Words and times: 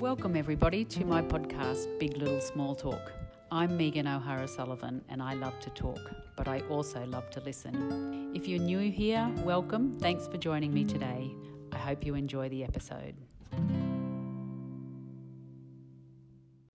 Welcome, 0.00 0.36
everybody, 0.36 0.84
to 0.84 1.04
my 1.04 1.20
podcast, 1.22 1.98
Big 1.98 2.16
Little 2.16 2.40
Small 2.40 2.76
Talk. 2.76 3.12
I'm 3.50 3.76
Megan 3.76 4.06
O'Hara 4.06 4.46
Sullivan, 4.46 5.02
and 5.08 5.20
I 5.20 5.34
love 5.34 5.58
to 5.58 5.70
talk, 5.70 5.98
but 6.36 6.46
I 6.46 6.60
also 6.70 7.04
love 7.06 7.28
to 7.30 7.40
listen. 7.40 8.30
If 8.32 8.46
you're 8.46 8.60
new 8.60 8.92
here, 8.92 9.28
welcome. 9.38 9.98
Thanks 9.98 10.28
for 10.28 10.36
joining 10.36 10.72
me 10.72 10.84
today. 10.84 11.34
I 11.72 11.78
hope 11.78 12.06
you 12.06 12.14
enjoy 12.14 12.48
the 12.48 12.62
episode. 12.62 13.16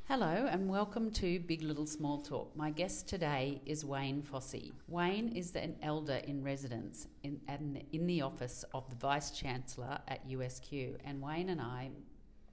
Hello, 0.10 0.50
and 0.52 0.68
welcome 0.68 1.10
to 1.12 1.40
Big 1.40 1.62
Little 1.62 1.88
Small 1.88 2.20
Talk. 2.20 2.54
My 2.58 2.72
guest 2.72 3.08
today 3.08 3.62
is 3.66 3.86
Wayne 3.86 4.22
Fossey. 4.22 4.74
Wayne 4.90 5.30
is 5.30 5.56
an 5.56 5.78
elder 5.82 6.20
in 6.28 6.44
residence 6.44 7.08
in, 7.24 7.40
in 7.94 8.06
the 8.06 8.22
office 8.22 8.66
of 8.74 8.90
the 8.90 8.98
Vice 8.98 9.32
Chancellor 9.32 9.98
at 10.10 10.28
USQ, 10.28 10.98
and 11.06 11.22
Wayne 11.22 11.48
and 11.48 11.62
I 11.62 11.90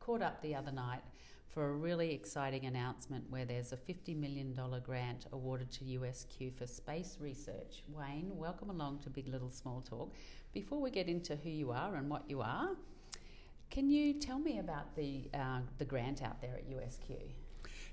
caught 0.01 0.23
up 0.23 0.41
the 0.41 0.55
other 0.55 0.73
night 0.73 1.03
for 1.51 1.69
a 1.69 1.73
really 1.73 2.13
exciting 2.15 2.65
announcement 2.65 3.23
where 3.29 3.45
there's 3.45 3.73
a 3.73 3.77
$50 3.77 4.17
million 4.17 4.59
grant 4.83 5.27
awarded 5.33 5.71
to 5.73 5.85
USQ 5.85 6.57
for 6.57 6.67
space 6.67 7.19
research. 7.21 7.85
Wayne, 7.89 8.31
welcome 8.35 8.71
along 8.71 9.01
to 9.01 9.11
Big 9.11 9.29
Little 9.29 9.51
Small 9.51 9.83
Talk. 9.83 10.15
Before 10.55 10.81
we 10.81 10.91
get 10.91 11.09
into 11.09 11.37
who 11.37 11.51
you 11.51 11.71
are 11.71 11.97
and 11.97 12.09
what 12.09 12.25
you 12.31 12.41
are, 12.41 12.71
can 13.71 13.91
you 13.91 14.15
tell 14.15 14.39
me 14.39 14.59
about 14.59 14.97
the, 14.97 15.29
uh, 15.35 15.61
the 15.77 15.85
grant 15.85 16.23
out 16.23 16.41
there 16.41 16.55
at 16.55 16.71
USQ? 16.71 17.19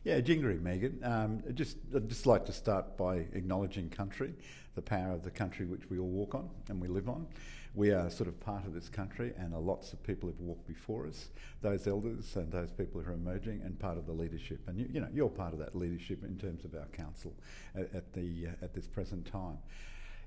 Yeah, 0.08 0.22
Jingeri, 0.22 0.62
Megan. 0.62 1.02
Um, 1.04 1.44
just, 1.54 1.76
I'd 1.94 2.08
just 2.08 2.26
like 2.26 2.46
to 2.46 2.54
start 2.54 2.96
by 2.96 3.26
acknowledging 3.34 3.90
country, 3.90 4.34
the 4.76 4.82
power 4.82 5.12
of 5.12 5.22
the 5.22 5.30
country 5.30 5.66
which 5.66 5.90
we 5.90 6.00
all 6.00 6.08
walk 6.08 6.34
on 6.34 6.50
and 6.70 6.80
we 6.80 6.88
live 6.88 7.10
on. 7.10 7.28
We 7.76 7.92
are 7.92 8.10
sort 8.10 8.30
of 8.30 8.40
part 8.40 8.66
of 8.66 8.74
this 8.74 8.88
country, 8.88 9.34
and 9.38 9.52
lots 9.54 9.92
of 9.92 10.02
people 10.04 10.30
have 10.30 10.40
walked 10.40 10.66
before 10.66 11.08
us. 11.08 11.28
Those 11.62 11.88
elders 11.88 12.38
and 12.38 12.50
those 12.50 12.72
people 12.72 13.02
who 13.02 13.12
are 13.12 13.16
emerging, 13.16 13.64
and 13.66 13.78
part 13.78 13.98
of 13.98 14.06
the 14.06 14.14
leadership. 14.14 14.62
And 14.68 14.80
you, 14.80 14.88
you 14.94 15.02
know, 15.02 15.10
you're 15.14 15.28
part 15.28 15.52
of 15.52 15.60
that 15.60 15.76
leadership 15.76 16.24
in 16.24 16.38
terms 16.38 16.64
of 16.64 16.74
our 16.74 16.88
council 16.94 17.34
at, 17.76 17.94
at 17.94 18.14
the 18.14 18.48
uh, 18.48 18.64
at 18.64 18.74
this 18.74 18.88
present 18.88 19.30
time. 19.30 19.58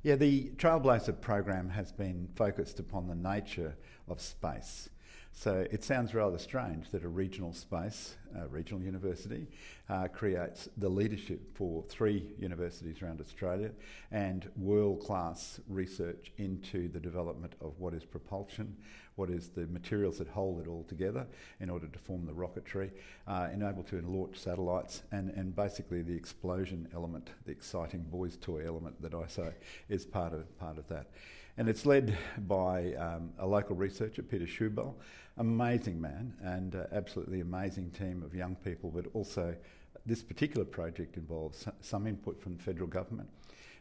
Yeah, 0.02 0.16
the 0.16 0.50
Trailblazer 0.56 1.18
program 1.22 1.70
has 1.70 1.90
been 1.90 2.28
focused 2.34 2.80
upon 2.80 3.08
the 3.08 3.14
nature 3.14 3.74
of 4.08 4.20
space. 4.20 4.90
So 5.32 5.66
it 5.70 5.82
sounds 5.82 6.12
rather 6.12 6.38
strange 6.38 6.90
that 6.90 7.02
a 7.02 7.08
regional 7.08 7.54
space, 7.54 8.16
a 8.36 8.46
regional 8.48 8.82
university, 8.82 9.46
uh, 9.88 10.08
creates 10.08 10.68
the 10.76 10.88
leadership 10.88 11.56
for 11.56 11.82
three 11.84 12.34
universities 12.38 13.00
around 13.00 13.20
Australia 13.20 13.70
and 14.10 14.50
world 14.56 15.00
class 15.00 15.58
research 15.66 16.30
into 16.36 16.88
the 16.88 17.00
development 17.00 17.54
of 17.60 17.78
what 17.78 17.94
is 17.94 18.04
propulsion, 18.04 18.76
what 19.20 19.28
is 19.28 19.48
the 19.50 19.66
materials 19.66 20.16
that 20.16 20.28
hold 20.28 20.62
it 20.62 20.66
all 20.66 20.82
together 20.88 21.26
in 21.60 21.68
order 21.68 21.86
to 21.86 21.98
form 21.98 22.24
the 22.24 22.32
rocketry, 22.32 22.90
uh, 23.28 23.48
enabled 23.52 23.86
to 23.86 24.00
launch 24.00 24.38
satellites, 24.38 25.02
and, 25.12 25.28
and 25.32 25.54
basically 25.54 26.00
the 26.00 26.14
explosion 26.14 26.88
element, 26.94 27.28
the 27.44 27.52
exciting 27.52 28.00
boys' 28.10 28.38
toy 28.38 28.66
element 28.66 29.00
that 29.02 29.12
I 29.12 29.26
say 29.26 29.50
is 29.90 30.06
part 30.06 30.32
of, 30.32 30.58
part 30.58 30.78
of 30.78 30.88
that. 30.88 31.08
And 31.58 31.68
it's 31.68 31.84
led 31.84 32.16
by 32.48 32.94
um, 32.94 33.30
a 33.38 33.46
local 33.46 33.76
researcher, 33.76 34.22
Peter 34.22 34.46
Schubel, 34.46 34.94
amazing 35.36 36.00
man 36.00 36.32
and 36.42 36.74
uh, 36.74 36.84
absolutely 36.90 37.40
amazing 37.40 37.90
team 37.90 38.22
of 38.24 38.34
young 38.34 38.56
people, 38.64 38.90
but 38.90 39.04
also 39.12 39.54
this 40.06 40.22
particular 40.22 40.64
project 40.64 41.18
involves 41.18 41.66
some 41.82 42.06
input 42.06 42.40
from 42.40 42.56
the 42.56 42.62
federal 42.62 42.86
government, 42.86 43.28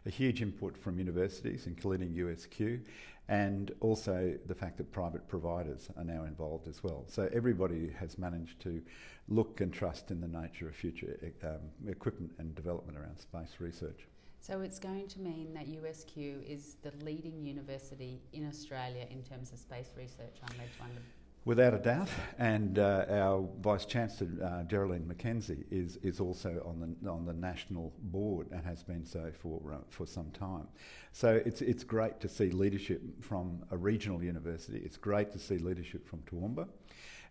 a 0.06 0.10
huge 0.10 0.42
input 0.42 0.78
from 0.78 0.98
universities, 0.98 1.68
including 1.68 2.14
USQ, 2.14 2.82
and 3.28 3.72
also 3.80 4.36
the 4.48 4.56
fact 4.56 4.78
that 4.78 4.92
private 4.92 5.28
providers 5.28 5.90
are 5.98 6.04
now 6.04 6.24
involved 6.24 6.68
as 6.68 6.84
well. 6.84 7.06
So 7.08 7.30
everybody 7.32 7.92
has 8.00 8.18
managed 8.18 8.60
to 8.62 8.82
look 9.28 9.62
and 9.62 9.72
trust 9.72 10.10
in 10.10 10.20
the 10.20 10.28
nature 10.28 10.68
of 10.68 10.76
future 10.76 11.16
um, 11.44 11.60
equipment 11.88 12.32
and 12.40 12.56
development 12.56 12.98
around 12.98 13.20
space 13.20 13.56
research. 13.60 14.08
So 14.42 14.62
it's 14.62 14.80
going 14.80 15.08
to 15.10 15.20
mean 15.20 15.54
that 15.54 15.68
USQ 15.68 16.44
is 16.50 16.78
the 16.82 16.92
leading 17.04 17.46
university 17.46 18.22
in 18.34 18.48
Australia 18.48 19.06
in 19.12 19.22
terms 19.22 19.52
of 19.52 19.60
space 19.60 19.90
research, 19.96 20.38
I'm 20.42 20.58
led 20.58 20.70
to 20.78 20.84
understand. 20.84 21.19
Without 21.46 21.74
a 21.74 21.80
doubt, 21.80 22.10
and 22.38 22.78
uh, 22.78 23.06
our 23.10 23.48
Vice 23.62 23.86
Chancellor 23.86 24.28
uh, 24.44 24.64
Geraldine 24.64 25.08
Mackenzie 25.08 25.64
is 25.72 25.98
is 26.04 26.20
also 26.20 26.62
on 26.66 26.96
the 27.02 27.10
on 27.10 27.26
the 27.26 27.34
national 27.34 27.94
board 28.04 28.48
and 28.52 28.64
has 28.66 28.84
been 28.84 29.06
so 29.06 29.32
for 29.42 29.74
uh, 29.74 29.78
for 29.90 30.06
some 30.06 30.30
time. 30.32 30.68
So 31.14 31.42
it's 31.46 31.62
it's 31.62 31.86
great 31.86 32.20
to 32.20 32.28
see 32.28 32.52
leadership 32.52 33.02
from 33.22 33.64
a 33.72 33.78
regional 33.78 34.22
university. 34.22 34.82
It's 34.84 34.98
great 34.98 35.32
to 35.32 35.40
see 35.40 35.58
leadership 35.58 36.06
from 36.08 36.20
Toowoomba, 36.20 36.68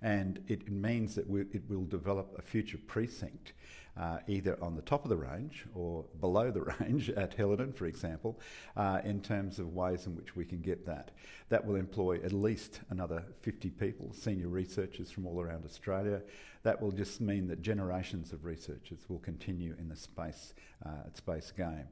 and 0.03 0.43
it 0.49 0.71
means 0.71 1.15
that 1.15 1.29
we, 1.29 1.43
it 1.53 1.63
will 1.69 1.85
develop 1.85 2.35
a 2.39 2.43
future 2.43 2.79
precinct 2.87 3.53
uh, 3.99 4.19
either 4.29 4.57
on 4.63 4.77
the 4.77 4.83
top 4.83 5.05
of 5.05 5.09
the 5.09 5.17
range 5.17 5.65
or 5.75 6.05
below 6.21 6.51
the 6.51 6.61
range 6.81 7.11
at 7.11 7.35
Helidon, 7.35 7.73
for 7.73 7.87
example, 7.87 8.39
uh, 8.77 9.01
in 9.05 9.21
terms 9.21 9.59
of 9.59 9.75
ways 9.75 10.07
in 10.07 10.15
which 10.15 10.37
we 10.37 10.45
can 10.45 10.61
get 10.61 10.87
that. 10.87 11.11
That 11.49 11.67
will 11.67 11.77
employ 11.77 12.21
at 12.23 12.33
least 12.33 12.81
another 12.91 13.25
50 13.43 13.71
people, 13.71 14.13
senior 14.13 14.49
researchers 14.49 15.11
from 15.11 15.27
all 15.27 15.41
around 15.41 15.65
Australia. 15.65 16.23
That 16.63 16.81
will 16.81 16.93
just 16.93 17.21
mean 17.21 17.49
that 17.49 17.61
generations 17.61 18.33
of 18.33 18.45
researchers 18.45 19.01
will 19.09 19.19
continue 19.19 19.75
in 19.79 19.89
the 19.89 19.97
space, 19.97 20.55
uh, 20.87 21.11
space 21.15 21.53
game 21.57 21.89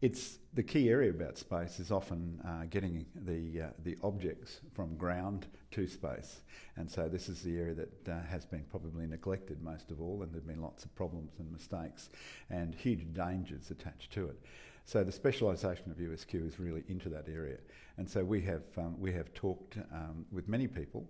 it's 0.00 0.40
the 0.52 0.62
key 0.64 0.90
area 0.90 1.10
about 1.10 1.38
space 1.38 1.78
is 1.78 1.92
often 1.92 2.40
uh, 2.44 2.64
getting 2.68 3.06
the 3.14 3.62
uh, 3.62 3.66
the 3.84 3.96
objects 4.02 4.60
from 4.74 4.96
ground 4.96 5.46
to 5.72 5.86
space, 5.86 6.42
and 6.76 6.90
so 6.90 7.08
this 7.08 7.28
is 7.28 7.42
the 7.42 7.58
area 7.58 7.74
that 7.74 8.08
uh, 8.08 8.22
has 8.30 8.44
been 8.44 8.64
probably 8.70 9.06
neglected 9.06 9.62
most 9.62 9.90
of 9.90 10.00
all, 10.00 10.22
and 10.22 10.32
there've 10.32 10.46
been 10.46 10.62
lots 10.62 10.84
of 10.84 10.94
problems 10.94 11.32
and 11.38 11.50
mistakes, 11.50 12.10
and 12.50 12.74
huge 12.74 13.12
dangers 13.12 13.70
attached 13.70 14.12
to 14.12 14.26
it. 14.26 14.38
So 14.84 15.04
the 15.04 15.12
specialisation 15.12 15.90
of 15.90 15.98
USQ 15.98 16.46
is 16.46 16.58
really 16.58 16.82
into 16.88 17.08
that 17.10 17.28
area, 17.28 17.58
and 17.98 18.08
so 18.08 18.24
we 18.24 18.40
have 18.42 18.62
um, 18.76 19.00
we 19.00 19.12
have 19.12 19.32
talked 19.34 19.76
um, 19.92 20.26
with 20.32 20.48
many 20.48 20.66
people 20.66 21.06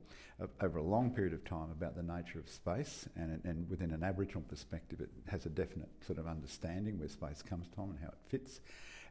over 0.61 0.79
a 0.79 0.83
long 0.83 1.11
period 1.11 1.33
of 1.33 1.45
time 1.45 1.71
about 1.71 1.95
the 1.97 2.03
nature 2.03 2.39
of 2.39 2.49
space, 2.49 3.09
and, 3.17 3.41
and 3.45 3.69
within 3.69 3.93
an 3.93 4.03
Aboriginal 4.03 4.43
perspective, 4.43 5.01
it 5.01 5.11
has 5.29 5.47
a 5.47 5.51
definite 5.51 5.89
sort 6.07 6.19
of 6.19 6.27
understanding 6.27 6.99
where 6.99 7.09
space 7.09 7.43
comes 7.43 7.67
from 7.75 7.91
and 7.91 7.99
how 8.01 8.09
it 8.09 8.19
fits. 8.29 8.61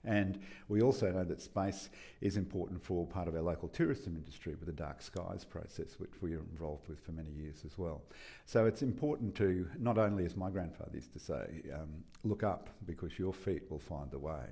And 0.03 0.39
we 0.67 0.81
also 0.81 1.11
know 1.11 1.23
that 1.23 1.41
space 1.41 1.89
is 2.21 2.37
important 2.37 2.83
for 2.83 3.05
part 3.05 3.27
of 3.27 3.35
our 3.35 3.41
local 3.41 3.67
tourism 3.67 4.15
industry 4.15 4.55
with 4.55 4.65
the 4.65 4.73
Dark 4.73 5.01
Skies 5.01 5.43
process, 5.43 5.99
which 5.99 6.21
we 6.21 6.33
are 6.33 6.43
involved 6.51 6.87
with 6.87 6.99
for 6.99 7.11
many 7.11 7.29
years 7.31 7.63
as 7.65 7.77
well. 7.77 8.01
So 8.45 8.65
it's 8.65 8.81
important 8.81 9.35
to, 9.35 9.67
not 9.79 9.97
only 9.97 10.25
as 10.25 10.35
my 10.35 10.49
grandfather 10.49 10.91
used 10.95 11.13
to 11.13 11.19
say, 11.19 11.61
um, 11.73 12.03
look 12.23 12.43
up 12.43 12.69
because 12.85 13.19
your 13.19 13.33
feet 13.33 13.63
will 13.69 13.79
find 13.79 14.09
the 14.11 14.19
way 14.19 14.43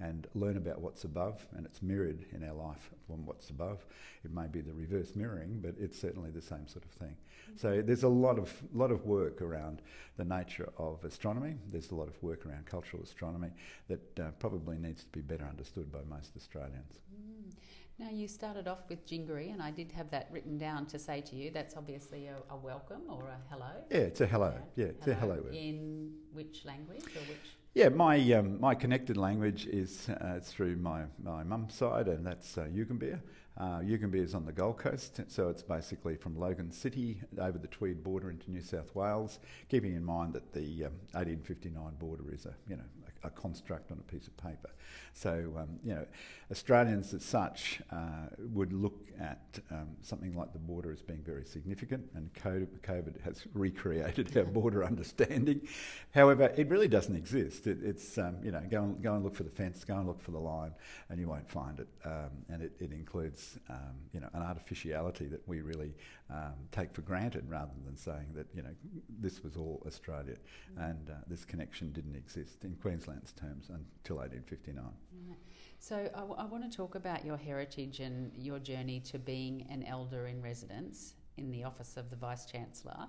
and 0.00 0.26
learn 0.34 0.56
about 0.56 0.80
what's 0.80 1.04
above, 1.04 1.46
and 1.56 1.66
it's 1.66 1.82
mirrored 1.82 2.24
in 2.32 2.42
our 2.42 2.54
life 2.54 2.90
from 3.06 3.26
what's 3.26 3.50
above. 3.50 3.84
It 4.24 4.32
may 4.32 4.46
be 4.46 4.60
the 4.60 4.72
reverse 4.72 5.14
mirroring, 5.14 5.60
but 5.62 5.74
it's 5.78 6.00
certainly 6.00 6.30
the 6.30 6.42
same 6.42 6.66
sort 6.66 6.84
of 6.84 6.90
thing. 6.92 7.16
So 7.56 7.82
there's 7.82 8.04
a 8.04 8.08
lot 8.08 8.38
of 8.38 8.52
lot 8.72 8.90
of 8.90 9.04
work 9.04 9.42
around 9.42 9.82
the 10.16 10.24
nature 10.24 10.70
of 10.78 11.04
astronomy. 11.04 11.56
There's 11.70 11.90
a 11.90 11.94
lot 11.94 12.08
of 12.08 12.22
work 12.22 12.46
around 12.46 12.66
cultural 12.66 13.02
astronomy 13.02 13.50
that 13.88 14.20
uh, 14.20 14.30
probably 14.38 14.78
needs 14.78 15.04
to 15.04 15.10
be 15.10 15.20
better 15.20 15.44
understood 15.44 15.90
by 15.92 16.00
most 16.08 16.32
Australians. 16.36 17.00
Mm. 17.14 17.52
Now, 17.98 18.08
you 18.08 18.28
started 18.28 18.66
off 18.66 18.88
with 18.88 19.06
Jingeri, 19.06 19.52
and 19.52 19.60
I 19.60 19.70
did 19.70 19.92
have 19.92 20.10
that 20.10 20.28
written 20.32 20.56
down 20.56 20.86
to 20.86 20.98
say 20.98 21.20
to 21.20 21.36
you 21.36 21.50
that's 21.50 21.76
obviously 21.76 22.28
a, 22.28 22.36
a 22.48 22.56
welcome 22.56 23.02
or 23.10 23.28
a 23.28 23.36
hello. 23.50 23.72
Yeah, 23.90 23.98
it's 23.98 24.22
a 24.22 24.26
hello. 24.26 24.54
Yeah, 24.74 24.86
yeah 24.86 24.90
it's 24.92 25.04
hello. 25.04 25.16
a 25.16 25.20
hello 25.20 25.42
word. 25.42 25.54
In 25.54 26.12
which 26.32 26.64
language 26.64 27.04
or 27.04 27.20
which? 27.28 27.50
Yeah, 27.72 27.88
my 27.90 28.18
um, 28.32 28.60
my 28.60 28.74
connected 28.74 29.16
language 29.16 29.66
is 29.66 30.08
uh, 30.08 30.40
through 30.42 30.74
my 30.76 31.04
my 31.22 31.44
mum's 31.44 31.74
side, 31.74 32.08
and 32.08 32.26
that's 32.26 32.58
uh, 32.58 32.62
Yugambeh. 32.64 33.20
Uh, 33.56 33.80
is 34.14 34.34
on 34.34 34.44
the 34.44 34.52
Gold 34.52 34.78
Coast, 34.78 35.20
so 35.28 35.48
it's 35.48 35.62
basically 35.62 36.16
from 36.16 36.36
Logan 36.36 36.72
City 36.72 37.20
over 37.38 37.58
the 37.58 37.68
Tweed 37.68 38.02
border 38.02 38.30
into 38.30 38.50
New 38.50 38.62
South 38.62 38.92
Wales. 38.96 39.38
Keeping 39.68 39.94
in 39.94 40.02
mind 40.02 40.32
that 40.32 40.52
the 40.52 40.86
um, 40.86 40.92
1859 41.12 41.94
border 42.00 42.32
is 42.32 42.44
a 42.46 42.54
you 42.66 42.76
know 42.76 42.82
a, 43.22 43.30
construct 43.30 43.90
on 43.90 43.98
a 43.98 44.12
piece 44.12 44.26
of 44.26 44.36
paper, 44.36 44.70
so 45.12 45.54
um, 45.58 45.78
you 45.84 45.94
know 45.94 46.06
Australians 46.50 47.14
as 47.14 47.24
such 47.24 47.80
uh, 47.90 48.28
would 48.38 48.72
look 48.72 49.08
at 49.20 49.58
um, 49.70 49.88
something 50.00 50.34
like 50.34 50.52
the 50.52 50.58
border 50.58 50.92
as 50.92 51.02
being 51.02 51.22
very 51.22 51.44
significant, 51.44 52.04
and 52.14 52.32
COVID 52.34 53.20
has 53.22 53.46
recreated 53.54 54.36
our 54.36 54.44
border 54.44 54.84
understanding. 54.84 55.66
However, 56.12 56.52
it 56.56 56.68
really 56.68 56.88
doesn't 56.88 57.16
exist. 57.16 57.66
It, 57.66 57.78
it's 57.82 58.18
um, 58.18 58.36
you 58.42 58.50
know 58.50 58.62
go 58.70 58.82
and 58.82 59.02
go 59.02 59.14
and 59.14 59.24
look 59.24 59.34
for 59.34 59.44
the 59.44 59.50
fence, 59.50 59.84
go 59.84 59.96
and 59.96 60.06
look 60.06 60.20
for 60.20 60.30
the 60.30 60.38
line, 60.38 60.72
and 61.08 61.20
you 61.20 61.28
won't 61.28 61.48
find 61.48 61.80
it. 61.80 61.88
Um, 62.04 62.30
and 62.48 62.62
it, 62.62 62.72
it 62.80 62.92
includes 62.92 63.58
um, 63.68 63.94
you 64.12 64.20
know, 64.20 64.28
an 64.32 64.42
artificiality 64.42 65.26
that 65.26 65.46
we 65.46 65.60
really 65.60 65.94
um, 66.30 66.54
take 66.72 66.92
for 66.92 67.02
granted 67.02 67.48
rather 67.48 67.72
than 67.84 67.96
saying 67.96 68.26
that, 68.34 68.46
you 68.54 68.62
know, 68.62 68.74
this 69.20 69.42
was 69.42 69.56
all 69.56 69.82
Australia 69.86 70.36
mm. 70.76 70.90
and 70.90 71.10
uh, 71.10 71.14
this 71.26 71.44
connection 71.44 71.92
didn't 71.92 72.16
exist 72.16 72.64
in 72.64 72.74
Queensland's 73.10 73.32
terms 73.32 73.68
until 73.68 74.16
1859. 74.16 74.84
Right. 75.28 75.36
So 75.78 75.96
I, 76.14 76.20
w- 76.20 76.36
I 76.38 76.44
want 76.44 76.70
to 76.70 76.76
talk 76.76 76.94
about 76.94 77.24
your 77.24 77.36
heritage 77.36 78.00
and 78.00 78.32
your 78.36 78.58
journey 78.58 79.00
to 79.00 79.18
being 79.18 79.66
an 79.70 79.82
elder 79.84 80.26
in 80.26 80.40
residence 80.42 81.14
in 81.36 81.50
the 81.50 81.64
office 81.64 81.96
of 81.96 82.10
the 82.10 82.16
Vice 82.16 82.44
Chancellor. 82.44 83.08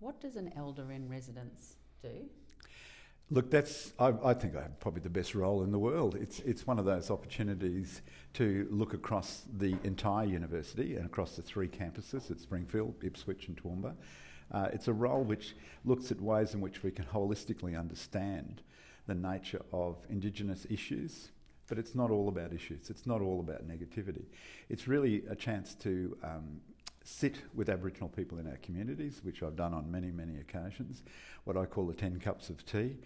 What 0.00 0.20
does 0.20 0.36
an 0.36 0.52
elder 0.56 0.92
in 0.92 1.08
residence 1.08 1.76
do? 2.02 2.10
Look, 3.30 3.50
that's 3.50 3.92
I, 3.98 4.12
I, 4.22 4.34
think 4.34 4.54
I 4.54 4.62
have 4.62 4.78
probably 4.80 5.00
the 5.00 5.08
best 5.08 5.34
role 5.34 5.62
in 5.62 5.72
the 5.72 5.78
world. 5.78 6.14
It's 6.14 6.40
it's 6.40 6.66
one 6.66 6.78
of 6.78 6.84
those 6.84 7.10
opportunities 7.10 8.02
to 8.34 8.68
look 8.70 8.92
across 8.92 9.44
the 9.56 9.76
entire 9.82 10.26
university 10.26 10.96
and 10.96 11.06
across 11.06 11.34
the 11.34 11.42
three 11.42 11.68
campuses 11.68 12.30
at 12.30 12.38
Springfield, 12.38 12.94
Ipswich, 13.02 13.48
and 13.48 13.56
Toowoomba. 13.56 13.94
Uh, 14.52 14.68
it's 14.74 14.88
a 14.88 14.92
role 14.92 15.24
which 15.24 15.56
looks 15.86 16.10
at 16.10 16.20
ways 16.20 16.52
in 16.52 16.60
which 16.60 16.82
we 16.82 16.90
can 16.90 17.06
holistically 17.06 17.78
understand 17.78 18.62
the 19.06 19.14
nature 19.14 19.62
of 19.72 19.96
Indigenous 20.08 20.66
issues, 20.70 21.30
but 21.68 21.78
it's 21.78 21.94
not 21.94 22.10
all 22.10 22.28
about 22.28 22.52
issues. 22.52 22.90
It's 22.90 23.06
not 23.06 23.20
all 23.20 23.40
about 23.40 23.66
negativity. 23.66 24.24
It's 24.68 24.86
really 24.86 25.24
a 25.28 25.34
chance 25.34 25.74
to 25.76 26.16
um, 26.22 26.60
sit 27.04 27.36
with 27.54 27.68
Aboriginal 27.68 28.08
people 28.08 28.38
in 28.38 28.46
our 28.46 28.56
communities, 28.56 29.20
which 29.22 29.42
I've 29.42 29.56
done 29.56 29.74
on 29.74 29.90
many, 29.90 30.10
many 30.10 30.38
occasions, 30.38 31.02
what 31.44 31.56
I 31.56 31.66
call 31.66 31.86
the 31.86 31.94
10 31.94 32.18
cups 32.20 32.48
of 32.48 32.64
tea, 32.64 32.96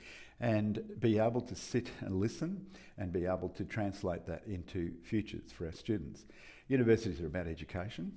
and 0.40 0.82
be 1.00 1.18
able 1.18 1.40
to 1.40 1.54
sit 1.54 1.90
and 2.00 2.20
listen 2.20 2.66
and 2.96 3.12
be 3.12 3.26
able 3.26 3.48
to 3.50 3.64
translate 3.64 4.26
that 4.26 4.42
into 4.46 4.92
futures 5.02 5.50
for 5.50 5.66
our 5.66 5.72
students. 5.72 6.24
Universities 6.68 7.20
are 7.20 7.26
about 7.26 7.48
education 7.48 8.12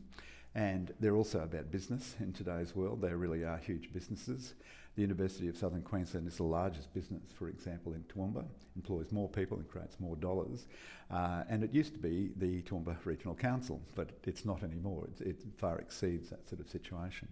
and 0.53 0.93
they're 0.99 1.15
also 1.15 1.39
about 1.39 1.71
business 1.71 2.15
in 2.19 2.33
today's 2.33 2.75
world. 2.75 3.01
They 3.01 3.13
really 3.13 3.43
are 3.43 3.57
huge 3.57 3.91
businesses. 3.93 4.53
The 4.95 5.01
University 5.01 5.47
of 5.47 5.55
Southern 5.55 5.83
Queensland 5.83 6.27
is 6.27 6.37
the 6.37 6.43
largest 6.43 6.93
business, 6.93 7.23
for 7.33 7.47
example, 7.47 7.93
in 7.93 8.03
Toowoomba, 8.03 8.43
employs 8.75 9.11
more 9.11 9.29
people 9.29 9.57
and 9.57 9.67
creates 9.67 9.97
more 9.99 10.17
dollars. 10.17 10.67
Uh, 11.09 11.43
and 11.49 11.63
it 11.63 11.73
used 11.73 11.93
to 11.93 11.99
be 11.99 12.31
the 12.35 12.61
Toowoomba 12.63 12.97
Regional 13.05 13.35
Council, 13.35 13.81
but 13.95 14.09
it's 14.25 14.43
not 14.43 14.63
anymore. 14.63 15.07
It, 15.19 15.27
it 15.27 15.37
far 15.57 15.79
exceeds 15.79 16.29
that 16.29 16.47
sort 16.49 16.59
of 16.59 16.69
situation. 16.69 17.29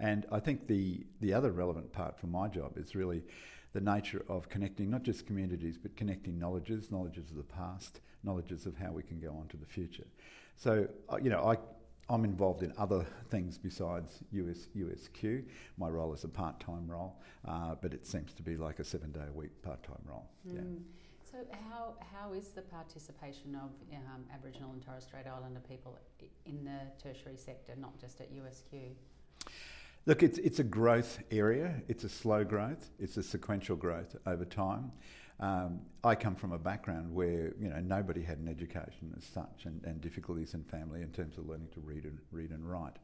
And 0.00 0.26
I 0.32 0.40
think 0.40 0.66
the, 0.66 1.06
the 1.20 1.32
other 1.32 1.52
relevant 1.52 1.92
part 1.92 2.18
for 2.18 2.26
my 2.26 2.48
job 2.48 2.76
is 2.76 2.96
really 2.96 3.22
the 3.72 3.80
nature 3.80 4.24
of 4.28 4.48
connecting 4.48 4.90
not 4.90 5.04
just 5.04 5.26
communities, 5.26 5.78
but 5.78 5.96
connecting 5.96 6.38
knowledges, 6.38 6.90
knowledges 6.90 7.30
of 7.30 7.36
the 7.36 7.42
past, 7.44 8.00
knowledges 8.24 8.66
of 8.66 8.76
how 8.76 8.90
we 8.90 9.02
can 9.02 9.20
go 9.20 9.30
on 9.30 9.46
to 9.48 9.56
the 9.56 9.66
future. 9.66 10.06
So, 10.56 10.88
uh, 11.08 11.18
you 11.22 11.30
know, 11.30 11.44
I, 11.44 11.56
I'm 12.10 12.24
involved 12.24 12.64
in 12.64 12.72
other 12.76 13.06
things 13.30 13.56
besides 13.56 14.24
US, 14.32 14.66
USQ. 14.76 15.44
My 15.78 15.88
role 15.88 16.12
is 16.12 16.24
a 16.24 16.28
part 16.28 16.58
time 16.58 16.90
role, 16.90 17.20
uh, 17.46 17.76
but 17.80 17.94
it 17.94 18.04
seems 18.04 18.32
to 18.34 18.42
be 18.42 18.56
like 18.56 18.80
a 18.80 18.84
seven 18.84 19.12
day 19.12 19.24
a 19.28 19.32
week 19.32 19.62
part 19.62 19.82
time 19.84 20.02
role. 20.04 20.28
Mm. 20.46 20.54
Yeah. 20.54 20.60
So, 21.30 21.38
how, 21.70 21.94
how 22.12 22.32
is 22.32 22.48
the 22.48 22.62
participation 22.62 23.54
of 23.54 23.70
um, 23.94 24.24
Aboriginal 24.34 24.72
and 24.72 24.82
Torres 24.82 25.04
Strait 25.04 25.26
Islander 25.28 25.60
people 25.60 25.96
in 26.44 26.64
the 26.64 26.80
tertiary 27.00 27.36
sector, 27.36 27.74
not 27.78 27.96
just 28.00 28.20
at 28.20 28.34
USQ? 28.34 28.90
Look, 30.06 30.24
it's, 30.24 30.38
it's 30.38 30.58
a 30.58 30.64
growth 30.64 31.22
area. 31.30 31.80
It's 31.86 32.02
a 32.02 32.08
slow 32.08 32.42
growth. 32.42 32.90
It's 32.98 33.16
a 33.16 33.22
sequential 33.22 33.76
growth 33.76 34.16
over 34.26 34.44
time. 34.44 34.90
Um, 35.40 35.80
I 36.04 36.14
come 36.14 36.34
from 36.34 36.52
a 36.52 36.58
background 36.58 37.14
where 37.14 37.52
you 37.58 37.68
know 37.68 37.80
nobody 37.80 38.22
had 38.22 38.38
an 38.38 38.48
education 38.48 39.14
as 39.16 39.24
such, 39.24 39.64
and, 39.64 39.82
and 39.84 40.00
difficulties 40.00 40.54
in 40.54 40.64
family 40.64 41.02
in 41.02 41.10
terms 41.10 41.38
of 41.38 41.48
learning 41.48 41.68
to 41.74 41.80
read 41.80 42.04
and 42.04 42.18
read 42.30 42.50
and 42.50 42.70
write. 42.70 42.96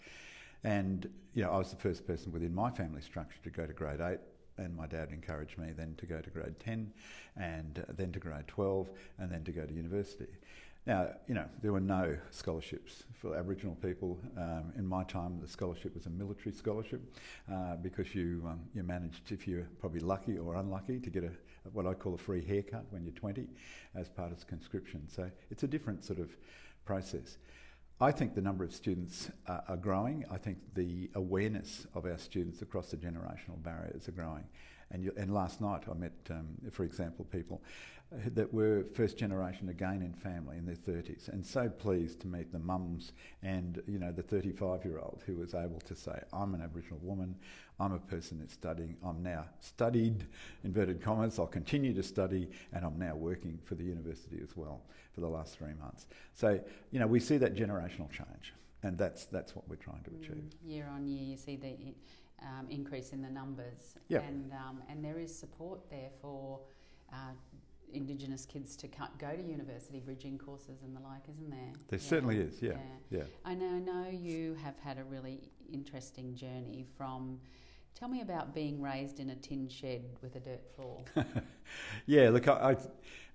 And 0.63 1.09
you 1.35 1.43
know, 1.43 1.51
I 1.51 1.59
was 1.59 1.71
the 1.71 1.77
first 1.77 2.07
person 2.07 2.33
within 2.33 2.55
my 2.55 2.71
family 2.71 3.01
structure 3.01 3.39
to 3.45 3.51
go 3.51 3.67
to 3.67 3.73
grade 3.73 4.01
eight, 4.01 4.21
and 4.59 4.77
my 4.77 4.87
dad 4.87 5.11
encouraged 5.13 5.59
me 5.59 5.73
then 5.77 5.95
to 5.99 6.07
go 6.07 6.21
to 6.21 6.31
grade 6.31 6.59
10 6.61 6.93
and 7.37 7.85
uh, 7.89 7.93
then 7.97 8.13
to 8.13 8.19
grade 8.19 8.47
12 8.49 8.89
and 9.19 9.31
then 9.31 9.45
to 9.45 9.53
go 9.53 9.65
to 9.65 9.73
university. 9.73 10.29
Now, 10.87 11.09
you 11.27 11.35
know, 11.35 11.47
there 11.63 11.73
were 11.73 11.81
no 11.81 12.17
scholarships 12.31 13.03
for 13.21 13.37
Aboriginal 13.37 13.75
people. 13.77 14.19
Um, 14.39 14.73
in 14.79 14.87
my 14.87 15.03
time, 15.03 15.41
the 15.41 15.49
scholarship 15.49 15.95
was 15.95 16.07
a 16.07 16.11
military 16.11 16.53
scholarship 16.53 17.01
uh, 17.53 17.75
because 17.77 18.15
you, 18.15 18.43
um, 18.47 18.61
you 18.73 18.85
managed, 18.85 19.33
if 19.33 19.49
you're 19.49 19.67
probably 19.81 19.99
lucky 19.99 20.39
or 20.39 20.55
unlucky, 20.55 21.01
to 21.01 21.11
get 21.11 21.25
a, 21.25 21.31
what 21.73 21.87
I 21.87 21.95
call 21.95 22.15
a 22.15 22.19
free 22.19 22.45
haircut 22.45 22.85
when 22.91 23.05
you're 23.05 23.15
20 23.15 23.47
as 23.95 24.09
part 24.09 24.33
of 24.33 24.47
conscription. 24.47 25.09
So 25.09 25.31
it's 25.51 25.63
a 25.63 25.67
different 25.67 26.05
sort 26.05 26.19
of 26.19 26.37
process. 26.85 27.39
I 28.01 28.13
think 28.13 28.35
the 28.35 28.43
number 28.43 28.63
of 28.63 28.75
students 28.75 29.31
uh, 29.47 29.61
are 29.69 29.77
growing. 29.77 30.25
I 30.31 30.37
think 30.37 30.59
the 30.75 31.11
awareness 31.15 31.87
of 31.95 32.05
our 32.05 32.19
students 32.19 32.61
across 32.61 32.91
the 32.91 32.97
generational 32.99 33.63
barriers 33.63 34.07
are 34.07 34.13
growing. 34.13 34.45
And, 34.91 35.03
you, 35.03 35.13
and 35.17 35.33
last 35.33 35.61
night 35.61 35.83
I 35.91 35.95
met, 35.95 36.13
um, 36.31 36.47
for 36.71 36.85
example, 36.85 37.25
people 37.25 37.63
that 38.13 38.53
were 38.55 38.85
first 38.95 39.19
generation 39.19 39.69
again 39.69 40.01
in 40.01 40.13
family 40.13 40.57
in 40.57 40.65
their 40.65 40.77
30s 40.77 41.29
and 41.29 41.45
so 41.45 41.69
pleased 41.69 42.21
to 42.21 42.29
meet 42.29 42.53
the 42.53 42.59
mums 42.59 43.13
and 43.43 43.83
you 43.89 43.99
know 43.99 44.13
the 44.13 44.23
35 44.23 44.85
year 44.85 44.99
old 44.99 45.23
who 45.27 45.35
was 45.35 45.55
able 45.55 45.81
to 45.81 45.95
say 45.97 46.17
I'm 46.33 46.55
an 46.55 46.63
Aboriginal 46.63 47.01
woman. 47.03 47.35
I'm 47.79 47.93
a 47.93 47.99
person 47.99 48.39
that's 48.39 48.55
studying. 48.55 48.97
I'm 49.05 49.23
now 49.23 49.47
studied 49.59 50.25
inverted 50.63 51.03
commas 51.03 51.39
I'll 51.39 51.49
continue 51.49 51.93
to 51.95 52.03
study 52.03 52.49
and 52.73 52.85
I'm 52.85 52.99
now 52.99 53.17
working 53.17 53.59
for 53.65 53.75
the 53.75 53.85
university 53.85 54.39
as 54.41 54.57
well 54.57 54.83
for 55.13 55.21
the 55.21 55.29
last 55.29 55.59
three 55.59 55.75
months. 55.81 56.07
So 56.33 56.61
you 56.93 57.01
know 57.01 57.09
we 57.09 57.19
see 57.19 57.39
that 57.39 57.57
generational 57.57 58.11
change 58.11 58.55
and 58.85 58.97
that's 58.97 59.25
that's 59.25 59.57
what 59.57 59.69
we're 59.69 59.77
trying 59.77 60.05
to 60.05 60.11
achieve. 60.21 60.45
mm, 60.45 60.51
year 60.65 60.89
on 60.95 61.09
year 61.09 61.25
you 61.25 61.37
see 61.37 61.57
the 61.57 61.77
um, 62.47 62.69
increase 62.71 63.11
in 63.11 63.21
the 63.21 63.31
numbers. 63.31 63.97
Yep. 64.09 64.25
and 64.29 64.53
um, 64.53 64.83
and 64.89 65.05
there 65.05 65.19
is 65.19 65.37
support 65.37 65.81
there 65.91 66.11
for 66.23 66.61
uh, 67.13 67.33
Indigenous 67.93 68.45
kids 68.45 68.77
to 68.77 68.89
go 69.19 69.35
to 69.35 69.43
university 69.43 70.01
bridging 70.01 70.39
courses 70.39 70.83
and 70.83 70.95
the 70.95 71.01
like, 71.01 71.23
isn't 71.31 71.51
there? 71.51 71.73
There 71.89 71.99
yeah. 71.99 72.09
certainly 72.09 72.39
is, 72.39 72.61
yeah. 72.61 72.73
yeah. 73.11 73.19
yeah. 73.19 73.25
I 73.45 73.55
know, 73.55 73.69
I 73.69 73.79
know 73.79 74.09
you 74.11 74.55
have 74.63 74.79
had 74.79 74.99
a 74.99 75.05
really 75.05 75.51
interesting 75.73 76.35
journey 76.35 76.87
from. 76.97 77.41
Tell 77.99 78.09
me 78.09 78.21
about 78.21 78.55
being 78.55 78.83
raised 78.83 79.21
in 79.21 79.31
a 79.31 79.35
tin 79.35 79.71
shed 79.71 80.05
with 80.21 80.37
a 80.37 80.41
dirt 80.41 80.61
floor. 80.77 81.03
yeah, 82.07 82.29
look, 82.29 82.47
I, 82.47 82.73
I, 82.73 82.77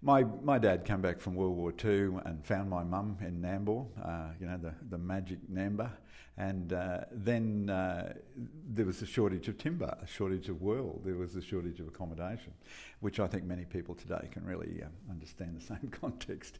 my 0.03 0.23
my 0.23 0.59
dad 0.59 0.85
came 0.85 1.01
back 1.01 1.19
from 1.19 1.33
World 1.33 1.57
War 1.57 1.73
II 1.83 2.19
and 2.25 2.45
found 2.45 2.69
my 2.69 2.83
mum 2.83 3.17
in 3.21 3.41
Nambour, 3.41 3.87
uh, 4.05 4.33
you 4.39 4.45
know, 4.45 4.57
the, 4.57 4.75
the 4.91 4.99
magic 4.99 5.39
Namba. 5.51 5.89
And 6.37 6.73
uh, 6.73 7.05
then 7.11 7.71
uh, 7.71 8.13
there 8.71 8.85
was 8.85 9.01
a 9.01 9.05
shortage 9.07 9.47
of 9.47 9.57
timber, 9.57 9.97
a 9.99 10.05
shortage 10.05 10.47
of 10.47 10.61
world, 10.61 11.01
there 11.05 11.17
was 11.17 11.35
a 11.35 11.41
shortage 11.41 11.79
of 11.79 11.87
accommodation, 11.87 12.53
which 12.99 13.19
I 13.19 13.25
think 13.25 13.45
many 13.45 13.65
people 13.65 13.95
today 13.95 14.29
can 14.31 14.45
really 14.45 14.83
um, 14.83 14.91
understand 15.09 15.59
the 15.59 15.65
same 15.73 15.89
context. 15.89 16.59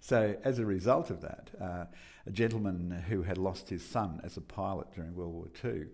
So, 0.00 0.36
as 0.44 0.58
a 0.58 0.66
result 0.66 1.08
of 1.08 1.22
that, 1.22 1.50
uh, 1.58 1.84
a 2.26 2.30
gentleman 2.30 2.90
who 3.08 3.22
had 3.22 3.38
lost 3.38 3.70
his 3.70 3.82
son 3.82 4.20
as 4.22 4.36
a 4.36 4.42
pilot 4.42 4.88
during 4.94 5.14
World 5.14 5.32
War 5.32 5.48
II 5.64 5.86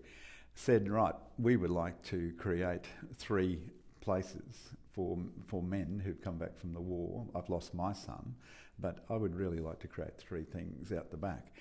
said, 0.55 0.89
Right, 0.89 1.15
we 1.37 1.57
would 1.57 1.69
like 1.69 2.01
to 2.03 2.33
create 2.37 2.85
three 3.17 3.59
places 4.01 4.69
for, 4.93 5.17
for 5.47 5.61
men 5.61 6.01
who've 6.03 6.21
come 6.21 6.37
back 6.37 6.57
from 6.57 6.73
the 6.73 6.81
war. 6.81 7.25
I've 7.35 7.49
lost 7.49 7.73
my 7.73 7.93
son, 7.93 8.33
but 8.79 9.05
I 9.09 9.15
would 9.15 9.35
really 9.35 9.59
like 9.59 9.79
to 9.79 9.87
create 9.87 10.17
three 10.17 10.43
things 10.43 10.91
out 10.91 11.11
the 11.11 11.17
back. 11.17 11.51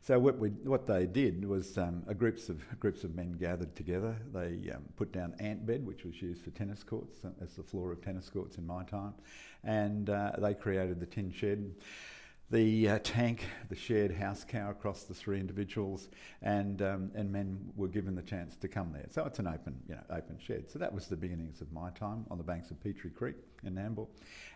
So 0.00 0.18
what 0.18 0.38
we 0.38 0.50
what 0.50 0.86
they 0.86 1.06
did 1.06 1.44
was 1.44 1.76
um, 1.76 2.02
groups 2.16 2.48
of 2.48 2.62
groups 2.78 3.02
of 3.04 3.16
men 3.16 3.32
gathered 3.32 3.74
together. 3.74 4.16
They 4.32 4.70
um, 4.72 4.84
put 4.96 5.12
down 5.12 5.34
ant 5.40 5.66
bed, 5.66 5.84
which 5.84 6.04
was 6.04 6.22
used 6.22 6.42
for 6.42 6.50
tennis 6.50 6.84
courts 6.84 7.24
uh, 7.24 7.30
as 7.42 7.54
the 7.54 7.64
floor 7.64 7.92
of 7.92 8.00
tennis 8.00 8.30
courts 8.30 8.58
in 8.58 8.66
my 8.66 8.84
time, 8.84 9.14
and 9.64 10.08
uh, 10.08 10.32
they 10.38 10.54
created 10.54 11.00
the 11.00 11.06
tin 11.06 11.32
shed. 11.32 11.74
The 12.50 12.88
uh, 12.88 12.98
tank, 13.02 13.44
the 13.68 13.76
shared 13.76 14.10
house 14.10 14.42
cow 14.42 14.70
across 14.70 15.02
the 15.02 15.12
three 15.12 15.38
individuals, 15.38 16.08
and 16.40 16.80
um, 16.80 17.10
and 17.14 17.30
men 17.30 17.58
were 17.76 17.88
given 17.88 18.14
the 18.14 18.22
chance 18.22 18.56
to 18.56 18.68
come 18.68 18.90
there. 18.90 19.04
So 19.10 19.26
it's 19.26 19.38
an 19.38 19.46
open, 19.46 19.76
you 19.86 19.96
know, 19.96 20.00
open 20.08 20.38
shed. 20.38 20.70
So 20.70 20.78
that 20.78 20.90
was 20.90 21.08
the 21.08 21.16
beginnings 21.16 21.60
of 21.60 21.70
my 21.72 21.90
time 21.90 22.24
on 22.30 22.38
the 22.38 22.44
banks 22.44 22.70
of 22.70 22.82
Petrie 22.82 23.10
Creek 23.10 23.36
in 23.64 23.74
Nambour, 23.74 24.06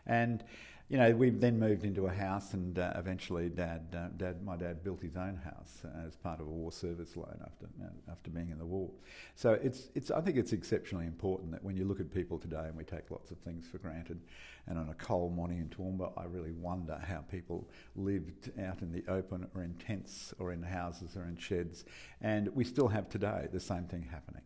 and 0.06 0.42
you 0.88 0.98
know, 0.98 1.10
we 1.12 1.30
then 1.30 1.58
moved 1.58 1.84
into 1.84 2.06
a 2.06 2.12
house, 2.12 2.52
and 2.52 2.78
uh, 2.78 2.92
eventually, 2.96 3.48
Dad, 3.48 3.86
uh, 3.94 4.08
Dad, 4.16 4.44
my 4.44 4.56
dad 4.56 4.84
built 4.84 5.00
his 5.00 5.16
own 5.16 5.36
house 5.36 5.82
as 6.06 6.16
part 6.16 6.40
of 6.40 6.46
a 6.46 6.50
war 6.50 6.70
service 6.70 7.16
loan 7.16 7.40
after 7.42 7.66
uh, 7.82 8.10
after 8.10 8.30
being 8.30 8.50
in 8.50 8.58
the 8.58 8.66
war. 8.66 8.90
So 9.34 9.52
it's 9.54 9.88
it's 9.94 10.10
I 10.10 10.20
think 10.20 10.36
it's 10.36 10.52
exceptionally 10.52 11.06
important 11.06 11.50
that 11.52 11.64
when 11.64 11.76
you 11.76 11.84
look 11.84 12.00
at 12.00 12.12
people 12.12 12.38
today, 12.38 12.64
and 12.66 12.76
we 12.76 12.84
take 12.84 13.10
lots 13.10 13.30
of 13.30 13.38
things 13.38 13.66
for 13.66 13.78
granted, 13.78 14.20
and 14.66 14.78
on 14.78 14.88
a 14.90 14.94
cold 14.94 15.34
morning 15.34 15.58
in 15.58 15.68
Toowoomba, 15.68 16.12
I 16.16 16.24
really 16.24 16.52
wonder 16.52 17.00
how 17.08 17.20
people 17.30 17.70
lived 17.96 18.50
out 18.60 18.82
in 18.82 18.92
the 18.92 19.02
open, 19.10 19.46
or 19.54 19.62
in 19.62 19.74
tents, 19.74 20.34
or 20.38 20.52
in 20.52 20.62
houses, 20.62 21.16
or 21.16 21.24
in 21.24 21.36
sheds, 21.36 21.84
and 22.20 22.48
we 22.54 22.64
still 22.64 22.88
have 22.88 23.08
today 23.08 23.48
the 23.50 23.60
same 23.60 23.84
thing 23.84 24.02
happening. 24.10 24.42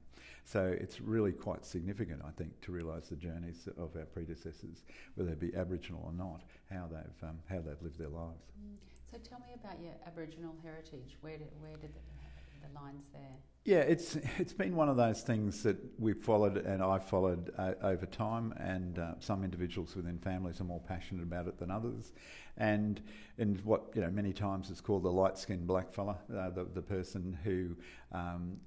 So 0.47 0.77
it's 0.81 1.01
really 1.01 1.33
quite 1.33 1.67
significant, 1.67 2.23
I 2.25 2.31
think, 2.31 2.61
to 2.63 2.73
realise 2.73 3.09
the 3.09 3.17
journeys 3.17 3.69
of 3.77 3.97
our 3.97 4.05
predecessors, 4.05 4.85
whether 5.17 5.35
they 5.35 5.49
be 5.49 5.57
Aboriginal 5.57 6.03
or 6.05 6.13
not, 6.13 6.43
how 6.71 6.89
they've 6.89 7.29
um, 7.29 7.39
how 7.51 7.57
they've 7.57 7.83
lived 7.83 7.99
their 7.99 8.09
lives. 8.09 8.45
Mm. 8.57 8.77
So 9.11 9.19
tell 9.19 9.41
me 9.41 9.55
about 9.61 9.83
your 9.83 9.95
Aboriginal 10.07 10.55
heritage. 10.63 11.19
Where 11.21 11.37
did 11.37 11.49
where 11.61 11.73
did 11.73 11.91
the, 11.95 12.69
the 12.69 12.81
lines 12.81 13.07
there? 13.13 13.37
Yeah, 13.65 13.79
it's 13.79 14.17
it's 14.39 14.53
been 14.53 14.77
one 14.77 14.89
of 14.89 14.97
those 14.97 15.23
things 15.23 15.65
that 15.65 15.79
we've 15.99 16.23
followed 16.23 16.59
and 16.59 16.81
I've 16.81 17.05
followed 17.05 17.53
uh, 17.59 17.73
over 17.83 18.07
time, 18.07 18.55
and 18.57 19.01
uh, 19.01 19.15
some 19.19 19.43
individuals 19.43 19.97
within 19.97 20.17
families 20.21 20.61
are 20.61 20.65
more 20.65 20.81
passionate 20.87 21.25
about 21.25 21.49
it 21.49 21.59
than 21.59 21.73
others, 21.73 22.13
and 22.57 23.03
in 23.39 23.57
what 23.65 23.83
you 23.97 24.01
know 24.01 24.11
many 24.11 24.33
times 24.33 24.71
is 24.71 24.81
called 24.81 25.03
the 25.03 25.11
light 25.11 25.39
skinned 25.39 25.67
black 25.67 25.93
fella, 25.93 26.19
uh, 26.33 26.51
the 26.51 26.69
the 26.73 26.83
person 26.83 27.37
who 27.43 27.75
um, 28.13 28.59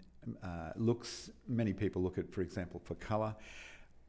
uh, 0.44 0.72
looks, 0.76 1.30
many 1.48 1.74
people 1.74 2.02
look 2.02 2.18
at, 2.18 2.32
for 2.32 2.42
example, 2.42 2.82
for 2.84 2.96
colour. 2.96 3.36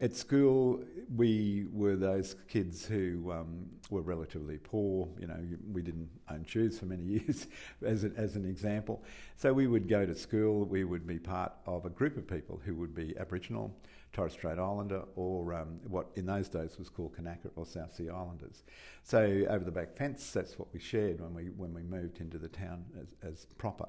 At 0.02 0.16
school, 0.16 0.82
we 1.14 1.66
were 1.70 1.94
those 1.94 2.34
kids 2.48 2.86
who 2.86 3.30
um, 3.30 3.66
were 3.90 4.00
relatively 4.00 4.56
poor. 4.56 5.06
You 5.20 5.26
know, 5.26 5.38
we 5.70 5.82
didn't 5.82 6.08
own 6.30 6.44
shoes 6.46 6.78
for 6.78 6.86
many 6.86 7.02
years, 7.18 7.48
as, 7.84 8.04
a, 8.04 8.10
as 8.16 8.34
an 8.34 8.46
example. 8.46 9.04
So 9.36 9.52
we 9.52 9.66
would 9.66 9.88
go 9.88 10.06
to 10.06 10.14
school. 10.14 10.64
We 10.64 10.84
would 10.84 11.06
be 11.06 11.18
part 11.18 11.52
of 11.66 11.84
a 11.84 11.90
group 11.90 12.16
of 12.16 12.26
people 12.26 12.62
who 12.64 12.74
would 12.76 12.94
be 12.94 13.14
Aboriginal, 13.18 13.76
Torres 14.14 14.32
Strait 14.32 14.58
Islander, 14.58 15.02
or 15.16 15.52
um, 15.52 15.78
what 15.86 16.06
in 16.16 16.24
those 16.24 16.48
days 16.48 16.78
was 16.78 16.88
called 16.88 17.14
Kanaka 17.14 17.50
or 17.54 17.66
South 17.66 17.94
Sea 17.94 18.08
Islanders. 18.08 18.64
So 19.02 19.44
over 19.50 19.64
the 19.64 19.70
back 19.70 19.94
fence, 19.98 20.32
that's 20.32 20.58
what 20.58 20.72
we 20.72 20.80
shared 20.80 21.20
when 21.20 21.34
we 21.34 21.50
when 21.50 21.74
we 21.74 21.82
moved 21.82 22.20
into 22.20 22.38
the 22.38 22.48
town 22.48 22.84
as, 22.98 23.32
as 23.32 23.46
proper. 23.58 23.88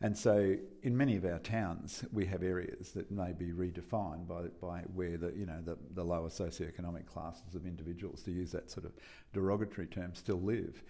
And 0.00 0.16
so, 0.16 0.54
in 0.84 0.96
many 0.96 1.16
of 1.16 1.24
our 1.24 1.40
towns, 1.40 2.04
we 2.12 2.24
have 2.26 2.44
areas 2.44 2.92
that 2.92 3.10
may 3.10 3.32
be 3.32 3.46
redefined 3.46 4.28
by, 4.28 4.42
by 4.60 4.82
where 4.94 5.16
the 5.16 5.32
you 5.36 5.44
know 5.44 5.60
the, 5.64 5.76
the 5.94 6.04
lower 6.04 6.28
socioeconomic 6.28 7.06
classes 7.06 7.56
of 7.56 7.66
individuals, 7.66 8.22
to 8.22 8.30
use 8.30 8.52
that 8.52 8.70
sort 8.70 8.86
of 8.86 8.92
derogatory 9.32 9.88
term, 9.88 10.14
still 10.14 10.40
live. 10.40 10.82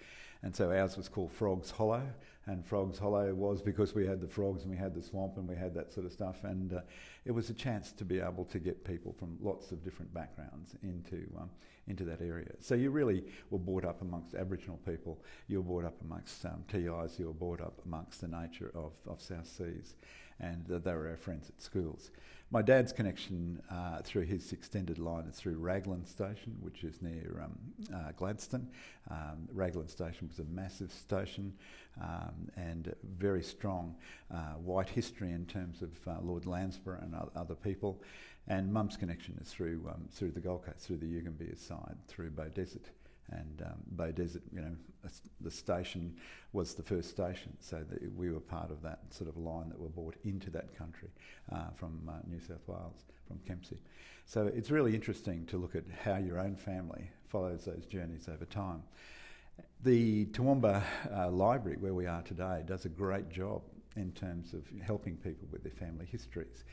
And 0.42 0.54
so 0.54 0.70
ours 0.70 0.96
was 0.96 1.08
called 1.08 1.32
Frogs 1.32 1.70
Hollow, 1.70 2.02
and 2.46 2.64
Frogs 2.64 2.98
Hollow 2.98 3.34
was 3.34 3.60
because 3.62 3.94
we 3.94 4.06
had 4.06 4.20
the 4.20 4.28
frogs 4.28 4.62
and 4.62 4.70
we 4.70 4.76
had 4.76 4.94
the 4.94 5.02
swamp 5.02 5.36
and 5.36 5.48
we 5.48 5.56
had 5.56 5.74
that 5.74 5.92
sort 5.92 6.06
of 6.06 6.12
stuff. 6.12 6.44
And 6.44 6.74
uh, 6.74 6.80
it 7.24 7.32
was 7.32 7.50
a 7.50 7.54
chance 7.54 7.92
to 7.92 8.04
be 8.04 8.20
able 8.20 8.44
to 8.44 8.58
get 8.58 8.84
people 8.84 9.12
from 9.18 9.36
lots 9.40 9.72
of 9.72 9.82
different 9.82 10.12
backgrounds 10.14 10.76
into 10.82 11.28
um, 11.38 11.50
into 11.88 12.04
that 12.04 12.20
area. 12.20 12.52
So 12.60 12.74
you 12.74 12.90
really 12.90 13.24
were 13.50 13.58
brought 13.58 13.84
up 13.84 14.02
amongst 14.02 14.34
Aboriginal 14.34 14.78
people. 14.86 15.20
You 15.46 15.62
were 15.62 15.80
brought 15.80 15.84
up 15.86 16.00
amongst 16.02 16.44
um, 16.44 16.64
TIs. 16.68 17.18
You 17.18 17.26
were 17.26 17.32
brought 17.32 17.60
up 17.60 17.80
amongst 17.84 18.20
the 18.20 18.28
nature 18.28 18.70
of, 18.74 18.92
of 19.06 19.20
South 19.20 19.46
Seas, 19.46 19.96
and 20.40 20.64
they 20.66 20.92
were 20.92 21.08
our 21.08 21.16
friends 21.16 21.48
at 21.48 21.60
schools. 21.62 22.10
My 22.50 22.62
dad's 22.62 22.94
connection 22.94 23.60
uh, 23.70 24.00
through 24.02 24.22
his 24.22 24.52
extended 24.52 24.98
line 24.98 25.26
is 25.26 25.36
through 25.36 25.58
Raglan 25.58 26.06
Station, 26.06 26.56
which 26.60 26.82
is 26.82 27.02
near 27.02 27.42
um, 27.44 27.58
uh, 27.94 28.12
Gladstone. 28.16 28.68
Um, 29.10 29.46
Raglan 29.52 29.88
Station 29.88 30.28
was 30.28 30.38
a 30.38 30.44
massive 30.44 30.90
station 30.90 31.52
um, 32.00 32.48
and 32.56 32.94
very 33.18 33.42
strong 33.42 33.96
uh, 34.32 34.54
white 34.54 34.88
history 34.88 35.30
in 35.32 35.44
terms 35.44 35.82
of 35.82 35.90
uh, 36.06 36.20
Lord 36.22 36.44
Landsborough 36.44 37.02
and 37.02 37.14
other 37.36 37.54
people. 37.54 38.02
And 38.46 38.72
Mum's 38.72 38.96
connection 38.96 39.38
is 39.42 39.52
through 39.52 39.86
um, 39.86 40.08
through 40.10 40.30
the 40.30 40.40
Gold 40.40 40.64
Coast, 40.64 40.86
through 40.86 40.96
the 40.96 41.06
Yugambeh 41.06 41.58
side, 41.58 41.96
through 42.06 42.30
Beaudesert. 42.30 42.86
And 43.30 43.62
um, 43.66 43.78
Beaudesert, 43.96 44.42
you 44.52 44.60
know, 44.60 44.74
the 45.40 45.50
station 45.50 46.16
was 46.52 46.74
the 46.74 46.82
first 46.82 47.10
station, 47.10 47.56
so 47.60 47.84
we 48.16 48.30
were 48.30 48.40
part 48.40 48.70
of 48.70 48.82
that 48.82 49.00
sort 49.10 49.28
of 49.28 49.36
line 49.36 49.68
that 49.68 49.78
were 49.78 49.88
brought 49.88 50.16
into 50.24 50.50
that 50.50 50.76
country 50.76 51.08
uh, 51.52 51.70
from 51.76 52.00
uh, 52.08 52.14
New 52.26 52.40
South 52.40 52.66
Wales, 52.66 53.04
from 53.26 53.38
Kempsey. 53.46 53.78
So 54.24 54.46
it's 54.46 54.70
really 54.70 54.94
interesting 54.94 55.46
to 55.46 55.56
look 55.56 55.74
at 55.74 55.84
how 56.04 56.16
your 56.16 56.38
own 56.38 56.56
family 56.56 57.10
follows 57.28 57.64
those 57.64 57.86
journeys 57.86 58.28
over 58.28 58.44
time. 58.44 58.82
The 59.84 60.26
Toowoomba 60.26 60.82
uh, 61.12 61.30
Library, 61.30 61.76
where 61.78 61.94
we 61.94 62.06
are 62.06 62.22
today, 62.22 62.62
does 62.66 62.84
a 62.84 62.88
great 62.90 63.30
job 63.30 63.62
in 63.96 64.12
terms 64.12 64.52
of 64.52 64.62
helping 64.82 65.16
people 65.16 65.48
with 65.50 65.62
their 65.62 65.72
family 65.72 66.06
histories. 66.10 66.64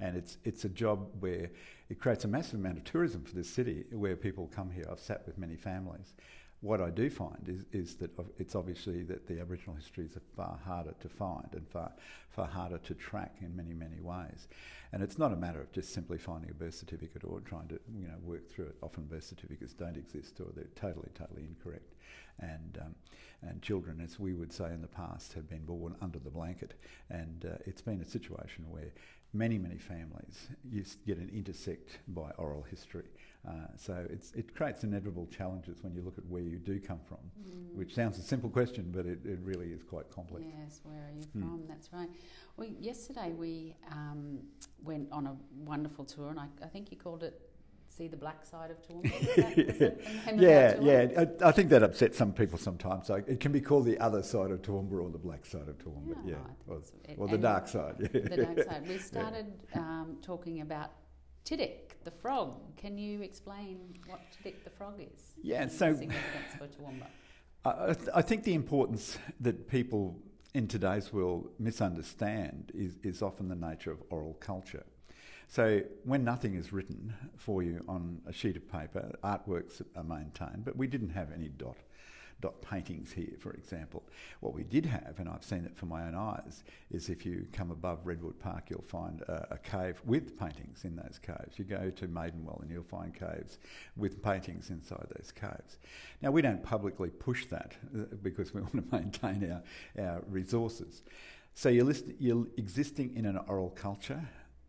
And 0.00 0.16
it's, 0.16 0.38
it's 0.44 0.64
a 0.64 0.68
job 0.68 1.08
where 1.20 1.50
it 1.88 1.98
creates 1.98 2.24
a 2.24 2.28
massive 2.28 2.60
amount 2.60 2.78
of 2.78 2.84
tourism 2.84 3.24
for 3.24 3.34
this 3.34 3.50
city 3.50 3.84
where 3.90 4.16
people 4.16 4.50
come 4.54 4.70
here. 4.70 4.84
I've 4.90 5.00
sat 5.00 5.26
with 5.26 5.38
many 5.38 5.56
families. 5.56 6.14
What 6.60 6.80
I 6.80 6.90
do 6.90 7.08
find 7.08 7.48
is, 7.48 7.64
is 7.72 7.94
that 7.96 8.10
it's 8.36 8.56
obviously 8.56 9.04
that 9.04 9.28
the 9.28 9.40
Aboriginal 9.40 9.76
histories 9.76 10.16
are 10.16 10.22
far 10.36 10.58
harder 10.64 10.92
to 11.00 11.08
find 11.08 11.46
and 11.52 11.68
far, 11.68 11.92
far 12.30 12.46
harder 12.46 12.78
to 12.78 12.94
track 12.94 13.36
in 13.40 13.54
many, 13.54 13.72
many 13.72 14.00
ways. 14.00 14.48
And 14.92 15.02
it's 15.02 15.18
not 15.18 15.32
a 15.32 15.36
matter 15.36 15.60
of 15.60 15.70
just 15.70 15.94
simply 15.94 16.18
finding 16.18 16.50
a 16.50 16.54
birth 16.54 16.74
certificate 16.74 17.22
or 17.24 17.40
trying 17.40 17.68
to 17.68 17.78
you 17.96 18.08
know, 18.08 18.18
work 18.22 18.50
through 18.50 18.66
it. 18.66 18.76
Often 18.82 19.04
birth 19.04 19.24
certificates 19.24 19.72
don't 19.72 19.96
exist 19.96 20.40
or 20.40 20.46
they're 20.54 20.64
totally, 20.74 21.10
totally 21.14 21.42
incorrect. 21.42 21.94
And, 22.40 22.78
um, 22.80 22.94
and 23.42 23.62
children, 23.62 24.00
as 24.00 24.18
we 24.18 24.34
would 24.34 24.52
say 24.52 24.66
in 24.66 24.80
the 24.80 24.88
past, 24.88 25.34
have 25.34 25.48
been 25.48 25.64
born 25.64 25.94
under 26.00 26.18
the 26.18 26.30
blanket. 26.30 26.74
And 27.08 27.44
uh, 27.44 27.58
it's 27.66 27.82
been 27.82 28.00
a 28.00 28.04
situation 28.04 28.64
where 28.68 28.92
many, 29.32 29.58
many 29.58 29.78
families 29.78 30.48
you 30.70 30.84
get 31.06 31.18
an 31.18 31.30
intersect 31.34 31.98
by 32.08 32.30
oral 32.38 32.62
history. 32.62 33.04
Uh, 33.46 33.52
so 33.76 34.06
it 34.34 34.54
creates 34.54 34.84
inevitable 34.84 35.26
challenges 35.26 35.82
when 35.82 35.94
you 35.94 36.02
look 36.02 36.18
at 36.18 36.26
where 36.26 36.42
you 36.42 36.58
do 36.58 36.80
come 36.80 36.98
from, 37.08 37.18
mm. 37.40 37.74
which 37.74 37.94
sounds 37.94 38.18
a 38.18 38.22
simple 38.22 38.50
question, 38.50 38.90
but 38.94 39.06
it, 39.06 39.20
it 39.24 39.38
really 39.42 39.68
is 39.68 39.82
quite 39.82 40.10
complex. 40.10 40.44
Yes, 40.60 40.80
where 40.82 40.96
are 40.96 41.12
you 41.12 41.24
mm. 41.24 41.40
from? 41.40 41.62
That's 41.68 41.92
right. 41.92 42.08
Well, 42.56 42.68
yesterday 42.80 43.32
we 43.32 43.76
um, 43.92 44.40
went 44.82 45.10
on 45.12 45.26
a 45.26 45.36
wonderful 45.64 46.04
tour, 46.04 46.30
and 46.30 46.40
I, 46.40 46.46
I 46.62 46.66
think 46.66 46.90
you 46.90 46.96
called 46.96 47.22
it 47.22 47.47
see 47.98 48.08
the 48.08 48.16
black 48.16 48.46
side 48.46 48.70
of 48.70 48.80
Toowoomba? 48.82 49.96
yeah, 50.40 50.76
yeah. 50.80 51.24
I, 51.42 51.48
I, 51.48 51.52
think 51.52 51.68
that 51.70 51.82
upsets 51.82 52.16
some 52.16 52.32
people 52.32 52.58
sometimes. 52.58 53.08
So 53.08 53.14
it 53.14 53.40
can 53.40 53.50
be 53.50 53.60
called 53.60 53.86
the 53.86 53.98
other 53.98 54.22
side 54.22 54.50
of 54.52 54.62
Toowoomba 54.62 55.02
or 55.02 55.10
the 55.10 55.18
black 55.18 55.44
side 55.44 55.68
of 55.68 55.76
Toowoomba. 55.78 56.16
Yeah, 56.24 56.36
yeah. 56.36 56.74
Or, 56.74 56.80
or 57.16 57.28
the 57.28 57.38
dark 57.38 57.66
side. 57.66 57.96
Yeah. 57.98 58.08
The 58.08 58.36
dark 58.44 58.62
side. 58.64 58.88
We 58.88 58.98
started 59.12 59.46
yeah. 59.74 59.80
um, 59.80 60.16
talking 60.22 60.60
about 60.60 60.92
Tiddick, 61.44 62.04
the 62.04 62.12
frog. 62.12 62.56
Can 62.76 62.96
you 62.96 63.22
explain 63.22 63.78
what 64.06 64.20
Tiddick 64.32 64.62
the 64.64 64.70
frog 64.70 65.00
is? 65.00 65.34
Yeah, 65.42 65.66
so 65.66 65.92
significance 65.92 66.52
for 66.56 66.66
Toowoomba. 66.66 67.06
I, 67.64 67.92
th- 67.92 68.08
I 68.14 68.22
think 68.22 68.44
the 68.44 68.54
importance 68.54 69.18
that 69.40 69.68
people 69.68 70.16
in 70.54 70.68
today's 70.68 71.12
world 71.12 71.50
misunderstand 71.58 72.72
is, 72.74 72.96
is 73.02 73.20
often 73.20 73.48
the 73.48 73.56
nature 73.56 73.90
of 73.90 74.02
oral 74.10 74.34
culture. 74.34 74.86
So 75.48 75.80
when 76.04 76.24
nothing 76.24 76.54
is 76.54 76.72
written 76.74 77.14
for 77.38 77.62
you 77.62 77.82
on 77.88 78.20
a 78.26 78.32
sheet 78.32 78.56
of 78.56 78.70
paper, 78.70 79.10
artworks 79.24 79.80
are 79.96 80.04
maintained, 80.04 80.64
but 80.64 80.76
we 80.76 80.86
didn't 80.86 81.10
have 81.10 81.32
any 81.32 81.48
dot 81.48 81.78
dot 82.40 82.60
paintings 82.62 83.12
here, 83.12 83.32
for 83.40 83.50
example. 83.52 84.04
What 84.40 84.54
we 84.54 84.62
did 84.62 84.86
have, 84.86 85.14
and 85.18 85.28
I've 85.28 85.42
seen 85.42 85.64
it 85.64 85.76
for 85.76 85.86
my 85.86 86.06
own 86.06 86.14
eyes, 86.14 86.62
is 86.90 87.08
if 87.08 87.26
you 87.26 87.46
come 87.52 87.72
above 87.72 88.06
Redwood 88.06 88.38
Park, 88.38 88.70
you'll 88.70 88.82
find 88.82 89.22
a, 89.22 89.54
a, 89.54 89.58
cave 89.58 90.00
with 90.04 90.38
paintings 90.38 90.84
in 90.84 90.94
those 90.94 91.18
caves. 91.20 91.58
You 91.58 91.64
go 91.64 91.90
to 91.90 92.06
Maidenwell 92.06 92.62
and 92.62 92.70
you'll 92.70 92.84
find 92.84 93.12
caves 93.12 93.58
with 93.96 94.22
paintings 94.22 94.70
inside 94.70 95.06
those 95.16 95.32
caves. 95.32 95.78
Now, 96.22 96.30
we 96.30 96.40
don't 96.40 96.62
publicly 96.62 97.10
push 97.10 97.46
that 97.46 97.74
uh, 97.92 98.04
because 98.22 98.54
we 98.54 98.60
want 98.62 98.88
to 98.88 98.96
maintain 98.96 99.60
our, 99.98 100.04
our 100.04 100.22
resources. 100.28 101.02
So 101.54 101.70
you're, 101.70 101.86
list, 101.86 102.04
you're 102.20 102.46
existing 102.56 103.16
in 103.16 103.26
an 103.26 103.38
oral 103.48 103.70
culture 103.70 104.22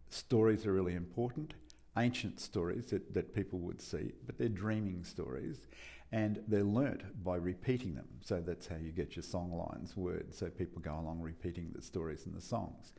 stories 0.10 0.66
are 0.66 0.74
really 0.74 0.96
important, 0.96 1.54
ancient 1.98 2.39
stories 2.39 2.88
that, 2.88 3.13
that 3.13 3.34
people 3.34 3.60
would 3.60 3.82
see, 3.82 4.13
but 4.25 4.38
they're 4.38 4.50
dreaming 4.50 5.04
stories 5.04 5.68
and 6.12 6.42
they're 6.48 6.63
learnt 6.63 7.24
by 7.24 7.36
repeating 7.36 7.96
them. 7.96 8.08
So 8.22 8.42
that's 8.46 8.68
how 8.68 8.78
you 8.78 8.92
get 8.92 9.16
your 9.16 9.24
song 9.24 9.51
lines, 9.51 9.96
words. 9.96 10.38
So 10.38 10.48
people 10.48 10.82
go 10.82 10.92
along 10.92 11.22
repeating 11.22 11.72
the 11.75 11.82
stories 11.82 12.25
and 12.25 12.36
the 12.36 12.42
songs. 12.42 12.94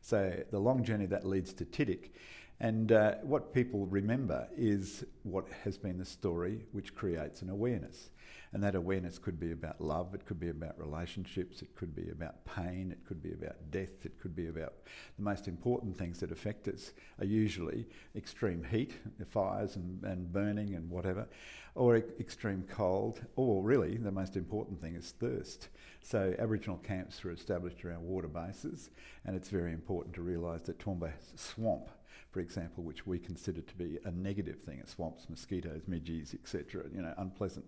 So 0.00 0.42
the 0.50 0.58
long 0.58 0.84
journey 0.84 1.06
that 1.06 1.26
leads 1.26 1.52
to 1.54 1.64
Tiddick. 1.64 2.10
And 2.58 2.92
uh, 2.92 3.16
what 3.22 3.52
people 3.52 3.86
remember 3.86 4.48
is 4.56 5.04
what 5.24 5.46
has 5.64 5.76
been 5.76 5.98
the 5.98 6.06
story 6.06 6.64
which 6.72 6.94
creates 6.94 7.42
an 7.42 7.50
awareness. 7.50 8.10
And 8.52 8.62
that 8.62 8.74
awareness 8.74 9.18
could 9.18 9.38
be 9.38 9.52
about 9.52 9.80
love, 9.80 10.14
it 10.14 10.24
could 10.24 10.40
be 10.40 10.48
about 10.48 10.78
relationships, 10.78 11.62
it 11.62 11.74
could 11.74 11.94
be 11.94 12.10
about 12.10 12.44
pain, 12.44 12.92
it 12.92 13.06
could 13.06 13.22
be 13.22 13.32
about 13.32 13.70
death, 13.70 14.04
it 14.06 14.18
could 14.20 14.34
be 14.34 14.48
about 14.48 14.74
the 15.16 15.22
most 15.22 15.48
important 15.48 15.96
things 15.96 16.20
that 16.20 16.32
affect 16.32 16.68
us 16.68 16.92
are 17.18 17.26
usually 17.26 17.86
extreme 18.14 18.62
heat, 18.62 18.92
fires 19.28 19.76
and, 19.76 20.02
and 20.04 20.32
burning 20.32 20.74
and 20.74 20.88
whatever, 20.88 21.26
or 21.74 21.96
e- 21.96 22.02
extreme 22.20 22.64
cold, 22.68 23.20
or 23.36 23.62
really 23.62 23.96
the 23.96 24.10
most 24.12 24.36
important 24.36 24.80
thing 24.80 24.94
is 24.94 25.10
thirst. 25.18 25.68
So 26.02 26.34
Aboriginal 26.38 26.78
camps 26.78 27.22
were 27.24 27.32
established 27.32 27.84
around 27.84 28.02
water 28.02 28.28
bases, 28.28 28.90
and 29.24 29.36
it's 29.36 29.48
very 29.48 29.72
important 29.72 30.14
to 30.14 30.22
realise 30.22 30.62
that 30.62 30.78
Toowoomba 30.78 31.12
swamp 31.34 31.88
for 32.36 32.40
example, 32.40 32.84
which 32.84 33.06
we 33.06 33.18
consider 33.18 33.62
to 33.62 33.74
be 33.76 33.98
a 34.04 34.10
negative 34.10 34.60
thing, 34.60 34.82
swamps, 34.84 35.26
mosquitoes, 35.30 35.80
midges, 35.86 36.34
etc., 36.34 36.82
you 36.94 37.00
know, 37.00 37.14
unpleasant, 37.16 37.64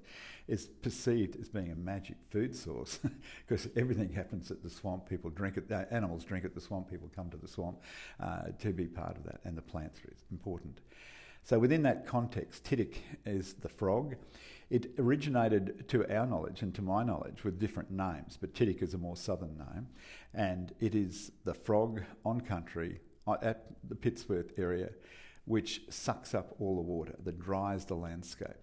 is 0.47 0.67
perceived 0.83 1.41
as 1.41 1.49
being 1.49 1.73
a 1.73 1.75
magic 1.75 2.19
food 2.29 2.55
source 2.55 2.99
because 3.49 3.67
everything 3.77 4.13
happens 4.13 4.51
at 4.51 4.63
the 4.63 4.69
swamp. 4.69 5.09
People 5.09 5.31
drink 5.31 5.57
it, 5.57 5.73
uh, 5.73 5.87
animals 5.91 6.23
drink 6.23 6.45
at 6.45 6.55
the 6.55 6.61
swamp, 6.61 6.91
people 6.91 7.11
come 7.17 7.31
to 7.31 7.39
the 7.39 7.49
swamp 7.49 7.79
uh, 8.21 8.49
to 8.59 8.75
be 8.75 8.85
part 8.85 9.17
of 9.17 9.25
that, 9.25 9.41
and 9.47 9.57
the 9.57 9.63
plants 9.63 10.01
are 10.01 10.13
important. 10.31 10.83
So 11.45 11.59
within 11.59 11.83
that 11.85 12.07
context, 12.07 12.65
Tiddick 12.65 12.97
is 13.25 13.55
the 13.55 13.71
frog. 13.71 14.17
It 14.69 14.91
originated, 14.99 15.89
to 15.89 16.07
our 16.15 16.27
knowledge 16.27 16.61
and 16.61 16.75
to 16.75 16.83
my 16.83 17.03
knowledge, 17.03 17.43
with 17.43 17.59
different 17.59 17.91
names, 17.91 18.37
but 18.39 18.53
Tiddick 18.53 18.83
is 18.83 18.93
a 18.93 18.99
more 18.99 19.17
southern 19.17 19.57
name, 19.57 19.87
and 20.35 20.75
it 20.79 20.95
is 20.95 21.33
the 21.47 21.55
frog 21.55 22.03
on 22.23 22.43
country 22.43 23.01
Uh, 23.29 23.37
at 23.43 23.67
the 23.87 23.95
Pittsworth 23.95 24.59
area, 24.59 24.89
which 25.45 25.83
sucks 25.91 26.35
up 26.35 26.57
all 26.59 26.77
the 26.77 26.81
water, 26.81 27.15
that 27.25 27.39
dries 27.39 27.85
the 27.85 27.95
landscape. 27.95 28.57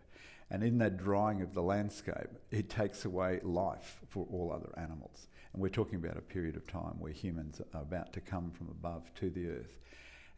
And 0.50 0.64
in 0.64 0.80
that 0.80 0.98
drying 0.98 1.44
of 1.44 1.54
the 1.54 1.62
landscape, 1.62 2.30
it 2.50 2.68
takes 2.68 3.06
away 3.06 3.42
life 3.44 4.00
for 4.10 4.26
all 4.32 4.52
other 4.52 4.74
animals. 4.76 5.28
And 5.54 5.62
we're 5.62 5.70
talking 5.70 5.96
about 5.96 6.18
a 6.18 6.22
period 6.22 6.56
of 6.56 6.66
time 6.66 7.00
where 7.00 7.12
humans 7.12 7.62
are 7.76 7.82
about 7.82 8.12
to 8.14 8.22
come 8.22 8.50
from 8.50 8.70
above 8.70 9.14
to 9.16 9.30
the 9.30 9.50
earth. 9.50 9.78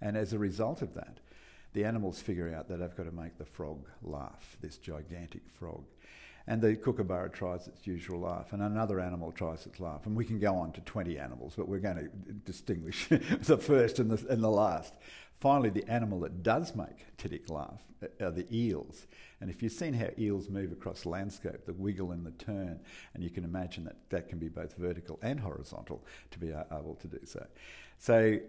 And 0.01 0.17
as 0.17 0.33
a 0.33 0.39
result 0.39 0.81
of 0.81 0.93
that, 0.95 1.19
the 1.71 1.85
animals 1.85 2.19
figure 2.19 2.53
out 2.53 2.67
that 2.67 2.79
they've 2.79 2.97
got 2.97 3.05
to 3.05 3.11
make 3.11 3.37
the 3.37 3.45
frog 3.45 3.87
laugh, 4.01 4.57
this 4.59 4.77
gigantic 4.77 5.49
frog. 5.49 5.85
And 6.47 6.61
the 6.61 6.75
kookaburra 6.75 7.29
tries 7.29 7.67
its 7.67 7.85
usual 7.85 8.21
laugh, 8.21 8.53
and 8.53 8.61
another 8.61 9.01
animal 9.01 9.33
tries 9.33 9.65
its 9.65 9.81
laugh. 9.81 10.05
And 10.05 10.15
we 10.15 10.23
can 10.23 10.39
go 10.39 10.55
on 10.55 10.71
to 10.73 10.81
20 10.81 11.19
animals, 11.19 11.53
but 11.57 11.67
we're 11.67 11.79
going 11.79 11.97
to 11.97 12.33
distinguish 12.45 13.07
the 13.41 13.57
first 13.57 13.99
and 13.99 14.09
the, 14.09 14.25
and 14.31 14.41
the 14.41 14.49
last. 14.49 14.93
Finally, 15.39 15.69
the 15.69 15.87
animal 15.87 16.21
that 16.21 16.41
does 16.41 16.73
make 16.75 17.05
Tidic 17.17 17.49
laugh 17.49 17.81
uh, 18.01 18.25
are 18.25 18.31
the 18.31 18.47
eels. 18.51 19.05
And 19.39 19.49
if 19.49 19.61
you've 19.61 19.73
seen 19.73 19.93
how 19.93 20.07
eels 20.17 20.49
move 20.49 20.71
across 20.71 21.05
landscape, 21.05 21.65
the 21.65 21.73
wiggle 21.73 22.11
and 22.11 22.25
the 22.25 22.31
turn, 22.31 22.79
and 23.13 23.23
you 23.23 23.29
can 23.29 23.43
imagine 23.43 23.83
that 23.83 24.09
that 24.09 24.29
can 24.29 24.39
be 24.39 24.47
both 24.47 24.75
vertical 24.77 25.19
and 25.21 25.39
horizontal 25.39 26.03
to 26.31 26.39
be 26.39 26.53
uh, 26.53 26.63
able 26.71 26.95
to 26.95 27.07
do 27.07 27.19
so. 27.25 27.45
So 27.99 28.39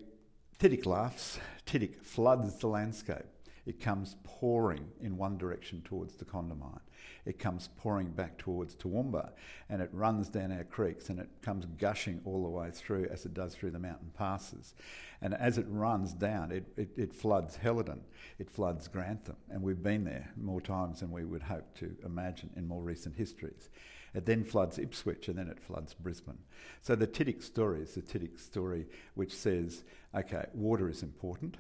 Tidic 0.58 0.86
laughs, 0.86 1.38
Tidic 1.66 2.02
floods 2.02 2.56
the 2.58 2.68
landscape. 2.68 3.26
It 3.68 3.80
comes 3.80 4.16
pouring 4.24 4.88
in 5.02 5.18
one 5.18 5.36
direction 5.36 5.82
towards 5.84 6.14
the 6.14 6.24
Condamine. 6.24 6.80
It 7.26 7.38
comes 7.38 7.68
pouring 7.76 8.08
back 8.08 8.38
towards 8.38 8.74
Toowoomba 8.74 9.32
and 9.68 9.82
it 9.82 9.90
runs 9.92 10.30
down 10.30 10.52
our 10.52 10.64
creeks 10.64 11.10
and 11.10 11.20
it 11.20 11.28
comes 11.42 11.66
gushing 11.76 12.22
all 12.24 12.44
the 12.44 12.48
way 12.48 12.70
through 12.70 13.08
as 13.12 13.26
it 13.26 13.34
does 13.34 13.54
through 13.54 13.72
the 13.72 13.78
mountain 13.78 14.10
passes. 14.16 14.72
And 15.20 15.34
as 15.34 15.58
it 15.58 15.66
runs 15.68 16.14
down, 16.14 16.50
it, 16.50 16.64
it, 16.78 16.88
it 16.96 17.12
floods 17.12 17.56
Helidon, 17.56 18.00
it 18.38 18.50
floods 18.50 18.88
Grantham, 18.88 19.36
and 19.50 19.62
we've 19.62 19.82
been 19.82 20.04
there 20.04 20.30
more 20.34 20.62
times 20.62 21.00
than 21.00 21.10
we 21.10 21.26
would 21.26 21.42
hope 21.42 21.76
to 21.80 21.94
imagine 22.06 22.48
in 22.56 22.66
more 22.66 22.80
recent 22.82 23.16
histories. 23.16 23.68
It 24.14 24.24
then 24.24 24.44
floods 24.44 24.78
Ipswich 24.78 25.28
and 25.28 25.36
then 25.36 25.48
it 25.48 25.60
floods 25.60 25.92
Brisbane. 25.92 26.38
So 26.80 26.96
the 26.96 27.06
Tidic 27.06 27.42
story 27.42 27.82
is 27.82 27.94
the 27.94 28.00
Tidic 28.00 28.38
story 28.38 28.86
which 29.14 29.34
says, 29.34 29.84
okay, 30.14 30.46
water 30.54 30.88
is 30.88 31.02
important, 31.02 31.58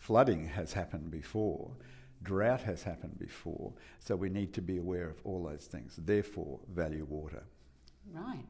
Flooding 0.00 0.48
has 0.48 0.72
happened 0.72 1.10
before, 1.10 1.72
drought 2.22 2.62
has 2.62 2.82
happened 2.82 3.18
before, 3.18 3.74
so 3.98 4.16
we 4.16 4.30
need 4.30 4.54
to 4.54 4.62
be 4.62 4.78
aware 4.78 5.10
of 5.10 5.20
all 5.24 5.44
those 5.44 5.66
things. 5.66 5.94
Therefore, 5.98 6.58
value 6.72 7.06
water. 7.06 7.42
Right. 8.10 8.46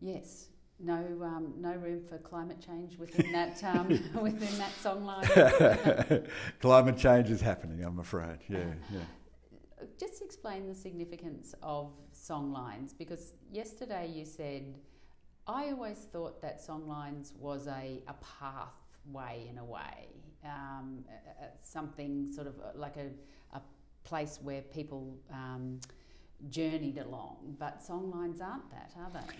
Yes. 0.00 0.48
No, 0.80 0.94
um, 1.22 1.52
no 1.58 1.74
room 1.74 2.02
for 2.08 2.16
climate 2.16 2.64
change 2.64 2.96
within 2.98 3.30
that 3.32 3.62
um, 3.62 3.88
within 4.22 4.58
that 4.58 4.72
songline. 4.82 6.26
climate 6.60 6.96
change 6.96 7.28
is 7.28 7.42
happening. 7.42 7.84
I'm 7.84 7.98
afraid. 7.98 8.38
Yeah, 8.48 8.72
yeah. 8.90 9.00
Just 10.00 10.22
explain 10.22 10.66
the 10.66 10.74
significance 10.74 11.54
of 11.62 11.92
song 12.12 12.52
lines 12.52 12.94
because 12.94 13.34
yesterday 13.52 14.10
you 14.12 14.24
said 14.24 14.78
I 15.46 15.72
always 15.72 15.98
thought 15.98 16.40
that 16.40 16.62
song 16.62 16.88
lines 16.88 17.34
was 17.38 17.66
a, 17.66 18.02
a 18.08 18.14
pathway 18.14 19.46
in 19.50 19.58
a 19.58 19.64
way 19.64 20.08
um, 20.44 21.04
something 21.62 22.32
sort 22.32 22.46
of 22.46 22.54
uh, 22.60 22.78
like 22.78 22.96
a, 22.96 23.08
a 23.56 23.60
place 24.04 24.38
where 24.42 24.62
people 24.62 25.16
um, 25.32 25.80
journeyed 26.50 26.98
along. 26.98 27.56
But 27.58 27.80
songlines 27.80 28.42
aren't 28.42 28.70
that, 28.70 28.92
are 28.98 29.10
they? 29.12 29.34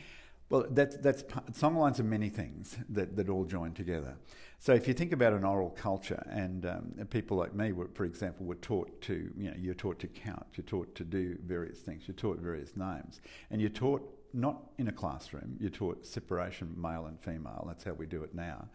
Well, 0.51 0.67
that's, 0.71 0.97
that's 0.99 1.23
songlines 1.53 1.99
are 2.01 2.05
many 2.05 2.29
things 2.29 2.77
that, 2.91 3.17
that 3.17 3.29
all 3.29 3.45
join 3.45 3.73
together. 3.73 4.17
So 4.59 4.73
if 4.73 4.89
you 4.89 4.95
think 4.95 5.13
about 5.13 5.33
an 5.33 5.45
oral 5.45 5.71
culture, 5.71 6.23
and, 6.31 6.65
um, 6.65 7.07
people 7.11 7.37
like 7.37 7.55
me, 7.55 7.73
were, 7.73 7.89
for 7.95 8.05
example, 8.05 8.47
were 8.47 8.55
taught 8.57 9.01
to, 9.03 9.31
you 9.37 9.51
know, 9.51 9.57
you're 9.59 9.75
taught 9.75 9.99
to 10.01 10.07
count, 10.07 10.47
you're 10.55 10.65
taught 10.65 10.95
to 10.95 11.05
do 11.05 11.37
various 11.45 11.81
things, 11.81 12.05
you're 12.07 12.15
taught 12.15 12.39
various 12.39 12.77
names, 12.77 13.21
and 13.51 13.61
you're 13.61 13.71
taught 13.71 14.09
not 14.33 14.71
in 14.79 14.89
a 14.89 14.93
classroom, 14.93 15.57
you're 15.61 15.71
taught 15.71 16.07
separation 16.07 16.75
male 16.77 17.07
and 17.07 17.21
female. 17.21 17.65
That's 17.69 17.85
how 17.85 17.93
we 17.93 18.07
do 18.07 18.23
it 18.23 18.35
now. 18.35 18.69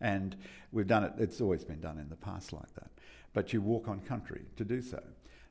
And 0.00 0.36
we've 0.72 0.86
done 0.86 1.04
it, 1.04 1.12
it's 1.18 1.40
always 1.40 1.64
been 1.64 1.80
done 1.80 1.98
in 1.98 2.08
the 2.08 2.16
past 2.16 2.52
like 2.52 2.74
that. 2.74 2.90
But 3.32 3.52
you 3.52 3.60
walk 3.60 3.88
on 3.88 4.00
country 4.00 4.42
to 4.56 4.64
do 4.64 4.80
so. 4.80 5.02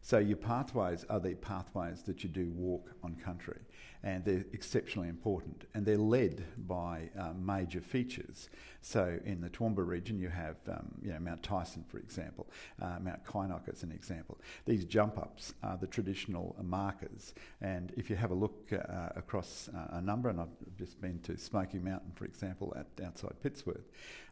So 0.01 0.19
your 0.19 0.37
pathways 0.37 1.03
are 1.09 1.19
the 1.19 1.33
pathways 1.33 2.03
that 2.03 2.23
you 2.23 2.29
do 2.29 2.51
walk 2.55 2.91
on 3.03 3.15
country, 3.15 3.59
and 4.05 4.23
they're 4.23 4.45
exceptionally 4.53 5.09
important, 5.09 5.65
and 5.73 5.83
they're 5.83 5.97
led 5.97 6.45
by 6.67 7.09
um, 7.19 7.43
major 7.43 7.81
features. 7.81 8.49
So 8.81 9.19
in 9.25 9.41
the 9.41 9.49
Toowoomba 9.49 9.85
region, 9.85 10.19
you 10.19 10.29
have 10.29 10.57
um, 10.69 10.93
you 11.01 11.11
know 11.11 11.19
Mount 11.19 11.41
Tyson, 11.41 11.83
for 11.87 11.97
example, 11.97 12.47
uh, 12.79 12.99
Mount 13.01 13.25
Kynoch 13.25 13.67
as 13.67 13.81
an 13.81 13.91
example. 13.91 14.39
These 14.65 14.85
jump 14.85 15.17
ups 15.17 15.55
are 15.63 15.75
the 15.75 15.87
traditional 15.87 16.55
markers, 16.61 17.33
and 17.61 17.91
if 17.97 18.11
you 18.11 18.15
have 18.15 18.29
a 18.29 18.35
look 18.35 18.71
uh, 18.71 19.09
across 19.15 19.69
uh, 19.75 19.97
a 19.97 20.01
number, 20.01 20.29
and 20.29 20.39
I've 20.39 20.77
just 20.77 21.01
been 21.01 21.19
to 21.21 21.35
Smoky 21.35 21.79
Mountain, 21.79 22.11
for 22.13 22.25
example, 22.25 22.77
at 22.77 23.03
outside 23.03 23.33
Pittsworth, 23.41 23.89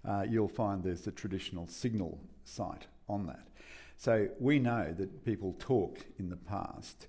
uh, 0.07 0.23
you'll 0.29 0.47
find 0.47 0.83
there's 0.83 1.01
the 1.01 1.11
traditional 1.11 1.65
signal 1.65 2.19
site 2.45 2.85
on 3.09 3.25
that. 3.25 3.47
So 3.97 4.27
we 4.39 4.59
know 4.59 4.93
that 4.95 5.25
people 5.25 5.55
talk 5.57 6.05
in 6.19 6.29
the 6.29 6.35
past 6.35 7.07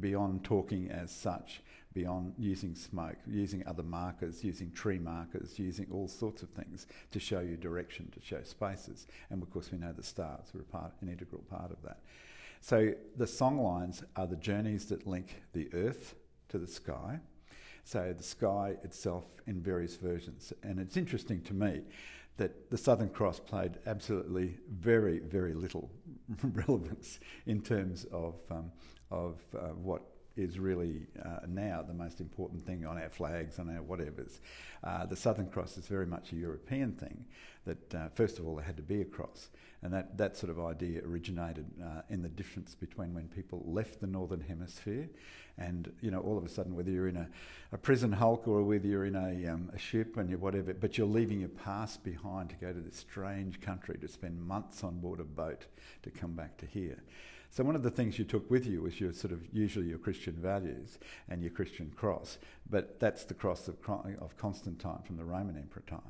beyond 0.00 0.44
talking 0.44 0.90
as 0.90 1.10
such, 1.10 1.62
beyond 1.94 2.34
using 2.36 2.74
smoke, 2.74 3.16
using 3.26 3.66
other 3.66 3.82
markers, 3.82 4.42
using 4.42 4.70
tree 4.72 4.98
markers, 4.98 5.58
using 5.58 5.86
all 5.92 6.08
sorts 6.08 6.42
of 6.42 6.50
things 6.50 6.86
to 7.12 7.20
show 7.20 7.40
you 7.40 7.56
direction, 7.56 8.10
to 8.12 8.20
show 8.20 8.42
spaces. 8.42 9.06
And 9.30 9.42
of 9.42 9.50
course, 9.50 9.70
we 9.70 9.78
know 9.78 9.92
the 9.92 10.02
stars 10.02 10.52
are 10.54 10.62
part, 10.64 10.92
an 11.00 11.08
integral 11.08 11.42
part 11.48 11.70
of 11.70 11.80
that. 11.84 12.00
So 12.60 12.94
the 13.16 13.26
song 13.26 13.58
lines 13.58 14.02
are 14.16 14.26
the 14.26 14.36
journeys 14.36 14.86
that 14.86 15.06
link 15.06 15.42
the 15.52 15.68
earth 15.72 16.14
to 16.48 16.58
the 16.58 16.66
sky. 16.66 17.20
So 17.84 18.14
the 18.16 18.24
sky 18.24 18.76
itself 18.82 19.24
in 19.46 19.60
various 19.60 19.96
versions. 19.96 20.52
And 20.62 20.80
it's 20.80 20.96
interesting 20.96 21.42
to 21.42 21.54
me 21.54 21.82
that 22.36 22.70
the 22.70 22.78
Southern 22.78 23.10
Cross 23.10 23.40
played 23.40 23.78
absolutely 23.86 24.56
very, 24.68 25.20
very 25.20 25.54
little 25.54 25.90
relevance 26.42 27.20
in 27.46 27.60
terms 27.60 28.06
of, 28.06 28.34
um, 28.50 28.72
of 29.10 29.38
uh, 29.54 29.68
what 29.68 30.02
is 30.36 30.58
really 30.58 31.06
uh, 31.24 31.40
now 31.48 31.82
the 31.82 31.94
most 31.94 32.20
important 32.20 32.66
thing 32.66 32.84
on 32.84 32.98
our 32.98 33.08
flags, 33.08 33.58
on 33.58 33.68
our 33.68 33.82
whatevers. 33.82 34.40
Uh, 34.82 35.06
the 35.06 35.16
Southern 35.16 35.48
Cross 35.48 35.78
is 35.78 35.86
very 35.86 36.06
much 36.06 36.32
a 36.32 36.36
European 36.36 36.92
thing, 36.92 37.24
that 37.64 37.94
uh, 37.94 38.08
first 38.14 38.38
of 38.38 38.46
all 38.46 38.56
there 38.56 38.64
had 38.64 38.76
to 38.76 38.82
be 38.82 39.00
a 39.00 39.04
cross. 39.04 39.48
And 39.82 39.92
that, 39.92 40.16
that 40.16 40.36
sort 40.36 40.50
of 40.50 40.58
idea 40.58 41.02
originated 41.04 41.66
uh, 41.82 42.00
in 42.08 42.22
the 42.22 42.28
difference 42.28 42.74
between 42.74 43.12
when 43.12 43.28
people 43.28 43.62
left 43.66 44.00
the 44.00 44.06
Northern 44.06 44.40
Hemisphere 44.40 45.10
and, 45.58 45.92
you 46.00 46.10
know, 46.10 46.20
all 46.20 46.38
of 46.38 46.44
a 46.44 46.48
sudden, 46.48 46.74
whether 46.74 46.90
you're 46.90 47.06
in 47.06 47.18
a, 47.18 47.28
a 47.70 47.76
prison 47.76 48.10
hulk 48.10 48.48
or 48.48 48.62
whether 48.62 48.86
you're 48.86 49.04
in 49.04 49.14
a, 49.14 49.52
um, 49.52 49.70
a 49.74 49.78
ship 49.78 50.16
and 50.16 50.30
you're 50.30 50.38
whatever, 50.38 50.72
but 50.72 50.96
you're 50.96 51.06
leaving 51.06 51.40
your 51.40 51.50
past 51.50 52.02
behind 52.02 52.48
to 52.48 52.56
go 52.56 52.72
to 52.72 52.80
this 52.80 52.96
strange 52.96 53.60
country 53.60 53.98
to 53.98 54.08
spend 54.08 54.40
months 54.40 54.82
on 54.82 55.00
board 55.00 55.20
a 55.20 55.24
boat 55.24 55.66
to 56.02 56.10
come 56.10 56.32
back 56.32 56.56
to 56.56 56.66
here. 56.66 57.02
So 57.54 57.62
one 57.62 57.76
of 57.76 57.84
the 57.84 57.90
things 57.90 58.18
you 58.18 58.24
took 58.24 58.50
with 58.50 58.66
you 58.66 58.82
was 58.82 59.00
your 59.00 59.12
sort 59.12 59.32
of 59.32 59.40
usually 59.52 59.86
your 59.86 59.98
Christian 59.98 60.34
values 60.34 60.98
and 61.28 61.40
your 61.40 61.52
Christian 61.52 61.92
cross, 61.94 62.38
but 62.68 62.98
that's 62.98 63.22
the 63.22 63.34
cross 63.34 63.68
of, 63.68 63.76
of 64.20 64.36
Constantine 64.36 64.98
from 65.06 65.16
the 65.16 65.24
Roman 65.24 65.56
Emperor 65.56 65.84
time. 65.86 66.00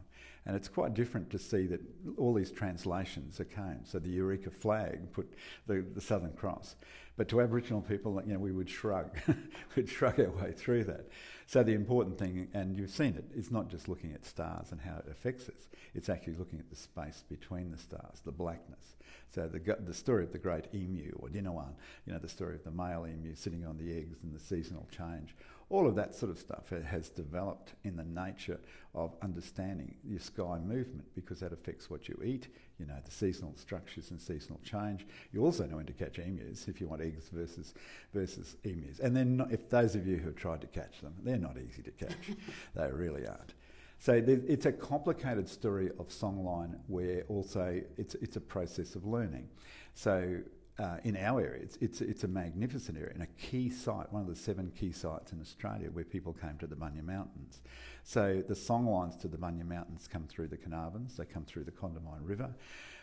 And 0.46 0.56
it's 0.56 0.68
quite 0.68 0.94
different 0.94 1.28
to 1.30 1.38
see 1.38 1.66
that 1.66 1.82
all 2.16 2.32
these 2.32 2.50
translations 2.50 3.40
are 3.40 3.44
came. 3.44 3.80
So 3.84 3.98
the 3.98 4.08
Eureka 4.08 4.50
flag 4.50 5.12
put 5.12 5.30
the, 5.66 5.84
the 5.94 6.00
Southern 6.00 6.32
Cross. 6.32 6.76
But 7.16 7.28
to 7.28 7.42
Aboriginal 7.42 7.82
people, 7.82 8.20
you 8.26 8.32
know, 8.32 8.38
we 8.38 8.50
would 8.50 8.68
shrug. 8.68 9.16
we'd 9.76 9.88
shrug 9.88 10.18
our 10.20 10.30
way 10.30 10.52
through 10.52 10.84
that. 10.84 11.08
So 11.46 11.62
the 11.62 11.74
important 11.74 12.18
thing, 12.18 12.48
and 12.54 12.76
you've 12.76 12.90
seen 12.90 13.16
it, 13.16 13.26
is 13.34 13.50
not 13.50 13.68
just 13.68 13.88
looking 13.88 14.12
at 14.12 14.24
stars 14.26 14.72
and 14.72 14.80
how 14.80 14.96
it 14.96 15.06
affects 15.10 15.48
us. 15.48 15.68
It's 15.94 16.08
actually 16.08 16.34
looking 16.34 16.58
at 16.58 16.70
the 16.70 16.76
space 16.76 17.22
between 17.28 17.70
the 17.70 17.78
stars, 17.78 18.20
the 18.24 18.32
blackness. 18.32 18.96
So 19.34 19.48
the, 19.48 19.76
the 19.84 19.94
story 19.94 20.22
of 20.22 20.30
the 20.30 20.38
great 20.38 20.66
emu 20.72 21.12
or 21.18 21.28
Dinawan, 21.28 21.72
you 22.06 22.12
know, 22.12 22.20
the 22.20 22.28
story 22.28 22.54
of 22.54 22.62
the 22.62 22.70
male 22.70 23.04
emu 23.04 23.34
sitting 23.34 23.66
on 23.66 23.76
the 23.76 23.96
eggs 23.96 24.18
and 24.22 24.32
the 24.32 24.38
seasonal 24.38 24.86
change. 24.96 25.34
All 25.70 25.88
of 25.88 25.96
that 25.96 26.14
sort 26.14 26.30
of 26.30 26.38
stuff 26.38 26.68
has 26.68 27.08
developed 27.08 27.72
in 27.82 27.96
the 27.96 28.04
nature 28.04 28.60
of 28.94 29.16
understanding 29.22 29.96
your 30.04 30.20
sky 30.20 30.58
movement 30.62 31.06
because 31.16 31.40
that 31.40 31.52
affects 31.52 31.90
what 31.90 32.08
you 32.08 32.16
eat, 32.24 32.46
you 32.78 32.86
know, 32.86 32.94
the 33.04 33.10
seasonal 33.10 33.56
structures 33.56 34.12
and 34.12 34.20
seasonal 34.20 34.60
change. 34.62 35.04
You 35.32 35.44
also 35.44 35.64
know 35.66 35.76
when 35.76 35.86
to 35.86 35.92
catch 35.92 36.18
emus 36.20 36.68
if 36.68 36.80
you 36.80 36.86
want 36.86 37.02
eggs 37.02 37.28
versus, 37.32 37.74
versus 38.12 38.56
emus. 38.62 39.00
And 39.00 39.16
then 39.16 39.44
if 39.50 39.68
those 39.68 39.96
of 39.96 40.06
you 40.06 40.18
who 40.18 40.26
have 40.26 40.36
tried 40.36 40.60
to 40.60 40.68
catch 40.68 41.00
them, 41.00 41.14
they're 41.24 41.38
not 41.38 41.56
easy 41.56 41.82
to 41.82 41.90
catch. 41.90 42.30
they 42.76 42.88
really 42.92 43.26
aren't. 43.26 43.54
So 43.98 44.22
it's 44.26 44.66
a 44.66 44.72
complicated 44.72 45.48
story 45.48 45.90
of 45.98 46.08
songline 46.08 46.78
where 46.88 47.22
also 47.28 47.80
it's, 47.96 48.14
it's 48.16 48.36
a 48.36 48.40
process 48.40 48.96
of 48.96 49.06
learning. 49.06 49.48
So 49.94 50.40
uh, 50.78 50.96
in 51.04 51.16
our 51.16 51.40
area, 51.40 51.62
it's, 51.62 51.76
it's, 51.80 52.00
it's 52.00 52.24
a 52.24 52.28
magnificent 52.28 52.98
area 52.98 53.12
and 53.14 53.22
a 53.22 53.26
key 53.38 53.70
site, 53.70 54.12
one 54.12 54.22
of 54.22 54.28
the 54.28 54.36
seven 54.36 54.72
key 54.78 54.92
sites 54.92 55.32
in 55.32 55.40
Australia 55.40 55.88
where 55.92 56.04
people 56.04 56.32
came 56.32 56.58
to 56.58 56.66
the 56.66 56.74
Bunya 56.74 57.02
Mountains. 57.02 57.62
So 58.02 58.42
the 58.46 58.54
songlines 58.54 59.18
to 59.20 59.28
the 59.28 59.38
Bunya 59.38 59.66
Mountains 59.66 60.08
come 60.12 60.26
through 60.26 60.48
the 60.48 60.56
Carnarvons, 60.56 61.16
they 61.16 61.24
come 61.24 61.44
through 61.44 61.64
the 61.64 61.72
Condamine 61.72 62.22
River. 62.22 62.50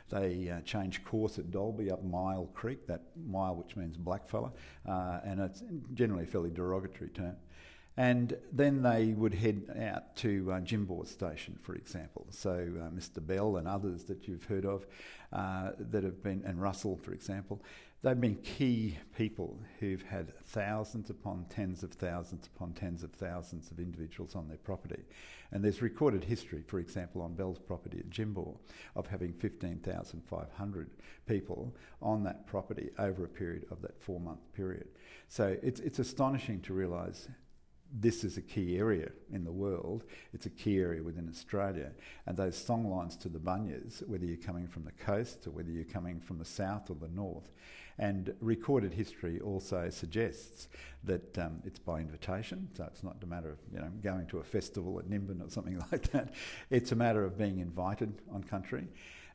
They 0.09 0.49
uh, 0.49 0.59
change 0.61 1.05
course 1.05 1.39
at 1.39 1.51
Dalby 1.51 1.89
up 1.89 2.03
Myall 2.05 2.53
Creek, 2.53 2.85
that 2.87 3.01
myall 3.17 3.55
which 3.55 3.77
means 3.77 3.97
blackfella, 3.97 4.51
uh, 4.85 5.21
and 5.23 5.39
it's 5.39 5.63
generally 5.93 6.23
a 6.23 6.27
fairly 6.27 6.49
derogatory 6.49 7.11
term. 7.11 7.37
And 7.97 8.37
then 8.51 8.81
they 8.81 9.07
would 9.07 9.33
head 9.33 9.63
out 9.81 10.15
to 10.17 10.51
uh, 10.51 10.61
Jimbour 10.61 11.05
Station, 11.05 11.57
for 11.61 11.75
example. 11.75 12.25
So 12.29 12.51
uh, 12.51 12.89
Mr. 12.89 13.25
Bell 13.25 13.57
and 13.57 13.67
others 13.67 14.05
that 14.05 14.27
you've 14.27 14.45
heard 14.45 14.65
of 14.65 14.85
uh, 15.33 15.71
that 15.77 16.03
have 16.03 16.23
been, 16.23 16.41
and 16.45 16.61
Russell, 16.61 16.97
for 16.97 17.13
example, 17.13 17.61
they've 18.01 18.19
been 18.19 18.37
key 18.37 18.97
people 19.15 19.59
who've 19.79 20.01
had 20.01 20.33
thousands 20.45 21.09
upon 21.09 21.45
tens 21.49 21.83
of 21.83 21.91
thousands 21.91 22.47
upon 22.47 22.73
tens 22.73 23.03
of 23.03 23.11
thousands 23.11 23.69
of 23.71 23.79
individuals 23.79 24.35
on 24.35 24.47
their 24.47 24.57
property. 24.57 25.03
And 25.51 25.63
there's 25.63 25.81
recorded 25.81 26.23
history, 26.23 26.63
for 26.65 26.79
example, 26.79 27.21
on 27.21 27.33
Bell's 27.33 27.59
property 27.59 27.99
at 27.99 28.09
Jimbour, 28.09 28.53
of 28.95 29.07
having 29.07 29.33
15,500 29.33 30.89
people 31.27 31.75
on 32.01 32.23
that 32.23 32.47
property 32.47 32.89
over 32.97 33.25
a 33.25 33.29
period 33.29 33.65
of 33.69 33.81
that 33.81 34.01
four 34.01 34.19
month 34.19 34.39
period. 34.53 34.87
So 35.27 35.57
it's, 35.61 35.81
it's 35.81 35.99
astonishing 35.99 36.61
to 36.61 36.73
realise 36.73 37.27
this 37.91 38.23
is 38.23 38.37
a 38.37 38.41
key 38.41 38.77
area 38.77 39.09
in 39.31 39.43
the 39.43 39.51
world. 39.51 40.05
It's 40.33 40.45
a 40.45 40.49
key 40.49 40.79
area 40.79 41.03
within 41.03 41.27
Australia. 41.29 41.91
And 42.25 42.37
those 42.37 42.55
songlines 42.55 43.19
to 43.21 43.29
the 43.29 43.39
Bunyas, 43.39 44.07
whether 44.07 44.25
you're 44.25 44.37
coming 44.37 44.67
from 44.67 44.85
the 44.85 44.91
coast 44.91 45.45
or 45.47 45.51
whether 45.51 45.71
you're 45.71 45.83
coming 45.83 46.19
from 46.19 46.37
the 46.37 46.45
south 46.45 46.89
or 46.89 46.95
the 46.95 47.09
north, 47.09 47.49
and 47.97 48.33
recorded 48.39 48.93
history 48.93 49.39
also 49.39 49.89
suggests 49.89 50.69
that 51.03 51.37
um, 51.37 51.61
it's 51.65 51.79
by 51.79 51.99
invitation, 51.99 52.69
so 52.75 52.85
it's 52.85 53.03
not 53.03 53.17
a 53.21 53.25
matter 53.25 53.49
of 53.49 53.57
you 53.71 53.79
know 53.79 53.91
going 54.01 54.25
to 54.27 54.39
a 54.39 54.43
festival 54.43 54.97
at 54.97 55.09
Nimbin 55.09 55.45
or 55.45 55.49
something 55.49 55.81
like 55.91 56.11
that. 56.11 56.33
It's 56.69 56.91
a 56.91 56.95
matter 56.95 57.23
of 57.23 57.37
being 57.37 57.59
invited 57.59 58.21
on 58.31 58.43
country, 58.43 58.87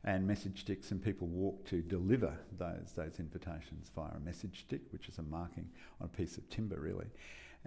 and 0.03 0.27
message 0.27 0.61
sticks 0.61 0.91
and 0.91 1.03
people 1.03 1.27
walk 1.27 1.65
to 1.67 1.81
deliver 1.81 2.37
those 2.57 2.91
those 2.95 3.19
invitations 3.19 3.91
via 3.95 4.11
a 4.15 4.19
message 4.19 4.61
stick, 4.61 4.81
which 4.91 5.07
is 5.07 5.17
a 5.17 5.23
marking 5.23 5.69
on 6.01 6.09
a 6.13 6.17
piece 6.17 6.37
of 6.37 6.49
timber, 6.49 6.79
really. 6.79 7.07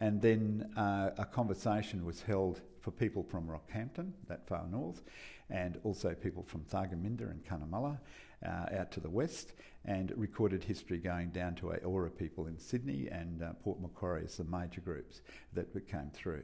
And 0.00 0.20
then 0.20 0.70
uh, 0.76 1.10
a 1.18 1.26
conversation 1.26 2.04
was 2.04 2.22
held 2.22 2.62
for 2.80 2.90
people 2.90 3.22
from 3.22 3.46
Rockhampton, 3.46 4.12
that 4.28 4.48
far 4.48 4.66
north, 4.66 5.02
and 5.50 5.78
also 5.84 6.14
people 6.14 6.42
from 6.42 6.62
Thargomindah 6.62 7.30
and 7.30 7.44
Cunnamulla 7.44 7.98
uh, 8.44 8.78
out 8.78 8.90
to 8.92 9.00
the 9.00 9.10
west, 9.10 9.52
and 9.84 10.12
recorded 10.16 10.64
history 10.64 10.98
going 10.98 11.30
down 11.30 11.54
to 11.56 11.66
Eora 11.66 12.16
people 12.16 12.46
in 12.46 12.58
Sydney 12.58 13.08
and 13.10 13.42
uh, 13.42 13.52
Port 13.62 13.80
Macquarie 13.80 14.24
as 14.24 14.36
the 14.36 14.44
major 14.44 14.80
groups 14.80 15.20
that 15.52 15.68
came 15.88 16.10
through. 16.12 16.42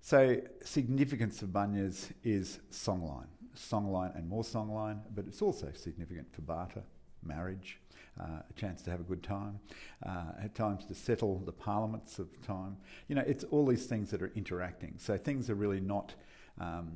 So, 0.00 0.40
significance 0.64 1.42
of 1.42 1.50
Bunyas 1.50 2.12
is 2.24 2.58
songline, 2.72 3.28
songline 3.56 4.16
and 4.16 4.28
more 4.28 4.42
songline, 4.42 5.00
but 5.14 5.26
it's 5.26 5.42
also 5.42 5.70
significant 5.74 6.32
for 6.32 6.42
barter, 6.42 6.82
marriage, 7.22 7.78
uh, 8.20 8.40
a 8.48 8.52
chance 8.54 8.82
to 8.82 8.90
have 8.90 9.00
a 9.00 9.04
good 9.04 9.22
time, 9.22 9.58
uh, 10.04 10.32
at 10.42 10.54
times 10.54 10.84
to 10.86 10.94
settle 10.94 11.38
the 11.38 11.52
parliaments 11.52 12.18
of 12.18 12.28
time. 12.42 12.76
You 13.08 13.14
know, 13.14 13.24
it's 13.26 13.44
all 13.44 13.66
these 13.66 13.86
things 13.86 14.10
that 14.10 14.22
are 14.22 14.32
interacting. 14.34 14.94
So 14.98 15.16
things 15.16 15.48
are 15.48 15.54
really 15.54 15.80
not 15.80 16.14
um, 16.60 16.90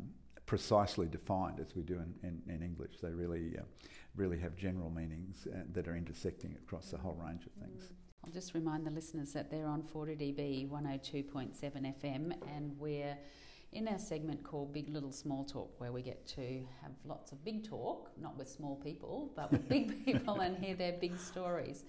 precisely 0.46 1.06
defined 1.06 1.60
as 1.60 1.74
we 1.74 1.82
do 1.82 1.94
in, 1.94 2.14
in, 2.22 2.54
in 2.54 2.62
English. 2.62 2.98
They 3.02 3.10
really, 3.10 3.56
uh, 3.58 3.62
really 4.14 4.38
have 4.38 4.56
general 4.56 4.90
meanings 4.90 5.46
uh, 5.52 5.60
that 5.72 5.88
are 5.88 5.96
intersecting 5.96 6.56
across 6.62 6.92
a 6.92 6.98
whole 6.98 7.18
range 7.26 7.46
of 7.46 7.52
things. 7.52 7.92
I'll 8.24 8.32
just 8.32 8.54
remind 8.54 8.86
the 8.86 8.90
listeners 8.90 9.32
that 9.34 9.50
they're 9.50 9.68
on 9.68 9.82
4DDB 9.82 10.68
102.7 10.68 11.54
FM 11.62 12.32
and 12.54 12.76
we're 12.78 13.16
in 13.76 13.86
our 13.88 13.98
segment 13.98 14.42
called 14.42 14.72
Big 14.72 14.88
Little 14.88 15.12
Small 15.12 15.44
Talk, 15.44 15.78
where 15.78 15.92
we 15.92 16.00
get 16.00 16.26
to 16.28 16.66
have 16.80 16.92
lots 17.04 17.30
of 17.30 17.44
big 17.44 17.62
talk, 17.62 18.10
not 18.18 18.34
with 18.38 18.48
small 18.48 18.76
people, 18.76 19.30
but 19.36 19.52
with 19.52 19.68
big 19.68 20.02
people 20.06 20.40
and 20.40 20.56
hear 20.56 20.74
their 20.74 20.94
big 20.94 21.18
stories. 21.18 21.84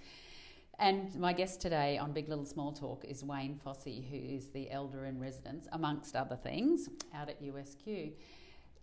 And 0.80 1.16
my 1.16 1.32
guest 1.32 1.62
today 1.62 1.98
on 1.98 2.12
Big 2.12 2.28
Little 2.28 2.46
Small 2.46 2.74
Talk 2.74 3.06
is 3.06 3.24
Wayne 3.24 3.58
Fossey, 3.66 4.06
who 4.10 4.18
is 4.18 4.50
the 4.50 4.70
elder 4.70 5.06
in 5.06 5.18
residence, 5.18 5.66
amongst 5.72 6.14
other 6.18 6.36
things, 6.36 6.90
out 7.16 7.30
at 7.30 7.42
USQ. 7.42 8.12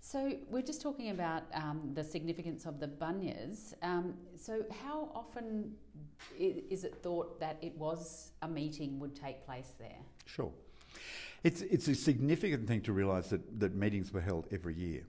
So 0.00 0.32
we're 0.48 0.62
just 0.62 0.80
talking 0.80 1.10
about 1.10 1.42
um, 1.52 1.90
the 1.92 2.02
significance 2.02 2.64
of 2.64 2.80
the 2.80 2.88
bunyas. 2.88 3.74
Um, 3.82 4.14
so 4.34 4.64
how 4.82 5.10
often 5.14 5.74
is 6.38 6.84
it 6.84 6.94
thought 7.02 7.38
that 7.38 7.58
it 7.60 7.76
was 7.76 8.32
a 8.40 8.48
meeting 8.48 8.98
would 8.98 9.14
take 9.14 9.44
place 9.44 9.74
there? 9.78 10.00
Sure. 10.24 10.50
It's, 11.44 11.60
it's 11.60 11.88
a 11.88 11.94
significant 11.94 12.66
thing 12.66 12.80
to 12.82 12.92
realise 12.92 13.28
that, 13.28 13.60
that 13.60 13.74
meetings 13.74 14.12
were 14.12 14.22
held 14.22 14.48
every 14.50 14.74
year. 14.74 15.04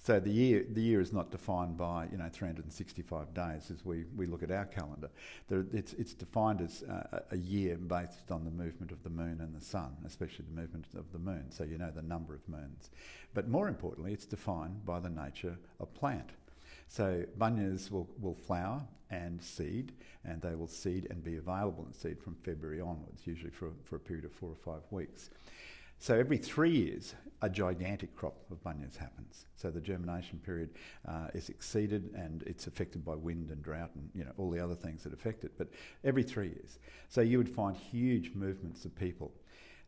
So 0.00 0.18
the 0.20 0.30
year 0.30 0.64
the 0.70 0.80
year 0.80 1.00
is 1.00 1.12
not 1.12 1.30
defined 1.30 1.76
by 1.76 2.08
you 2.10 2.16
know 2.18 2.28
365 2.32 3.34
days 3.34 3.70
as 3.70 3.84
we, 3.84 4.04
we 4.16 4.26
look 4.26 4.42
at 4.42 4.50
our 4.50 4.64
calendar. 4.64 5.10
There, 5.48 5.66
it's 5.72 5.92
it's 5.94 6.14
defined 6.14 6.60
as 6.62 6.84
a 7.30 7.36
year 7.36 7.76
based 7.76 8.30
on 8.30 8.44
the 8.44 8.50
movement 8.50 8.92
of 8.92 9.02
the 9.02 9.10
moon 9.10 9.38
and 9.40 9.54
the 9.54 9.64
sun, 9.64 9.96
especially 10.06 10.46
the 10.46 10.60
movement 10.60 10.86
of 10.96 11.12
the 11.12 11.18
moon. 11.18 11.50
So 11.50 11.64
you 11.64 11.78
know 11.78 11.90
the 11.90 12.02
number 12.02 12.34
of 12.34 12.48
moons. 12.48 12.90
But 13.34 13.48
more 13.48 13.68
importantly, 13.68 14.12
it's 14.12 14.24
defined 14.24 14.86
by 14.86 15.00
the 15.00 15.10
nature 15.10 15.58
of 15.80 15.92
plant. 15.94 16.30
So 16.88 17.24
bunyas 17.38 17.90
will, 17.90 18.08
will 18.20 18.34
flower 18.34 18.82
and 19.10 19.42
seed, 19.42 19.92
and 20.24 20.40
they 20.42 20.54
will 20.54 20.68
seed 20.68 21.06
and 21.10 21.22
be 21.22 21.36
available 21.36 21.86
in 21.86 21.92
seed 21.92 22.20
from 22.20 22.34
February 22.42 22.80
onwards, 22.80 23.26
usually 23.26 23.50
for, 23.50 23.70
for 23.84 23.96
a 23.96 24.00
period 24.00 24.24
of 24.24 24.32
four 24.32 24.50
or 24.50 24.56
five 24.56 24.82
weeks. 24.90 25.30
So 26.00 26.14
every 26.14 26.38
three 26.38 26.70
years, 26.70 27.14
a 27.42 27.50
gigantic 27.50 28.14
crop 28.14 28.36
of 28.50 28.62
bunyas 28.62 28.96
happens. 28.96 29.46
So 29.56 29.70
the 29.70 29.80
germination 29.80 30.38
period 30.38 30.70
uh, 31.06 31.28
is 31.34 31.48
exceeded 31.48 32.10
and 32.14 32.42
it's 32.44 32.66
affected 32.68 33.04
by 33.04 33.16
wind 33.16 33.50
and 33.50 33.62
drought 33.62 33.90
and 33.96 34.08
you 34.14 34.24
know 34.24 34.32
all 34.36 34.50
the 34.50 34.62
other 34.62 34.76
things 34.76 35.02
that 35.04 35.12
affect 35.12 35.44
it. 35.44 35.52
But 35.58 35.68
every 36.04 36.22
three 36.22 36.48
years, 36.48 36.78
so 37.08 37.20
you 37.20 37.38
would 37.38 37.48
find 37.48 37.76
huge 37.76 38.32
movements 38.34 38.84
of 38.84 38.94
people. 38.94 39.32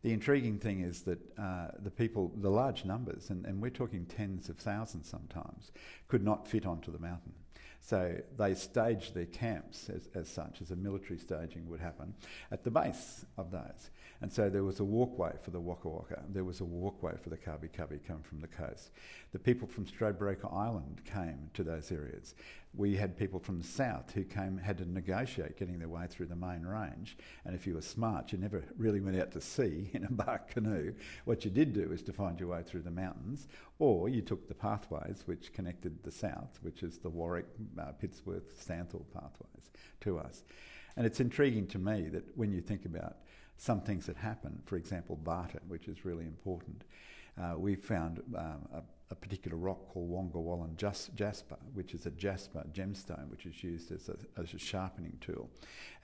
The 0.02 0.12
intriguing 0.12 0.58
thing 0.58 0.80
is 0.80 1.02
that 1.02 1.18
uh, 1.38 1.68
the 1.82 1.90
people, 1.90 2.32
the 2.36 2.50
large 2.50 2.84
numbers, 2.84 3.28
and, 3.30 3.44
and 3.44 3.60
we're 3.60 3.70
talking 3.70 4.06
tens 4.06 4.48
of 4.48 4.56
thousands 4.56 5.08
sometimes, 5.08 5.72
could 6.08 6.24
not 6.24 6.48
fit 6.48 6.64
onto 6.64 6.90
the 6.90 6.98
mountain. 6.98 7.34
So 7.80 8.16
they 8.38 8.54
staged 8.54 9.14
their 9.14 9.26
camps 9.26 9.90
as, 9.90 10.08
as 10.14 10.28
such, 10.28 10.62
as 10.62 10.70
a 10.70 10.76
military 10.76 11.18
staging 11.18 11.68
would 11.68 11.80
happen, 11.80 12.14
at 12.50 12.64
the 12.64 12.70
base 12.70 13.24
of 13.36 13.50
those. 13.50 13.90
And 14.22 14.30
so 14.30 14.50
there 14.50 14.64
was 14.64 14.80
a 14.80 14.84
walkway 14.84 15.32
for 15.42 15.50
the 15.50 15.60
Waka 15.60 15.88
Waka, 15.88 16.22
there 16.28 16.44
was 16.44 16.60
a 16.60 16.64
walkway 16.64 17.14
for 17.22 17.30
the 17.30 17.38
Kabi 17.38 17.70
Kabi 17.70 18.04
coming 18.06 18.22
from 18.22 18.40
the 18.40 18.48
coast. 18.48 18.90
The 19.32 19.38
people 19.38 19.66
from 19.66 19.86
Stradbroke 19.86 20.44
Island 20.52 21.00
came 21.06 21.50
to 21.54 21.62
those 21.62 21.90
areas. 21.90 22.34
We 22.74 22.96
had 22.96 23.16
people 23.16 23.40
from 23.40 23.58
the 23.58 23.66
south 23.66 24.12
who 24.12 24.24
came, 24.24 24.58
had 24.58 24.76
to 24.78 24.84
negotiate 24.84 25.58
getting 25.58 25.78
their 25.78 25.88
way 25.88 26.06
through 26.06 26.26
the 26.26 26.36
main 26.36 26.64
range. 26.66 27.16
And 27.46 27.54
if 27.54 27.66
you 27.66 27.74
were 27.74 27.82
smart, 27.82 28.30
you 28.30 28.38
never 28.38 28.62
really 28.76 29.00
went 29.00 29.18
out 29.18 29.32
to 29.32 29.40
sea 29.40 29.90
in 29.94 30.04
a 30.04 30.12
bark 30.12 30.50
canoe. 30.50 30.92
What 31.24 31.44
you 31.46 31.50
did 31.50 31.72
do 31.72 31.90
is 31.90 32.02
to 32.02 32.12
find 32.12 32.38
your 32.38 32.50
way 32.50 32.62
through 32.62 32.82
the 32.82 32.90
mountains, 32.90 33.48
or 33.78 34.10
you 34.10 34.20
took 34.20 34.48
the 34.48 34.54
pathways 34.54 35.22
which 35.24 35.54
connected 35.54 36.02
the 36.02 36.12
south, 36.12 36.58
which 36.60 36.82
is 36.82 36.98
the 36.98 37.08
Warwick, 37.08 37.46
uh, 37.80 37.92
Pittsworth, 37.92 38.62
Stanthorpe 38.62 39.10
pathways, 39.14 39.70
to 40.00 40.18
us. 40.18 40.44
And 40.96 41.06
it's 41.06 41.20
intriguing 41.20 41.66
to 41.68 41.78
me 41.78 42.08
that 42.10 42.36
when 42.36 42.52
you 42.52 42.60
think 42.60 42.84
about 42.84 43.16
some 43.60 43.82
things 43.82 44.06
that 44.06 44.16
happen, 44.16 44.58
for 44.64 44.76
example, 44.76 45.16
barter, 45.16 45.60
which 45.68 45.86
is 45.86 46.06
really 46.06 46.24
important, 46.24 46.82
uh, 47.38 47.52
we 47.58 47.74
found 47.74 48.22
um, 48.34 48.66
a, 48.72 48.82
a, 49.10 49.14
particular 49.14 49.58
rock 49.58 49.86
called 49.92 50.10
Wongawallan 50.10 50.76
jasper, 51.14 51.58
which 51.74 51.92
is 51.92 52.06
a 52.06 52.10
jasper 52.12 52.64
gemstone, 52.72 53.28
which 53.28 53.44
is 53.44 53.62
used 53.62 53.92
as 53.92 54.08
a, 54.08 54.16
as 54.40 54.54
a 54.54 54.58
sharpening 54.58 55.18
tool 55.20 55.50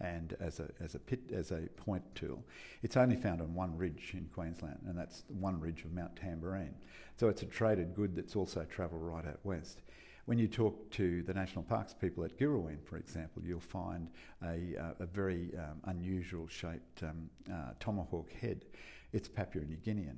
and 0.01 0.37
as 0.39 0.61
a, 0.61 0.69
as, 0.81 0.95
a 0.95 0.99
pit, 0.99 1.21
as 1.35 1.51
a 1.51 1.63
point 1.77 2.05
tool. 2.15 2.45
It's 2.83 2.99
only 2.99 3.17
found 3.17 3.41
on 3.41 3.55
one 3.55 3.75
ridge 3.79 4.11
in 4.13 4.29
Queensland, 4.35 4.81
and 4.87 4.97
that's 4.97 5.25
one 5.29 5.59
ridge 5.59 5.83
of 5.83 5.95
Mount 5.95 6.15
Tamborine. 6.15 6.75
So 7.19 7.29
it's 7.29 7.41
a 7.41 7.47
traded 7.47 7.95
good 7.95 8.15
that's 8.15 8.37
also 8.37 8.65
travelled 8.65 9.01
right 9.01 9.27
out 9.27 9.41
west. 9.45 9.81
When 10.27 10.39
you 10.41 10.49
talk 10.49 10.91
to 10.91 11.23
the 11.23 11.33
national 11.33 11.63
parks 11.63 11.95
people 11.95 12.25
at 12.25 12.37
Girraween, 12.37 12.83
for 12.83 12.97
example, 12.97 13.43
you'll 13.45 13.61
find 13.61 14.09
a, 14.43 14.77
uh, 14.77 14.95
a 14.99 15.07
very 15.07 15.53
um, 15.57 15.81
unusual 15.85 16.49
shaped 16.49 17.05
um, 17.05 17.31
uh, 17.49 17.71
tomahawk 17.79 18.33
head. 18.33 18.65
It's 19.13 19.29
Papua 19.29 19.65
New 19.65 19.77
Guinean. 19.77 20.17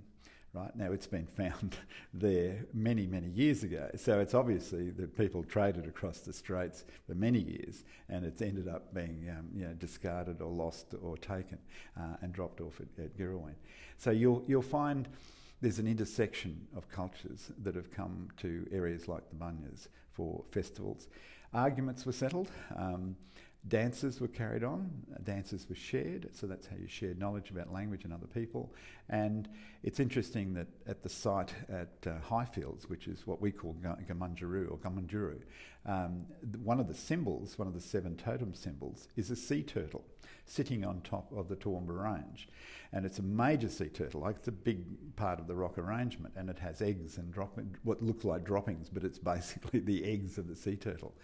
Right 0.54 0.74
now, 0.74 0.92
it's 0.92 1.06
been 1.06 1.26
found 1.36 1.76
there 2.14 2.64
many, 2.72 3.06
many 3.06 3.28
years 3.28 3.64
ago. 3.64 3.90
So 3.96 4.18
it's 4.20 4.32
obviously 4.32 4.88
that 4.92 5.14
people 5.14 5.44
traded 5.44 5.86
across 5.86 6.20
the 6.20 6.32
straits 6.32 6.86
for 7.06 7.14
many 7.14 7.40
years, 7.40 7.84
and 8.08 8.24
it's 8.24 8.40
ended 8.40 8.66
up 8.66 8.94
being, 8.94 9.28
um, 9.28 9.48
you 9.54 9.66
know, 9.66 9.74
discarded 9.74 10.40
or 10.40 10.50
lost 10.50 10.94
or 11.02 11.18
taken 11.18 11.58
uh, 12.00 12.16
and 12.22 12.32
dropped 12.32 12.62
off 12.62 12.80
at, 12.80 13.04
at. 13.04 13.10
So 13.98 14.10
you'll 14.10 14.42
you'll 14.46 14.62
find 14.62 15.06
there's 15.60 15.78
an 15.78 15.86
intersection 15.86 16.66
of 16.76 16.88
cultures 16.88 17.50
that 17.62 17.74
have 17.74 17.92
come 17.92 18.28
to 18.38 18.66
areas 18.70 19.08
like 19.08 19.28
the 19.28 19.36
Bunyas 19.36 19.88
for 20.12 20.44
festivals. 20.50 21.08
Arguments 21.52 22.06
were 22.06 22.12
settled. 22.12 22.48
Um, 22.76 23.16
Dances 23.66 24.20
were 24.20 24.28
carried 24.28 24.62
on, 24.62 24.90
dances 25.24 25.68
were 25.68 25.74
shared, 25.74 26.30
so 26.32 26.46
that's 26.46 26.66
how 26.66 26.76
you 26.80 26.86
shared 26.86 27.18
knowledge 27.18 27.50
about 27.50 27.72
language 27.72 28.04
and 28.04 28.12
other 28.12 28.26
people. 28.26 28.72
And 29.08 29.48
it's 29.82 29.98
interesting 29.98 30.54
that 30.54 30.68
at 30.86 31.02
the 31.02 31.08
site 31.08 31.52
at 31.68 31.88
uh, 32.06 32.18
Highfields, 32.20 32.88
which 32.88 33.08
is 33.08 33.26
what 33.26 33.40
we 33.42 33.50
call 33.50 33.76
Gamunjuru 33.82 34.70
or 34.70 34.78
Gamunjuru, 34.78 35.40
um, 35.86 36.24
one 36.62 36.78
of 36.78 36.86
the 36.86 36.94
symbols, 36.94 37.58
one 37.58 37.66
of 37.66 37.74
the 37.74 37.80
seven 37.80 38.16
totem 38.16 38.54
symbols, 38.54 39.08
is 39.16 39.30
a 39.30 39.36
sea 39.36 39.62
turtle 39.62 40.04
sitting 40.48 40.84
on 40.84 41.00
top 41.02 41.30
of 41.36 41.48
the 41.48 41.56
Toowoomba 41.56 42.02
Range. 42.04 42.48
And 42.92 43.04
it's 43.04 43.18
a 43.18 43.22
major 43.22 43.68
sea 43.68 43.88
turtle, 43.88 44.22
like 44.22 44.36
it's 44.36 44.48
a 44.48 44.52
big 44.52 44.84
part 45.16 45.40
of 45.40 45.46
the 45.46 45.54
rock 45.54 45.78
arrangement, 45.78 46.34
and 46.36 46.48
it 46.48 46.58
has 46.58 46.80
eggs 46.80 47.18
and 47.18 47.32
drop- 47.32 47.58
what 47.82 48.02
looks 48.02 48.24
like 48.24 48.44
droppings, 48.44 48.88
but 48.88 49.04
it's 49.04 49.18
basically 49.34 49.80
the 49.80 50.04
eggs 50.04 50.38
of 50.38 50.48
the 50.48 50.56
sea 50.56 50.76
turtle. 50.76 51.14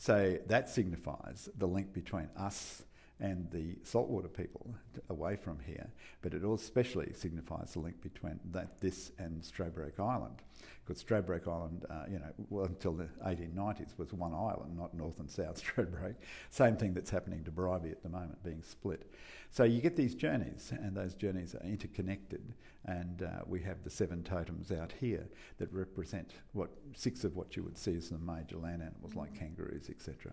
So 0.00 0.38
that 0.46 0.70
signifies 0.70 1.50
the 1.58 1.66
link 1.66 1.92
between 1.92 2.30
us 2.34 2.84
and 3.20 3.50
the 3.50 3.76
saltwater 3.82 4.28
people 4.28 4.74
away 5.10 5.36
from 5.36 5.58
here, 5.66 5.90
but 6.22 6.32
it 6.32 6.42
especially 6.42 7.12
signifies 7.12 7.74
the 7.74 7.80
link 7.80 8.00
between 8.00 8.40
that, 8.52 8.80
this 8.80 9.12
and 9.18 9.42
Stradbroke 9.42 10.00
Island. 10.00 10.36
Because 10.84 11.02
Stradbroke 11.02 11.46
Island, 11.46 11.84
uh, 11.88 12.04
you 12.10 12.18
know, 12.18 12.32
well, 12.48 12.64
until 12.66 12.92
the 12.92 13.08
1890s 13.26 13.98
was 13.98 14.12
one 14.12 14.32
island, 14.34 14.76
not 14.76 14.94
North 14.94 15.20
and 15.20 15.30
South 15.30 15.62
Stradbroke. 15.76 16.16
Same 16.50 16.76
thing 16.76 16.94
that's 16.94 17.10
happening 17.10 17.44
to 17.44 17.50
Bribie 17.50 17.90
at 17.90 18.02
the 18.02 18.08
moment, 18.08 18.42
being 18.42 18.62
split. 18.62 19.10
So 19.50 19.64
you 19.64 19.80
get 19.80 19.96
these 19.96 20.14
journeys, 20.14 20.72
and 20.72 20.96
those 20.96 21.14
journeys 21.14 21.54
are 21.54 21.64
interconnected. 21.64 22.54
And 22.86 23.22
uh, 23.22 23.42
we 23.46 23.60
have 23.62 23.82
the 23.82 23.90
seven 23.90 24.22
totems 24.22 24.72
out 24.72 24.92
here 25.00 25.28
that 25.58 25.72
represent 25.72 26.32
what 26.52 26.70
six 26.94 27.24
of 27.24 27.36
what 27.36 27.56
you 27.56 27.62
would 27.64 27.76
see 27.76 27.96
as 27.96 28.08
the 28.08 28.18
major 28.18 28.56
land 28.56 28.82
animals, 28.82 29.14
like 29.14 29.34
kangaroos, 29.38 29.90
etc. 29.90 30.32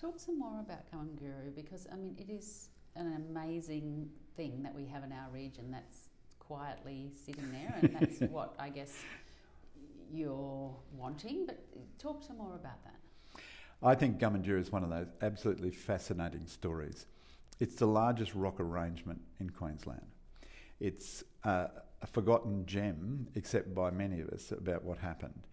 Talk 0.00 0.18
some 0.18 0.38
more 0.38 0.60
about 0.60 0.90
kangaroo 0.90 1.50
because 1.54 1.86
I 1.92 1.96
mean 1.96 2.16
it 2.18 2.30
is 2.30 2.68
an 2.96 3.24
amazing 3.28 4.08
thing 4.36 4.62
that 4.62 4.74
we 4.74 4.86
have 4.86 5.04
in 5.04 5.12
our 5.12 5.30
region 5.32 5.70
that's 5.70 6.08
quietly 6.38 7.12
sitting 7.14 7.50
there, 7.52 7.74
and 7.80 7.96
that's 7.96 8.20
what 8.30 8.54
I 8.58 8.68
guess 8.68 8.92
you're 10.12 10.74
wanting. 10.96 11.46
But 11.46 11.64
talk 11.98 12.22
some 12.22 12.38
more 12.38 12.54
about 12.54 12.82
that. 12.84 13.42
I 13.82 13.94
think 13.94 14.18
Gummingurru 14.18 14.60
is 14.60 14.70
one 14.70 14.84
of 14.84 14.90
those 14.90 15.06
absolutely 15.22 15.70
fascinating 15.70 16.46
stories. 16.46 17.06
It's 17.58 17.76
the 17.76 17.86
largest 17.86 18.34
rock 18.34 18.60
arrangement 18.60 19.20
in 19.38 19.50
Queensland. 19.50 20.06
It's 20.80 21.24
a 21.44 21.70
forgotten 22.06 22.66
gem, 22.66 23.28
except 23.34 23.74
by 23.74 23.90
many 23.90 24.20
of 24.20 24.28
us, 24.28 24.52
about 24.52 24.84
what 24.84 24.98
happened. 24.98 25.46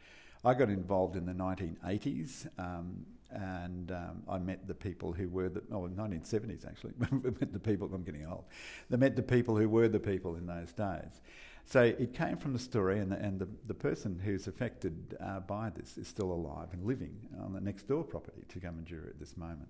I 0.43 0.53
got 0.53 0.69
involved 0.69 1.15
in 1.15 1.25
the 1.25 1.33
1980s, 1.33 2.47
um, 2.57 3.05
and 3.29 3.91
um, 3.91 4.23
I 4.29 4.37
met 4.37 4.67
the 4.67 4.73
people 4.73 5.11
who 5.11 5.27
were 5.27 5.49
the 5.49 5.61
oh 5.71 5.89
1970s 5.89 6.65
actually. 6.65 6.93
met 7.11 7.51
the 7.51 7.59
people. 7.59 7.89
I'm 7.93 8.03
getting 8.03 8.25
old. 8.25 8.45
They 8.89 8.97
met 8.97 9.15
the 9.15 9.23
people 9.23 9.57
who 9.57 9.67
were 9.67 9.89
the 9.89 9.99
people 9.99 10.35
in 10.35 10.45
those 10.45 10.71
days. 10.71 11.21
So 11.67 11.81
it 11.81 12.13
came 12.13 12.37
from 12.37 12.53
the 12.53 12.59
story, 12.59 12.99
and 12.99 13.11
the, 13.11 13.17
and 13.17 13.37
the, 13.37 13.47
the 13.67 13.73
person 13.73 14.17
who's 14.23 14.47
affected 14.47 15.17
uh, 15.19 15.41
by 15.41 15.69
this 15.69 15.97
is 15.97 16.07
still 16.07 16.31
alive 16.31 16.69
and 16.71 16.85
living 16.85 17.19
on 17.43 17.51
the 17.51 17.59
next 17.59 17.89
door 17.89 18.05
property 18.05 18.43
to 18.47 18.59
Gummingurru 18.61 19.09
at 19.09 19.19
this 19.19 19.35
moment, 19.35 19.67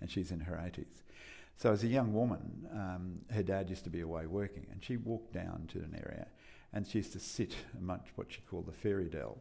and 0.00 0.10
she's 0.10 0.30
in 0.30 0.40
her 0.40 0.54
80s. 0.54 1.02
So 1.58 1.70
as 1.70 1.84
a 1.84 1.86
young 1.86 2.14
woman, 2.14 2.66
um, 2.72 3.18
her 3.30 3.42
dad 3.42 3.68
used 3.68 3.84
to 3.84 3.90
be 3.90 4.00
away 4.00 4.24
working, 4.24 4.66
and 4.72 4.82
she 4.82 4.96
walked 4.96 5.34
down 5.34 5.68
to 5.72 5.80
an 5.80 5.94
area, 5.94 6.28
and 6.72 6.86
she 6.86 6.96
used 6.96 7.12
to 7.12 7.20
sit 7.20 7.54
amongst 7.78 8.16
what 8.16 8.32
she 8.32 8.40
called 8.40 8.64
the 8.64 8.72
fairy 8.72 9.10
dell. 9.10 9.36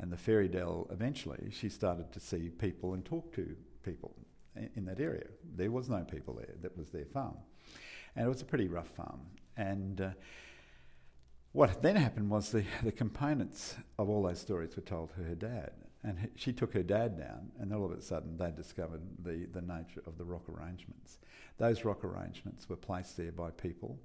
And 0.00 0.12
the 0.12 0.16
fairy 0.16 0.48
dell, 0.48 0.88
eventually, 0.90 1.52
she 1.52 1.68
started 1.68 2.12
to 2.12 2.18
see 2.18 2.48
people 2.48 2.94
and 2.94 3.04
talk 3.04 3.32
to 3.34 3.54
people 3.84 4.16
in, 4.56 4.68
in 4.74 4.84
that 4.86 4.98
area. 4.98 5.26
There 5.54 5.70
was 5.70 5.88
no 5.88 6.02
people 6.02 6.34
there, 6.34 6.56
that 6.62 6.76
was 6.76 6.90
their 6.90 7.06
farm. 7.06 7.36
And 8.16 8.26
it 8.26 8.28
was 8.28 8.42
a 8.42 8.46
pretty 8.46 8.66
rough 8.66 8.88
farm. 8.88 9.20
And 9.56 10.00
uh, 10.00 10.10
what 11.56 11.80
then 11.80 11.96
happened 11.96 12.28
was 12.28 12.50
the, 12.50 12.64
the 12.82 12.92
components 12.92 13.76
of 13.98 14.10
all 14.10 14.22
those 14.24 14.38
stories 14.38 14.76
were 14.76 14.82
told 14.82 15.08
to 15.14 15.22
her 15.22 15.34
dad. 15.34 15.70
And 16.04 16.18
he, 16.18 16.26
she 16.36 16.52
took 16.52 16.74
her 16.74 16.82
dad 16.82 17.18
down, 17.18 17.50
and 17.58 17.72
all 17.72 17.86
of 17.86 17.92
a 17.92 18.02
sudden 18.02 18.36
they 18.36 18.50
discovered 18.50 19.00
the, 19.24 19.46
the 19.52 19.62
nature 19.62 20.02
of 20.06 20.18
the 20.18 20.24
rock 20.24 20.42
arrangements. 20.50 21.18
Those 21.56 21.82
rock 21.82 22.04
arrangements 22.04 22.68
were 22.68 22.76
placed 22.76 23.16
there 23.16 23.32
by 23.32 23.52
people. 23.52 23.98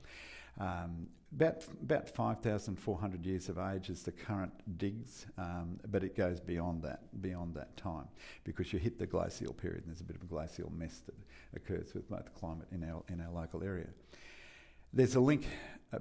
Um, 0.61 1.07
about 1.35 1.65
about 1.81 2.09
5,400 2.09 3.25
years 3.25 3.49
of 3.49 3.57
age 3.57 3.89
is 3.89 4.03
the 4.03 4.11
current 4.11 4.53
digs, 4.77 5.25
um, 5.37 5.77
but 5.89 6.05
it 6.05 6.15
goes 6.15 6.39
beyond 6.39 6.83
that 6.83 7.21
beyond 7.21 7.55
that 7.55 7.75
time 7.77 8.07
because 8.43 8.71
you 8.73 8.79
hit 8.79 8.99
the 8.99 9.07
glacial 9.07 9.53
period 9.53 9.83
and 9.83 9.87
there's 9.87 10.01
a 10.01 10.05
bit 10.05 10.17
of 10.17 10.23
a 10.23 10.25
glacial 10.25 10.69
mess 10.77 11.01
that 11.05 11.15
occurs 11.55 11.93
with 11.93 12.09
both 12.09 12.33
climate 12.35 12.67
in 12.73 12.83
our 12.83 13.03
in 13.09 13.21
our 13.21 13.31
local 13.31 13.63
area. 13.63 13.87
There's 14.93 15.15
a 15.15 15.21
link 15.21 15.45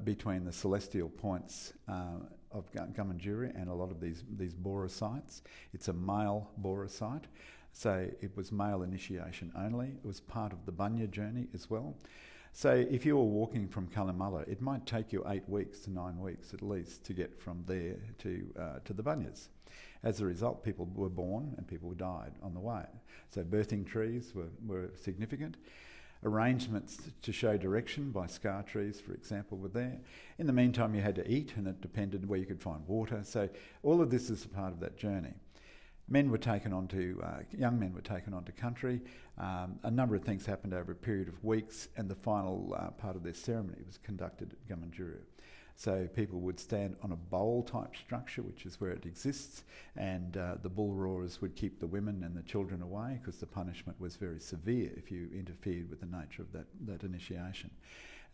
between 0.04 0.44
the 0.44 0.52
celestial 0.52 1.08
points 1.08 1.72
uh, 1.88 2.20
of 2.52 2.70
Gummingurru 2.72 3.52
and 3.60 3.68
a 3.68 3.74
lot 3.74 3.90
of 3.90 4.00
these 4.00 4.24
these 4.36 4.54
Bora 4.54 4.88
sites. 4.88 5.42
It's 5.72 5.88
a 5.88 5.92
male 5.92 6.50
Bora 6.56 6.88
site. 6.88 7.26
So 7.72 8.08
it 8.20 8.36
was 8.36 8.50
male 8.50 8.82
initiation 8.82 9.52
only. 9.56 9.88
It 9.88 10.04
was 10.04 10.20
part 10.20 10.52
of 10.52 10.66
the 10.66 10.72
Bunya 10.72 11.08
journey 11.08 11.46
as 11.54 11.70
well. 11.70 11.94
So 12.52 12.72
if 12.90 13.06
you 13.06 13.16
were 13.16 13.24
walking 13.24 13.68
from 13.68 13.86
Cunnamulla, 13.86 14.48
it 14.48 14.60
might 14.60 14.84
take 14.84 15.12
you 15.12 15.24
eight 15.28 15.48
weeks 15.48 15.78
to 15.80 15.90
nine 15.90 16.18
weeks 16.18 16.52
at 16.52 16.62
least 16.62 17.04
to 17.04 17.12
get 17.12 17.40
from 17.40 17.62
there 17.66 17.96
to 18.18 18.52
uh, 18.58 18.78
to 18.84 18.92
the 18.92 19.02
Bunyas. 19.02 19.48
As 20.02 20.20
a 20.20 20.26
result, 20.26 20.64
people 20.64 20.88
were 20.94 21.10
born 21.10 21.54
and 21.56 21.66
people 21.66 21.92
died 21.92 22.32
on 22.42 22.54
the 22.54 22.60
way. 22.60 22.86
So 23.28 23.44
birthing 23.44 23.86
trees 23.86 24.32
were, 24.34 24.48
were 24.66 24.90
significant. 25.00 25.58
Arrangements 26.22 26.98
to 27.22 27.32
show 27.32 27.56
direction 27.56 28.10
by 28.10 28.26
scar 28.26 28.62
trees, 28.62 29.00
for 29.00 29.14
example, 29.14 29.56
were 29.56 29.68
there. 29.68 29.98
In 30.38 30.46
the 30.46 30.52
meantime, 30.52 30.94
you 30.94 31.00
had 31.00 31.14
to 31.14 31.30
eat, 31.30 31.54
and 31.56 31.66
it 31.66 31.80
depended 31.80 32.28
where 32.28 32.38
you 32.38 32.46
could 32.46 32.60
find 32.60 32.86
water. 32.86 33.20
So 33.24 33.48
all 33.82 34.02
of 34.02 34.10
this 34.10 34.28
is 34.28 34.44
a 34.44 34.48
part 34.48 34.72
of 34.72 34.80
that 34.80 34.98
journey 34.98 35.34
men 36.10 36.30
were 36.30 36.38
taken 36.38 36.72
onto, 36.72 37.20
uh, 37.22 37.38
young 37.56 37.78
men 37.78 37.94
were 37.94 38.02
taken 38.02 38.34
onto 38.34 38.52
country. 38.52 39.00
Um, 39.38 39.78
a 39.84 39.90
number 39.90 40.16
of 40.16 40.24
things 40.24 40.44
happened 40.44 40.74
over 40.74 40.92
a 40.92 40.96
period 40.96 41.28
of 41.28 41.42
weeks, 41.42 41.88
and 41.96 42.10
the 42.10 42.16
final 42.16 42.76
uh, 42.76 42.90
part 42.90 43.16
of 43.16 43.22
their 43.22 43.32
ceremony 43.32 43.78
was 43.86 43.96
conducted 43.98 44.52
at 44.52 44.68
Gummingurru. 44.68 45.18
So 45.80 46.06
people 46.14 46.40
would 46.40 46.60
stand 46.60 46.96
on 47.02 47.12
a 47.12 47.16
bowl 47.16 47.62
type 47.62 47.96
structure, 47.96 48.42
which 48.42 48.66
is 48.66 48.78
where 48.82 48.90
it 48.90 49.06
exists, 49.06 49.64
and 49.96 50.36
uh, 50.36 50.56
the 50.62 50.68
bull 50.68 50.92
roarers 50.92 51.40
would 51.40 51.56
keep 51.56 51.80
the 51.80 51.86
women 51.86 52.22
and 52.22 52.36
the 52.36 52.42
children 52.42 52.82
away 52.82 53.18
because 53.18 53.40
the 53.40 53.46
punishment 53.46 53.98
was 53.98 54.16
very 54.16 54.40
severe 54.40 54.90
if 54.98 55.10
you 55.10 55.30
interfered 55.34 55.88
with 55.88 56.00
the 56.00 56.18
nature 56.18 56.42
of 56.42 56.52
that, 56.52 56.66
that 56.84 57.02
initiation. 57.02 57.70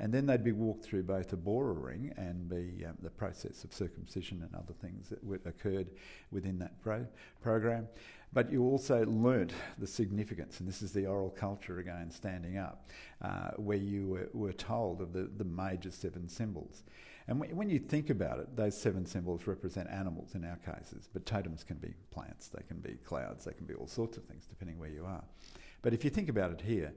And 0.01 0.13
then 0.13 0.27
they'd 0.27 0.43
be 0.43 0.51
walked 0.51 0.85
through 0.85 1.05
both 1.05 1.33
a 1.33 1.37
Bora 1.37 1.75
ring 1.75 2.13
and 2.17 2.49
be, 2.49 2.85
um, 2.85 2.99
the 3.01 3.11
process 3.11 3.63
of 3.63 3.73
circumcision 3.73 4.43
and 4.43 4.53
other 4.53 4.75
things 4.81 5.09
that 5.11 5.23
w- 5.23 5.41
occurred 5.47 5.91
within 6.33 6.59
that 6.59 6.83
pro- 6.83 7.07
program. 7.41 7.87
But 8.33 8.51
you 8.51 8.65
also 8.65 9.07
learnt 9.07 9.53
the 9.79 9.87
significance, 9.87 10.59
and 10.59 10.69
this 10.69 10.83
is 10.83 10.93
the 10.93 11.07
oral 11.07 11.31
culture 11.31 11.79
again 11.79 12.11
standing 12.11 12.59
up, 12.59 12.91
uh, 13.23 13.51
where 13.57 13.79
you 13.79 14.09
were, 14.09 14.29
were, 14.33 14.53
told 14.53 15.01
of 15.01 15.13
the, 15.13 15.31
the 15.37 15.45
major 15.45 15.93
seven 15.93 16.29
symbols. 16.29 16.83
And 17.29 17.41
when 17.41 17.69
you 17.69 17.81
think 17.81 18.11
about 18.11 18.39
it, 18.39 18.55
those 18.55 18.81
seven 18.81 19.05
symbols 19.05 19.49
represent 19.49 19.91
animals 19.91 20.37
in 20.37 20.45
our 20.45 20.57
cases, 20.57 21.09
but 21.12 21.27
totems 21.27 21.65
can 21.65 21.77
be 21.77 21.93
plants, 22.12 22.49
they 22.49 22.62
can 22.69 22.79
be 22.79 22.95
clouds, 23.05 23.45
they 23.45 23.53
can 23.53 23.67
be 23.67 23.75
all 23.75 23.89
sorts 23.89 24.17
of 24.17 24.25
things 24.25 24.47
depending 24.47 24.79
where 24.79 24.91
you 24.91 25.05
are. 25.05 25.25
But 25.83 25.93
if 25.93 26.05
you 26.05 26.11
think 26.11 26.29
about 26.29 26.53
it 26.53 26.61
here, 26.61 26.93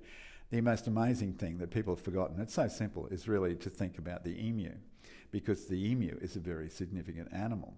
the 0.52 0.62
most 0.62 0.88
amazing 0.88 1.34
thing 1.34 1.58
that 1.60 1.72
people 1.72 1.96
have 1.96 2.04
forgotten, 2.04 2.40
it's 2.40 2.54
so 2.54 2.68
simple, 2.68 3.08
is 3.08 3.28
really 3.28 3.56
to 3.56 3.70
think 3.70 3.98
about 3.98 4.24
the 4.24 4.40
emu, 4.40 4.74
because 5.32 5.66
the 5.66 5.92
emu 5.92 6.18
is 6.22 6.36
a 6.36 6.40
very 6.40 6.70
significant 6.70 7.30
animal. 7.34 7.74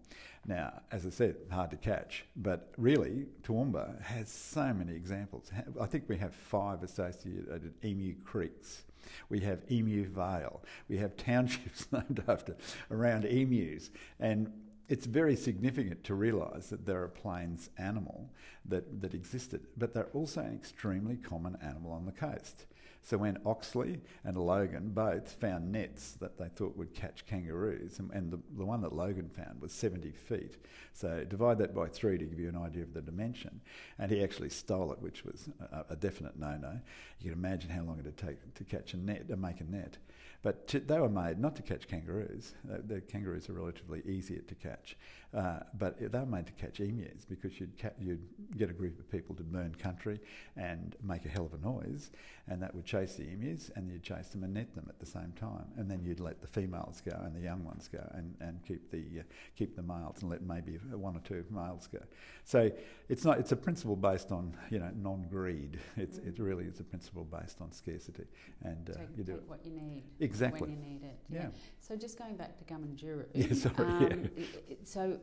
Now, 0.46 0.82
as 0.92 1.06
I 1.06 1.10
said, 1.10 1.36
hard 1.52 1.72
to 1.72 1.78
catch, 1.78 2.26
but 2.36 2.72
really, 2.78 3.26
Toowoomba 3.44 4.02
has 4.02 4.30
so 4.30 4.74
many 4.74 4.94
examples. 4.94 5.52
I 5.80 5.86
think 5.86 6.06
we 6.08 6.18
have 6.18 6.34
five 6.34 6.84
associated 6.84 7.74
emu 7.84 8.16
creeks. 8.24 8.84
We 9.30 9.40
have 9.42 9.60
Emu 9.72 10.08
Vale. 10.08 10.62
We 10.88 10.98
have 10.98 11.18
townships 11.18 11.88
named 11.92 12.24
after 12.28 12.56
around 12.90 13.26
emus, 13.26 13.90
and 14.20 14.52
it's 14.90 15.06
very 15.06 15.38
significant 15.38 16.04
to 16.04 16.16
realise 16.16 16.68
that 16.68 16.86
they're 16.86 17.06
a 17.06 17.10
plains 17.10 17.70
animal 17.78 18.30
that, 18.66 19.02
that 19.02 19.14
existed, 19.14 19.62
but 19.78 19.94
they're 19.94 20.10
also 20.14 20.42
an 20.42 20.54
extremely 20.54 21.16
common 21.16 21.58
animal 21.62 21.94
on 21.94 22.06
the 22.06 22.12
coast. 22.12 22.66
So 23.04 23.18
when 23.18 23.40
Oxley 23.46 24.00
and 24.24 24.38
Logan 24.38 24.90
both 24.90 25.32
found 25.34 25.72
nets 25.72 26.12
that 26.22 26.38
they 26.38 26.50
thought 26.50 26.78
would 26.78 26.94
catch 26.94 27.26
kangaroos, 27.26 27.98
and, 28.00 28.12
and 28.12 28.32
the, 28.32 28.40
the 28.56 28.66
one 28.66 28.82
that 28.82 28.94
Logan 28.94 29.30
found 29.30 29.60
was 29.60 29.72
70 29.72 30.12
feet. 30.12 30.58
So 30.94 31.26
divide 31.28 31.58
that 31.60 31.74
by 31.74 31.88
three 31.88 32.18
to 32.18 32.26
give 32.26 32.40
you 32.40 32.50
an 32.50 32.58
idea 32.58 32.84
of 32.84 32.94
the 32.94 33.02
dimension. 33.02 33.62
And 33.98 34.12
he 34.12 34.24
actually 34.24 34.50
stole 34.50 34.92
it, 34.92 35.02
which 35.02 35.26
was 35.26 35.50
a, 35.72 35.94
a 35.94 35.96
definite 35.96 36.38
no-no. 36.38 36.80
You 37.20 37.32
can 37.32 37.40
imagine 37.40 37.72
how 37.72 37.82
long 37.82 37.98
it 37.98 38.06
would 38.06 38.18
take 38.18 38.54
to 38.54 38.64
catch 38.64 38.94
a 38.94 38.98
net, 38.98 39.28
to 39.30 39.36
make 39.36 39.62
a 39.62 39.66
net. 39.66 39.98
But 40.44 40.68
to, 40.70 40.80
they 40.80 41.00
were 41.00 41.10
made 41.10 41.40
not 41.40 41.56
to 41.58 41.62
catch 41.62 41.88
kangaroos. 41.88 42.54
The, 42.64 42.96
the 42.96 43.02
kangaroos 43.02 43.50
are 43.50 43.54
relatively 43.54 44.02
easier 44.06 44.42
to 44.42 44.56
catch. 44.56 44.96
Uh, 45.34 45.60
but 45.78 45.98
they 45.98 46.20
were 46.20 46.26
made 46.26 46.46
to 46.46 46.52
catch 46.54 46.82
emus 46.82 47.24
because 47.24 47.58
you'd, 47.58 47.78
ca- 47.80 47.96
you'd 47.98 48.28
get 48.58 48.70
a 48.70 48.74
group 48.74 49.00
of 49.00 49.10
people 49.10 49.34
to 49.34 49.44
burn 49.44 49.74
country 49.76 50.20
and 50.58 50.98
make 51.02 51.26
a 51.26 51.30
hell 51.30 51.46
of 51.46 51.54
a 51.54 51.66
noise, 51.66 52.12
and 52.50 52.62
that 52.62 52.76
would 52.76 52.84
chase 52.84 53.16
the 53.16 53.24
emus, 53.24 53.72
and 53.78 53.90
you'd 53.90 54.04
chase 54.04 54.28
them 54.30 54.44
and 54.44 54.54
net 54.54 54.76
them 54.76 54.86
at 54.90 55.00
the 55.00 55.06
same 55.06 55.32
time. 55.40 55.66
And 55.78 55.90
then 55.90 56.04
you'd 56.04 56.20
let 56.20 56.42
the 56.42 56.48
females 56.48 57.02
go 57.06 57.18
and 57.24 57.34
the 57.34 57.40
young 57.40 57.64
ones 57.64 57.88
go, 57.88 58.06
and, 58.14 58.36
and 58.42 58.62
keep 58.68 58.92
the 58.92 59.22
uh, 59.22 59.24
keep 59.56 59.78
the 59.78 59.82
males 59.82 60.18
and 60.22 60.30
let 60.30 60.42
maybe 60.42 60.74
one 60.92 61.16
or 61.16 61.22
two 61.22 61.46
males 61.50 61.88
go. 61.88 62.00
So 62.44 62.70
it's 63.08 63.24
not 63.24 63.40
it's 63.40 63.54
a 63.54 63.56
principle 63.56 63.96
based 63.96 64.34
on 64.34 64.54
you 64.70 64.80
know 64.80 64.92
non-greed. 64.96 65.80
It's 65.96 66.20
mm. 66.20 66.28
it 66.28 66.40
really 66.40 66.66
is 66.66 66.82
a 66.82 66.84
principle 66.84 67.24
based 67.24 67.62
on 67.62 67.72
scarcity, 67.72 68.26
and 68.64 68.90
uh, 68.90 68.94
take, 68.94 69.18
you 69.18 69.24
do 69.24 69.34
take 69.34 69.50
what 69.50 69.66
you 69.66 69.72
need 69.72 70.04
exactly 70.20 70.62
when 70.62 70.72
you 70.72 70.78
need 70.78 71.04
it. 71.04 71.20
Yeah. 71.30 71.44
yeah. 71.44 71.48
So 71.80 71.96
just 71.96 72.18
going 72.18 72.36
back 72.36 72.58
to 72.58 72.66
Gummingurru. 72.66 73.28
Yeah, 73.34 73.54
sorry. 73.54 73.88
Um, 73.88 74.30
yeah. 74.36 74.76
So 74.84 75.21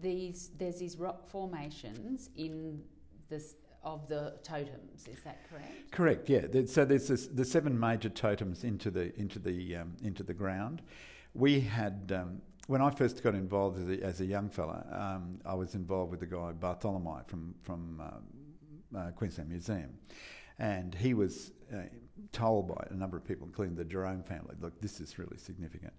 these 0.00 0.50
there's 0.58 0.78
these 0.78 0.96
rock 0.96 1.28
formations 1.28 2.30
in 2.36 2.82
this 3.28 3.56
of 3.82 4.08
the 4.08 4.34
totems. 4.42 5.06
Is 5.06 5.20
that 5.24 5.48
correct? 5.48 5.90
Correct. 5.90 6.28
Yeah. 6.28 6.46
So 6.66 6.84
there's 6.84 7.08
this, 7.08 7.26
the 7.26 7.44
seven 7.44 7.78
major 7.78 8.08
totems 8.08 8.64
into 8.64 8.90
the 8.90 9.14
into 9.18 9.38
the 9.38 9.76
um, 9.76 9.96
into 10.02 10.22
the 10.22 10.34
ground. 10.34 10.82
We 11.34 11.60
had. 11.60 12.12
Um, 12.14 12.42
when 12.66 12.80
I 12.80 12.88
first 12.88 13.22
got 13.22 13.34
involved 13.34 13.78
as 13.78 13.88
a, 13.90 14.02
as 14.02 14.20
a 14.22 14.24
young 14.24 14.48
fella, 14.48 14.86
um, 14.90 15.38
I 15.44 15.52
was 15.52 15.74
involved 15.74 16.10
with 16.10 16.20
the 16.20 16.26
guy 16.26 16.52
Bartholomew 16.52 17.24
from 17.26 17.54
from 17.60 18.00
um, 18.00 18.98
uh, 18.98 19.10
Queensland 19.10 19.50
Museum, 19.50 19.90
and 20.58 20.94
he 20.94 21.12
was 21.12 21.52
uh, 21.70 21.82
told 22.32 22.68
by 22.68 22.86
a 22.90 22.94
number 22.94 23.16
of 23.16 23.24
people, 23.24 23.46
including 23.46 23.74
the 23.74 23.84
Jerome 23.84 24.22
family, 24.22 24.54
look, 24.60 24.80
this 24.80 25.00
is 25.00 25.18
really 25.18 25.36
significant. 25.36 25.92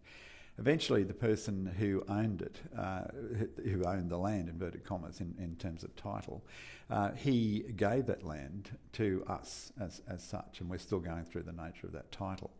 Eventually, 0.57 1.03
the 1.03 1.13
person 1.13 1.65
who 1.65 2.03
owned 2.07 2.41
it, 2.41 2.59
uh, 2.77 3.03
who 3.63 3.83
owned 3.83 4.09
the 4.09 4.17
land, 4.17 4.47
inverted 4.47 4.85
commas, 4.85 5.19
in, 5.19 5.35
in 5.37 5.55
terms 5.57 5.83
of 5.83 5.93
title, 5.97 6.45
uh, 6.89 7.11
he 7.11 7.65
gave 7.75 8.05
that 8.05 8.23
land 8.23 8.69
to 8.93 9.23
us 9.27 9.73
as, 9.79 10.01
as 10.07 10.23
such, 10.23 10.61
and 10.61 10.69
we're 10.69 10.77
still 10.77 10.99
going 10.99 11.25
through 11.25 11.43
the 11.43 11.51
nature 11.51 11.87
of 11.87 11.91
that 11.91 12.09
title. 12.11 12.51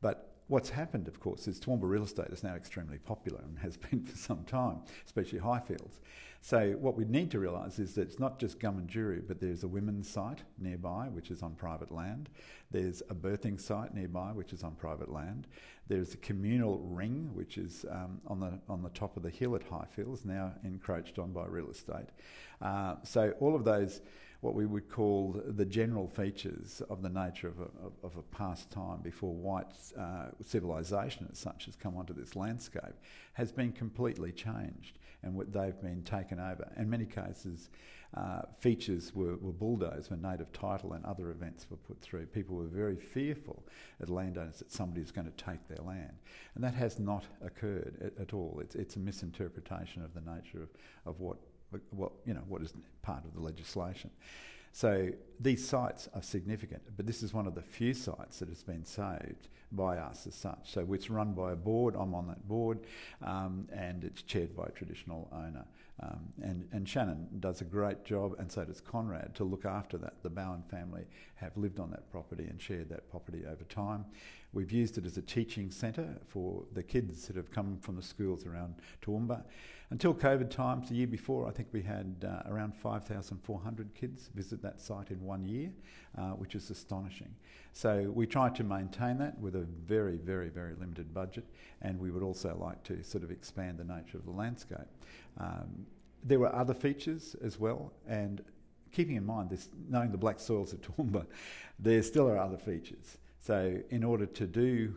But 0.00 0.27
what's 0.48 0.70
happened, 0.70 1.06
of 1.08 1.20
course, 1.20 1.46
is 1.46 1.60
Toowoomba 1.60 1.82
real 1.82 2.02
estate 2.02 2.28
is 2.30 2.42
now 2.42 2.54
extremely 2.54 2.98
popular 2.98 3.40
and 3.40 3.58
has 3.60 3.76
been 3.90 4.02
for 4.02 4.16
some 4.16 4.44
time, 4.44 4.80
especially 5.06 5.38
Highfields. 5.38 6.00
So 6.40 6.76
what 6.80 6.96
we 6.96 7.04
need 7.04 7.30
to 7.32 7.40
realise 7.40 7.78
is 7.78 7.94
that 7.94 8.02
it's 8.02 8.20
not 8.20 8.38
just 8.38 8.60
Gummingurru, 8.60 9.26
but 9.26 9.40
there's 9.40 9.64
a 9.64 9.68
women's 9.68 10.08
site 10.08 10.42
nearby, 10.58 11.08
which 11.08 11.30
is 11.30 11.42
on 11.42 11.54
private 11.54 11.90
land. 11.90 12.30
There's 12.70 13.02
a 13.10 13.14
birthing 13.14 13.60
site 13.60 13.92
nearby, 13.92 14.30
which 14.32 14.52
is 14.52 14.62
on 14.62 14.76
private 14.76 15.10
land. 15.10 15.48
There's 15.88 16.14
a 16.14 16.18
communal 16.18 16.78
ring, 16.78 17.30
which 17.34 17.58
is 17.58 17.84
um, 17.90 18.20
on 18.26 18.38
the 18.38 18.60
on 18.68 18.82
the 18.82 18.90
top 18.90 19.16
of 19.16 19.24
the 19.24 19.30
hill 19.30 19.56
at 19.56 19.68
Highfields, 19.68 20.24
now 20.24 20.52
encroached 20.62 21.18
on 21.18 21.32
by 21.32 21.46
real 21.46 21.70
estate. 21.70 22.08
Uh, 22.62 22.96
so 23.02 23.34
all 23.40 23.56
of 23.56 23.64
those 23.64 24.00
what 24.40 24.54
we 24.54 24.66
would 24.66 24.88
call 24.88 25.42
the 25.46 25.64
general 25.64 26.06
features 26.06 26.80
of 26.88 27.02
the 27.02 27.08
nature 27.08 27.48
of 27.48 27.60
a, 27.60 28.06
of 28.06 28.16
a 28.16 28.22
past 28.22 28.70
time 28.70 29.00
before 29.02 29.34
white 29.34 29.66
uh, 29.98 30.26
civilization 30.44 31.26
as 31.30 31.38
such 31.38 31.64
has 31.64 31.74
come 31.74 31.96
onto 31.96 32.14
this 32.14 32.36
landscape 32.36 32.94
has 33.32 33.50
been 33.50 33.72
completely 33.72 34.30
changed 34.30 34.98
and 35.22 35.34
what 35.34 35.52
they've 35.52 35.80
been 35.82 36.02
taken 36.04 36.38
over. 36.38 36.70
In 36.76 36.88
many 36.88 37.04
cases, 37.04 37.70
uh, 38.16 38.42
features 38.58 39.12
were, 39.14 39.36
were 39.36 39.52
bulldozed 39.52 40.10
when 40.10 40.22
native 40.22 40.52
title 40.52 40.92
and 40.92 41.04
other 41.04 41.30
events 41.30 41.66
were 41.68 41.76
put 41.76 42.00
through. 42.00 42.24
People 42.26 42.56
were 42.56 42.66
very 42.66 42.96
fearful 42.96 43.62
as 44.00 44.08
landowners 44.08 44.60
that 44.60 44.72
somebody 44.72 45.00
was 45.00 45.10
going 45.10 45.26
to 45.30 45.44
take 45.44 45.66
their 45.68 45.84
land. 45.84 46.12
And 46.54 46.64
that 46.64 46.74
has 46.74 46.98
not 46.98 47.24
occurred 47.44 47.96
at, 48.00 48.22
at 48.22 48.32
all. 48.32 48.60
It's, 48.62 48.76
it's 48.76 48.96
a 48.96 49.00
misinterpretation 49.00 50.02
of 50.02 50.14
the 50.14 50.20
nature 50.20 50.62
of, 50.62 50.68
of 51.04 51.20
what 51.20 51.38
what 51.90 52.12
you 52.24 52.34
know 52.34 52.44
what 52.48 52.62
is 52.62 52.72
part 53.02 53.24
of 53.24 53.34
the 53.34 53.40
legislation. 53.40 54.10
So 54.72 55.08
these 55.40 55.66
sites 55.66 56.08
are 56.14 56.22
significant, 56.22 56.82
but 56.96 57.06
this 57.06 57.22
is 57.22 57.32
one 57.32 57.46
of 57.46 57.54
the 57.54 57.62
few 57.62 57.94
sites 57.94 58.38
that 58.38 58.48
has 58.48 58.62
been 58.62 58.84
saved 58.84 59.48
by 59.72 59.98
us 59.98 60.26
as 60.26 60.34
such. 60.34 60.72
So 60.72 60.86
it's 60.92 61.10
run 61.10 61.32
by 61.32 61.52
a 61.52 61.56
board. 61.56 61.94
I'm 61.98 62.14
on 62.14 62.26
that 62.28 62.46
board, 62.46 62.80
um, 63.22 63.66
and 63.72 64.04
it's 64.04 64.22
chaired 64.22 64.56
by 64.56 64.64
a 64.66 64.70
traditional 64.70 65.28
owner. 65.32 65.64
Um, 66.00 66.32
and, 66.42 66.68
and 66.72 66.88
Shannon 66.88 67.26
does 67.40 67.60
a 67.60 67.64
great 67.64 68.04
job, 68.04 68.36
and 68.38 68.50
so 68.50 68.64
does 68.64 68.80
Conrad, 68.80 69.34
to 69.34 69.44
look 69.44 69.64
after 69.64 69.98
that. 69.98 70.22
The 70.22 70.30
Bowen 70.30 70.62
family 70.70 71.04
have 71.34 71.56
lived 71.56 71.80
on 71.80 71.90
that 71.90 72.10
property 72.10 72.44
and 72.44 72.60
shared 72.60 72.88
that 72.90 73.10
property 73.10 73.42
over 73.50 73.64
time. 73.64 74.04
We've 74.52 74.72
used 74.72 74.96
it 74.96 75.04
as 75.04 75.18
a 75.18 75.22
teaching 75.22 75.70
centre 75.70 76.16
for 76.26 76.64
the 76.72 76.82
kids 76.82 77.26
that 77.26 77.36
have 77.36 77.50
come 77.50 77.78
from 77.80 77.96
the 77.96 78.02
schools 78.02 78.46
around 78.46 78.76
Toowoomba. 79.02 79.42
Until 79.90 80.14
COVID 80.14 80.50
times, 80.50 80.88
the 80.88 80.94
year 80.94 81.06
before, 81.06 81.46
I 81.46 81.50
think 81.50 81.68
we 81.72 81.82
had 81.82 82.26
uh, 82.26 82.50
around 82.50 82.74
5,400 82.74 83.94
kids 83.94 84.30
visit 84.34 84.62
that 84.62 84.80
site 84.80 85.10
in 85.10 85.22
one 85.22 85.44
year, 85.44 85.70
uh, 86.16 86.30
which 86.30 86.54
is 86.54 86.70
astonishing. 86.70 87.34
So 87.72 88.10
we 88.14 88.26
try 88.26 88.48
to 88.50 88.64
maintain 88.64 89.18
that 89.18 89.38
with 89.38 89.54
a 89.54 89.66
very, 89.86 90.16
very, 90.16 90.48
very 90.48 90.74
limited 90.74 91.12
budget, 91.12 91.44
and 91.82 91.98
we 91.98 92.10
would 92.10 92.22
also 92.22 92.56
like 92.58 92.82
to 92.84 93.02
sort 93.02 93.24
of 93.24 93.30
expand 93.30 93.78
the 93.78 93.84
nature 93.84 94.18
of 94.18 94.24
the 94.24 94.32
landscape. 94.32 94.88
Um, 95.38 95.86
there 96.24 96.38
were 96.38 96.54
other 96.54 96.74
features 96.74 97.36
as 97.42 97.58
well, 97.58 97.92
and 98.06 98.42
keeping 98.92 99.16
in 99.16 99.24
mind 99.24 99.50
this, 99.50 99.68
knowing 99.88 100.10
the 100.10 100.18
black 100.18 100.40
soils 100.40 100.72
of 100.72 100.80
Toowoomba, 100.80 101.26
there 101.78 102.02
still 102.02 102.28
are 102.28 102.38
other 102.38 102.58
features. 102.58 103.18
So 103.40 103.78
in 103.90 104.04
order 104.04 104.26
to 104.26 104.46
do 104.46 104.94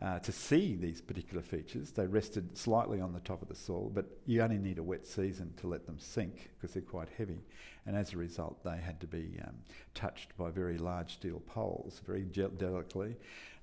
uh, 0.00 0.18
to 0.20 0.30
see 0.30 0.76
these 0.76 1.00
particular 1.00 1.42
features. 1.42 1.90
They 1.90 2.06
rested 2.06 2.56
slightly 2.56 3.00
on 3.00 3.12
the 3.12 3.20
top 3.20 3.42
of 3.42 3.48
the 3.48 3.54
soil, 3.54 3.90
but 3.92 4.06
you 4.26 4.42
only 4.42 4.58
need 4.58 4.78
a 4.78 4.82
wet 4.82 5.06
season 5.06 5.52
to 5.56 5.66
let 5.66 5.86
them 5.86 5.98
sink 5.98 6.50
because 6.56 6.74
they're 6.74 6.82
quite 6.82 7.08
heavy. 7.16 7.40
And 7.88 7.96
as 7.96 8.12
a 8.12 8.18
result, 8.18 8.62
they 8.62 8.76
had 8.76 9.00
to 9.00 9.06
be 9.06 9.40
um, 9.42 9.54
touched 9.94 10.36
by 10.36 10.50
very 10.50 10.76
large 10.76 11.14
steel 11.14 11.40
poles, 11.46 12.02
very 12.06 12.20
delicately, 12.22 13.16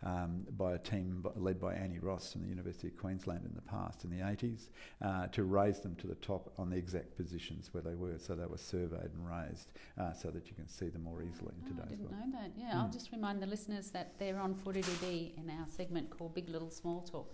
um, 0.03 0.47
by 0.57 0.73
a 0.73 0.79
team 0.79 1.23
led 1.35 1.61
by 1.61 1.75
Annie 1.75 1.99
Ross 1.99 2.31
from 2.31 2.41
the 2.41 2.47
University 2.47 2.88
of 2.88 2.97
Queensland 2.97 3.45
in 3.45 3.53
the 3.53 3.61
past, 3.61 4.03
in 4.03 4.09
the 4.09 4.23
80s, 4.25 4.69
uh, 5.03 5.27
to 5.27 5.43
raise 5.43 5.79
them 5.79 5.93
to 5.97 6.07
the 6.07 6.15
top 6.15 6.51
on 6.57 6.71
the 6.71 6.75
exact 6.75 7.15
positions 7.15 7.69
where 7.71 7.83
they 7.83 7.93
were. 7.93 8.17
So 8.17 8.33
they 8.33 8.47
were 8.47 8.57
surveyed 8.57 9.11
and 9.13 9.29
raised 9.29 9.69
uh, 9.99 10.11
so 10.13 10.31
that 10.31 10.47
you 10.47 10.55
can 10.55 10.67
see 10.67 10.89
them 10.89 11.03
more 11.03 11.21
easily 11.21 11.53
in 11.59 11.63
oh, 11.63 11.67
today's 11.67 11.85
I 11.85 11.89
didn't 11.89 12.09
world. 12.09 12.25
know 12.25 12.39
that. 12.39 12.51
Yeah, 12.57 12.71
mm. 12.71 12.81
I'll 12.81 12.91
just 12.91 13.11
remind 13.11 13.43
the 13.43 13.47
listeners 13.47 13.91
that 13.91 14.17
they're 14.17 14.39
on 14.39 14.55
Footy 14.55 15.35
in 15.38 15.51
our 15.51 15.67
segment 15.69 16.09
called 16.09 16.33
Big 16.33 16.49
Little 16.49 16.71
Small 16.71 17.01
Talk, 17.01 17.31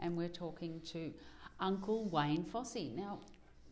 and 0.00 0.16
we're 0.16 0.26
talking 0.26 0.80
to 0.86 1.14
Uncle 1.60 2.08
Wayne 2.08 2.42
Fossey. 2.42 2.92
Now, 2.96 3.20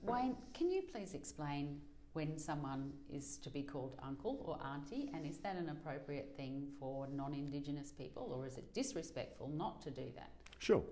Wayne, 0.03 0.37
can 0.55 0.71
you 0.71 0.83
please 0.83 1.15
explain 1.15 1.81
when 2.13 2.39
someone 2.39 2.93
is 3.09 3.37
to 3.39 3.51
be 3.51 3.63
called 3.63 3.97
uncle 4.03 4.43
or 4.45 4.59
auntie, 4.67 5.11
and 5.15 5.25
is 5.25 5.39
that 5.39 5.57
an 5.57 5.69
appropriate 5.69 6.35
thing 6.37 6.67
for 6.79 7.07
non-Indigenous 7.09 7.93
people, 7.93 8.33
or 8.35 8.47
is 8.47 8.57
it 8.57 8.75
disrespectful 8.75 9.49
not 9.49 9.81
to 9.83 9.91
do 9.91 10.07
that? 10.17 10.31
Sure. 10.59 10.83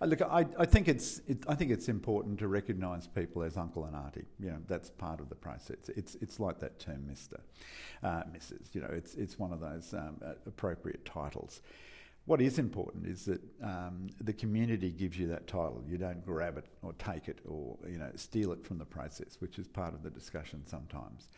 Uh, 0.00 0.06
look, 0.06 0.22
I, 0.22 0.46
I 0.58 0.64
think 0.64 0.88
it's 0.88 1.20
it, 1.28 1.44
I 1.46 1.54
think 1.54 1.70
it's 1.70 1.88
important 1.90 2.38
to 2.38 2.48
recognise 2.48 3.06
people 3.06 3.42
as 3.42 3.58
uncle 3.58 3.84
and 3.84 3.94
auntie. 3.94 4.24
You 4.38 4.52
know, 4.52 4.58
that's 4.66 4.88
part 4.88 5.20
of 5.20 5.28
the 5.28 5.34
process. 5.34 5.90
It's 5.94 6.14
it's 6.22 6.40
like 6.40 6.58
that 6.60 6.78
term, 6.78 7.06
Mister, 7.06 7.38
uh, 8.02 8.22
Mrs. 8.34 8.74
You 8.74 8.80
know, 8.80 8.90
it's 8.90 9.16
it's 9.16 9.38
one 9.38 9.52
of 9.52 9.60
those 9.60 9.92
um, 9.92 10.16
appropriate 10.46 11.04
titles. 11.04 11.60
What 12.26 12.40
is 12.40 12.58
important 12.58 13.06
is 13.06 13.24
that 13.24 13.40
um, 13.62 14.08
the 14.20 14.32
community 14.32 14.90
gives 14.90 15.18
you 15.18 15.26
that 15.28 15.46
title. 15.46 15.82
You 15.88 15.98
don't 15.98 16.24
grab 16.24 16.58
it 16.58 16.66
or 16.82 16.92
take 16.94 17.28
it 17.28 17.40
or 17.46 17.76
you 17.88 17.98
know 17.98 18.10
steal 18.14 18.52
it 18.52 18.64
from 18.64 18.78
the 18.78 18.84
process, 18.84 19.36
which 19.40 19.58
is 19.58 19.66
part 19.66 19.94
of 19.94 20.02
the 20.02 20.10
discussion 20.10 20.62
sometimes. 20.66 21.28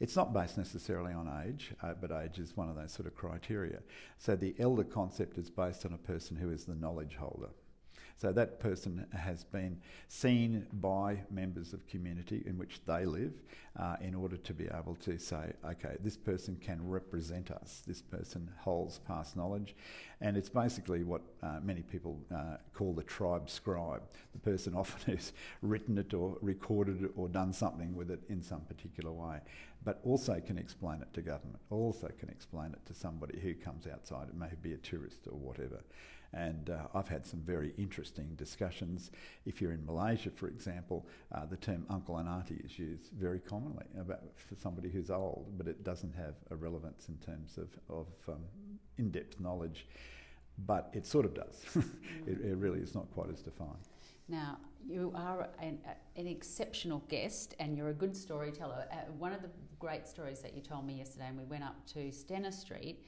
It's 0.00 0.14
not 0.14 0.32
based 0.32 0.56
necessarily 0.56 1.12
on 1.12 1.28
age, 1.44 1.72
uh, 1.82 1.94
but 2.00 2.12
age 2.12 2.38
is 2.38 2.56
one 2.56 2.68
of 2.68 2.76
those 2.76 2.92
sort 2.92 3.08
of 3.08 3.16
criteria. 3.16 3.80
So 4.16 4.36
the 4.36 4.54
elder 4.58 4.84
concept 4.84 5.38
is 5.38 5.50
based 5.50 5.84
on 5.84 5.92
a 5.92 5.98
person 5.98 6.36
who 6.36 6.50
is 6.50 6.64
the 6.64 6.76
knowledge 6.76 7.16
holder. 7.16 7.48
So 8.20 8.32
that 8.32 8.58
person 8.58 9.06
has 9.16 9.44
been 9.44 9.80
seen 10.08 10.66
by 10.72 11.20
members 11.30 11.72
of 11.72 11.86
community 11.86 12.42
in 12.46 12.58
which 12.58 12.80
they 12.84 13.04
live 13.04 13.32
uh, 13.78 13.94
in 14.00 14.12
order 14.12 14.36
to 14.36 14.52
be 14.52 14.64
able 14.64 14.96
to 15.02 15.18
say, 15.18 15.52
okay, 15.64 15.96
this 16.00 16.16
person 16.16 16.56
can 16.60 16.80
represent 16.82 17.52
us. 17.52 17.84
This 17.86 18.02
person 18.02 18.50
holds 18.58 18.98
past 18.98 19.36
knowledge. 19.36 19.76
And 20.20 20.36
it's 20.36 20.48
basically 20.48 21.04
what 21.04 21.22
uh, 21.44 21.60
many 21.62 21.82
people 21.82 22.18
uh, 22.34 22.56
call 22.74 22.92
the 22.92 23.04
tribe 23.04 23.48
scribe, 23.48 24.02
the 24.32 24.40
person 24.40 24.74
often 24.74 25.12
who's 25.14 25.32
written 25.62 25.96
it 25.96 26.12
or 26.12 26.38
recorded 26.42 27.04
it 27.04 27.12
or 27.14 27.28
done 27.28 27.52
something 27.52 27.94
with 27.94 28.10
it 28.10 28.20
in 28.28 28.42
some 28.42 28.62
particular 28.62 29.12
way, 29.12 29.38
but 29.84 30.00
also 30.02 30.42
can 30.44 30.58
explain 30.58 31.00
it 31.02 31.14
to 31.14 31.22
government, 31.22 31.60
also 31.70 32.10
can 32.18 32.28
explain 32.30 32.72
it 32.72 32.84
to 32.86 32.94
somebody 32.94 33.38
who 33.38 33.54
comes 33.54 33.86
outside, 33.86 34.26
it 34.28 34.34
may 34.34 34.50
be 34.60 34.72
a 34.72 34.78
tourist 34.78 35.20
or 35.30 35.38
whatever. 35.38 35.78
And 36.34 36.70
uh, 36.70 36.88
I've 36.94 37.08
had 37.08 37.24
some 37.24 37.40
very 37.40 37.72
interesting 37.78 38.34
discussions. 38.36 39.10
If 39.46 39.62
you're 39.62 39.72
in 39.72 39.84
Malaysia, 39.86 40.30
for 40.30 40.48
example, 40.48 41.06
uh, 41.34 41.46
the 41.46 41.56
term 41.56 41.86
uncle 41.88 42.18
and 42.18 42.28
auntie 42.28 42.60
is 42.64 42.78
used 42.78 43.12
very 43.18 43.40
commonly 43.40 43.86
about 43.98 44.22
for 44.36 44.54
somebody 44.56 44.90
who's 44.90 45.10
old, 45.10 45.54
but 45.56 45.66
it 45.66 45.84
doesn't 45.84 46.14
have 46.14 46.34
a 46.50 46.56
relevance 46.56 47.08
in 47.08 47.16
terms 47.16 47.56
of, 47.56 47.68
of 47.88 48.06
um, 48.28 48.44
in-depth 48.98 49.40
knowledge. 49.40 49.86
but 50.66 50.90
it 50.92 51.06
sort 51.06 51.24
of 51.24 51.34
does. 51.34 51.64
it, 52.26 52.40
it 52.40 52.56
really 52.56 52.80
is 52.80 52.94
not 52.94 53.10
quite 53.12 53.30
as 53.30 53.40
defined. 53.40 53.88
Now, 54.28 54.58
you 54.86 55.12
are 55.14 55.48
an, 55.60 55.78
an, 56.16 56.26
exceptional 56.26 57.02
guest 57.08 57.54
and 57.58 57.76
you're 57.76 57.88
a 57.88 57.94
good 57.94 58.16
storyteller. 58.16 58.86
Uh, 58.92 58.96
one 59.18 59.32
of 59.32 59.42
the 59.42 59.48
great 59.78 60.06
stories 60.06 60.40
that 60.40 60.54
you 60.54 60.60
told 60.60 60.86
me 60.86 60.94
yesterday, 60.98 61.28
and 61.28 61.38
we 61.38 61.44
went 61.44 61.64
up 61.64 61.86
to 61.94 62.10
Stenner 62.10 62.52
Street 62.52 63.04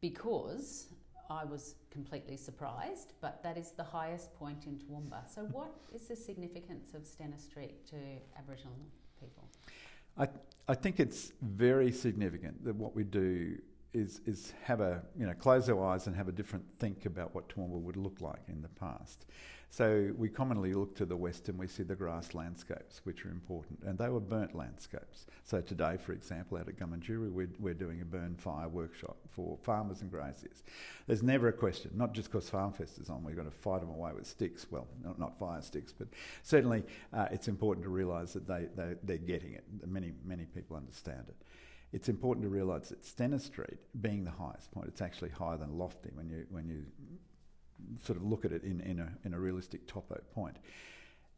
because 0.00 0.86
I 1.30 1.44
was 1.44 1.74
completely 1.90 2.36
surprised, 2.36 3.12
but 3.20 3.42
that 3.42 3.58
is 3.58 3.72
the 3.72 3.84
highest 3.84 4.34
point 4.38 4.66
in 4.66 4.76
Toowoomba. 4.76 5.32
So, 5.32 5.42
what 5.52 5.74
is 5.92 6.08
the 6.08 6.16
significance 6.16 6.94
of 6.94 7.02
Stenner 7.02 7.40
Street 7.40 7.86
to 7.88 7.96
Aboriginal 8.36 8.76
people? 9.20 9.44
I, 10.16 10.28
I 10.66 10.74
think 10.74 11.00
it's 11.00 11.32
very 11.42 11.92
significant 11.92 12.64
that 12.64 12.74
what 12.74 12.94
we 12.94 13.04
do 13.04 13.58
is, 13.94 14.20
is 14.26 14.52
have 14.62 14.80
a, 14.80 15.02
you 15.18 15.26
know, 15.26 15.34
close 15.34 15.68
our 15.68 15.84
eyes 15.84 16.06
and 16.06 16.16
have 16.16 16.28
a 16.28 16.32
different 16.32 16.64
think 16.78 17.06
about 17.06 17.34
what 17.34 17.48
Toowoomba 17.48 17.80
would 17.80 17.96
look 17.96 18.20
like 18.20 18.42
in 18.48 18.60
the 18.60 18.68
past. 18.68 19.26
So 19.70 20.12
we 20.16 20.30
commonly 20.30 20.72
look 20.72 20.96
to 20.96 21.04
the 21.04 21.16
west 21.16 21.48
and 21.50 21.58
we 21.58 21.66
see 21.66 21.82
the 21.82 21.94
grass 21.94 22.32
landscapes, 22.32 23.02
which 23.04 23.26
are 23.26 23.30
important, 23.30 23.80
and 23.84 23.98
they 23.98 24.08
were 24.08 24.20
burnt 24.20 24.54
landscapes. 24.54 25.26
So 25.44 25.60
today, 25.60 25.98
for 25.98 26.12
example, 26.12 26.56
out 26.56 26.68
at 26.68 26.78
Gummingurru, 26.78 27.30
we're, 27.30 27.50
we're 27.58 27.74
doing 27.74 28.00
a 28.00 28.04
burn 28.04 28.34
fire 28.36 28.68
workshop 28.68 29.18
for 29.28 29.58
farmers 29.62 30.00
and 30.00 30.10
graziers. 30.10 30.62
There's 31.06 31.22
never 31.22 31.48
a 31.48 31.52
question, 31.52 31.90
not 31.94 32.14
just 32.14 32.30
because 32.30 32.50
FarmFest 32.50 32.98
is 33.00 33.10
on, 33.10 33.22
we've 33.22 33.36
got 33.36 33.44
to 33.44 33.50
fight 33.50 33.80
them 33.80 33.90
away 33.90 34.12
with 34.14 34.26
sticks. 34.26 34.66
Well, 34.70 34.86
not, 35.04 35.18
not 35.18 35.38
fire 35.38 35.60
sticks, 35.60 35.92
but 35.92 36.08
certainly 36.42 36.82
uh, 37.12 37.26
it's 37.30 37.48
important 37.48 37.84
to 37.84 37.90
realise 37.90 38.32
that 38.32 38.48
they, 38.48 38.68
they, 38.74 38.94
they're 39.02 39.18
getting 39.18 39.52
it. 39.52 39.64
Many, 39.86 40.12
many 40.24 40.44
people 40.44 40.76
understand 40.76 41.24
it 41.28 41.36
it's 41.92 42.08
important 42.08 42.44
to 42.44 42.48
realise 42.48 42.88
that 42.88 43.02
Stenner 43.02 43.40
Street, 43.40 43.78
being 44.00 44.24
the 44.24 44.30
highest 44.30 44.70
point, 44.72 44.88
it's 44.88 45.00
actually 45.00 45.30
higher 45.30 45.56
than 45.56 45.78
Lofty 45.78 46.10
when 46.14 46.28
you 46.28 46.46
when 46.50 46.68
you 46.68 46.84
sort 48.04 48.18
of 48.18 48.24
look 48.24 48.44
at 48.44 48.52
it 48.52 48.64
in, 48.64 48.80
in, 48.80 48.98
a, 48.98 49.08
in 49.24 49.34
a 49.34 49.38
realistic 49.38 49.86
topo 49.86 50.20
point. 50.34 50.56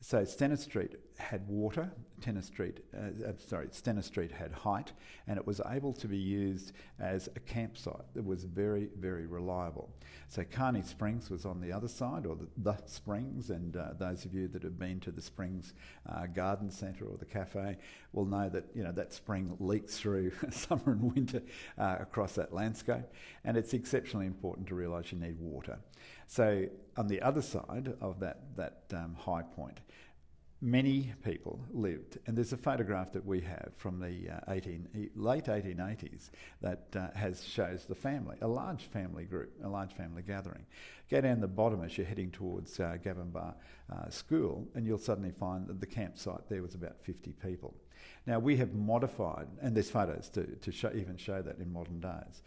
So 0.03 0.22
Stenner 0.22 0.59
Street 0.59 0.96
had 1.18 1.46
water, 1.46 1.90
Tenner 2.22 2.40
Street, 2.40 2.80
uh, 2.96 3.28
uh, 3.28 3.32
sorry, 3.36 3.66
Stenner 3.68 4.03
Street 4.03 4.32
had 4.32 4.51
height, 4.51 4.92
and 5.26 5.36
it 5.36 5.46
was 5.46 5.61
able 5.68 5.92
to 5.92 6.09
be 6.09 6.16
used 6.16 6.72
as 6.98 7.28
a 7.36 7.40
campsite 7.40 8.14
that 8.14 8.24
was 8.24 8.44
very, 8.44 8.88
very 8.98 9.26
reliable. 9.26 9.90
So 10.28 10.42
Carney 10.51 10.82
Springs 10.82 11.28
was 11.28 11.44
on 11.44 11.61
the 11.61 11.70
other 11.70 11.88
side, 11.88 12.24
or 12.24 12.34
the, 12.36 12.48
the 12.57 12.76
Springs, 12.86 13.51
and 13.51 13.76
uh, 13.76 13.90
those 13.98 14.24
of 14.24 14.34
you 14.34 14.48
that 14.48 14.62
have 14.62 14.78
been 14.78 15.01
to 15.01 15.11
the 15.11 15.20
Springs 15.20 15.74
uh, 16.09 16.26
Garden 16.26 16.70
Centre 16.70 17.05
or 17.05 17.18
the 17.18 17.26
cafe 17.26 17.76
will 18.12 18.24
know 18.24 18.48
that 18.48 18.64
you 18.74 18.82
know 18.82 18.92
that 18.92 19.12
spring 19.12 19.55
leaks 19.61 19.98
through 19.98 20.32
summer 20.51 20.82
and 20.92 21.14
winter 21.14 21.42
uh, 21.78 21.96
across 22.01 22.32
that 22.34 22.55
landscape, 22.55 23.05
and 23.44 23.57
it's 23.57 23.74
exceptionally 23.74 24.26
important 24.26 24.66
to 24.68 24.74
realise 24.74 25.12
you 25.12 25.18
need 25.18 25.38
water. 25.38 25.78
So 26.26 26.66
on 26.96 27.09
the 27.09 27.20
other 27.22 27.42
side 27.42 27.94
of 28.01 28.20
that 28.20 28.38
that 28.57 28.82
um, 28.94 29.16
high 29.18 29.42
point, 29.42 29.80
many 30.62 31.12
people 31.24 31.58
lived, 31.72 32.18
and 32.26 32.36
there's 32.36 32.52
a 32.52 32.56
photograph 32.56 33.12
that 33.12 33.24
we 33.24 33.40
have 33.40 33.70
from 33.76 33.98
the 33.98 34.30
uh, 34.30 34.52
18, 34.52 35.11
late 35.14 35.44
1880s 35.44 36.30
that 36.61 36.86
uh, 36.94 37.08
has 37.16 37.44
shows 37.44 37.86
the 37.86 37.94
family, 37.94 38.36
a 38.42 38.48
large 38.48 38.84
family 38.84 39.24
group, 39.24 39.52
a 39.64 39.68
large 39.68 39.94
family 39.94 40.22
gathering. 40.22 40.66
Go 41.11 41.20
down 41.20 41.40
the 41.40 41.48
bottom 41.48 41.82
as 41.82 41.96
you're 41.96 42.06
heading 42.06 42.30
towards 42.30 42.78
uh, 42.78 42.96
Gavin 43.02 43.32
uh, 43.34 44.11
School, 44.11 44.68
and 44.74 44.86
you'll 44.86 44.98
suddenly 44.98 45.32
find 45.32 45.66
that 45.66 45.80
the 45.80 45.86
campsite 45.86 46.48
there 46.48 46.62
was 46.62 46.74
about 46.74 46.96
50 47.02 47.32
people. 47.42 47.74
Now 48.26 48.38
we 48.38 48.56
have 48.58 48.74
modified, 48.74 49.48
and 49.62 49.74
there's 49.74 49.90
photos 49.90 50.28
to, 50.30 50.44
to 50.44 50.72
show, 50.72 50.92
even 50.94 51.16
show 51.16 51.40
that 51.42 51.58
in 51.58 51.72
modern 51.72 52.00
days. 52.00 52.42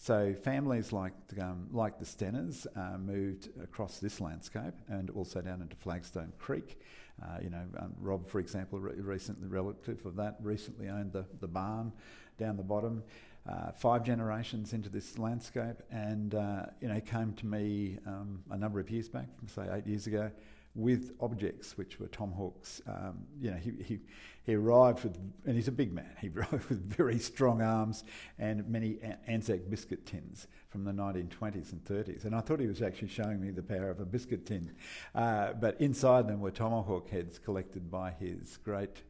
So 0.00 0.32
families 0.32 0.92
like 0.92 1.12
um, 1.40 1.66
like 1.72 1.98
the 1.98 2.04
Stenners 2.04 2.66
uh, 2.76 2.96
moved 2.98 3.48
across 3.60 3.98
this 3.98 4.20
landscape 4.20 4.74
and 4.88 5.10
also 5.10 5.40
down 5.40 5.60
into 5.60 5.74
Flagstone 5.74 6.32
Creek. 6.38 6.80
Uh, 7.22 7.38
you 7.42 7.50
know, 7.50 7.62
um, 7.78 7.94
Rob, 8.00 8.28
for 8.28 8.38
example, 8.38 8.78
re- 8.78 8.94
recently 9.00 9.48
relative 9.48 10.04
of 10.06 10.16
that, 10.16 10.36
recently 10.40 10.88
owned 10.88 11.12
the, 11.12 11.24
the 11.40 11.48
barn 11.48 11.92
down 12.38 12.56
the 12.56 12.62
bottom. 12.62 13.02
Uh, 13.48 13.72
five 13.72 14.04
generations 14.04 14.72
into 14.72 14.88
this 14.88 15.18
landscape, 15.18 15.76
and 15.90 16.34
uh, 16.34 16.66
you 16.80 16.88
know, 16.88 17.00
came 17.00 17.32
to 17.32 17.46
me 17.46 17.98
um, 18.06 18.42
a 18.50 18.58
number 18.58 18.78
of 18.78 18.90
years 18.90 19.08
back, 19.08 19.26
say 19.46 19.66
eight 19.72 19.86
years 19.86 20.06
ago, 20.06 20.30
with 20.74 21.12
objects 21.20 21.76
which 21.76 21.98
were 21.98 22.08
tomahawks. 22.08 22.80
Um, 22.86 23.26
you 23.40 23.50
know, 23.50 23.56
he, 23.56 23.72
he, 23.82 24.00
he 24.44 24.54
arrived 24.54 25.04
with, 25.04 25.18
and 25.44 25.56
he's 25.56 25.68
a 25.68 25.72
big 25.72 25.92
man, 25.92 26.10
he 26.20 26.28
arrived 26.36 26.68
with 26.68 26.82
very 26.82 27.18
strong 27.18 27.62
arms 27.62 28.04
and 28.38 28.68
many 28.68 28.98
Anzac 29.26 29.68
biscuit 29.68 30.06
tins 30.06 30.46
from 30.68 30.84
the 30.84 30.92
1920s 30.92 31.72
and 31.72 31.84
30s. 31.84 32.24
And 32.24 32.34
I 32.34 32.40
thought 32.40 32.60
he 32.60 32.66
was 32.66 32.82
actually 32.82 33.08
showing 33.08 33.40
me 33.40 33.50
the 33.50 33.62
power 33.62 33.90
of 33.90 34.00
a 34.00 34.04
biscuit 34.04 34.46
tin. 34.46 34.70
Uh, 35.14 35.52
but 35.54 35.80
inside 35.80 36.28
them 36.28 36.40
were 36.40 36.50
tomahawk 36.50 37.10
heads 37.10 37.38
collected 37.38 37.90
by 37.90 38.12
his 38.12 38.56
great 38.58 39.02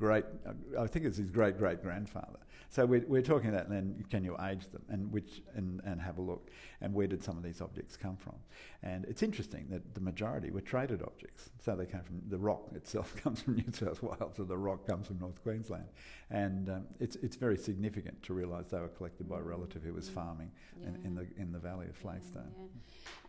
great, 0.00 0.24
I 0.78 0.86
think 0.86 1.04
it's 1.04 1.18
his 1.18 1.30
great 1.30 1.58
great 1.58 1.82
grandfather. 1.82 2.40
So 2.70 2.86
we're, 2.86 3.04
we're 3.06 3.22
talking 3.22 3.50
about 3.50 3.68
then 3.68 4.02
can 4.10 4.24
you 4.24 4.36
age 4.48 4.66
them 4.72 4.82
and 4.88 5.12
which 5.12 5.42
and, 5.54 5.80
and 5.84 6.00
have 6.00 6.18
a 6.18 6.22
look 6.22 6.50
and 6.80 6.94
where 6.94 7.06
did 7.06 7.22
some 7.22 7.36
of 7.36 7.42
these 7.42 7.60
objects 7.60 7.96
come 7.96 8.16
from? 8.16 8.36
And 8.82 9.04
it's 9.06 9.22
interesting 9.22 9.66
that 9.70 9.94
the 9.94 10.00
majority 10.00 10.50
were 10.50 10.62
traded 10.62 11.02
objects. 11.02 11.50
So 11.62 11.76
they 11.76 11.84
came 11.84 12.00
from 12.00 12.22
the 12.28 12.38
rock 12.38 12.62
itself 12.74 13.14
comes 13.22 13.42
from 13.42 13.56
New 13.56 13.72
South 13.72 14.02
Wales, 14.02 14.38
or 14.38 14.44
the 14.44 14.56
rock 14.56 14.86
comes 14.86 15.08
from 15.08 15.18
North 15.18 15.42
Queensland, 15.42 15.88
and 16.30 16.70
um, 16.70 16.84
it's 16.98 17.16
it's 17.16 17.36
very 17.36 17.58
significant 17.58 18.22
to 18.22 18.32
realise 18.32 18.68
they 18.68 18.80
were 18.80 18.88
collected 18.88 19.28
by 19.28 19.38
a 19.38 19.42
relative 19.42 19.82
who 19.82 19.92
was 19.92 20.08
farming 20.08 20.50
yeah. 20.80 20.88
in, 20.88 21.06
in, 21.06 21.14
the 21.14 21.26
in 21.36 21.52
the 21.52 21.58
valley 21.58 21.88
of 21.88 21.96
Flagstone. 21.96 22.50
Yeah, 22.56 22.64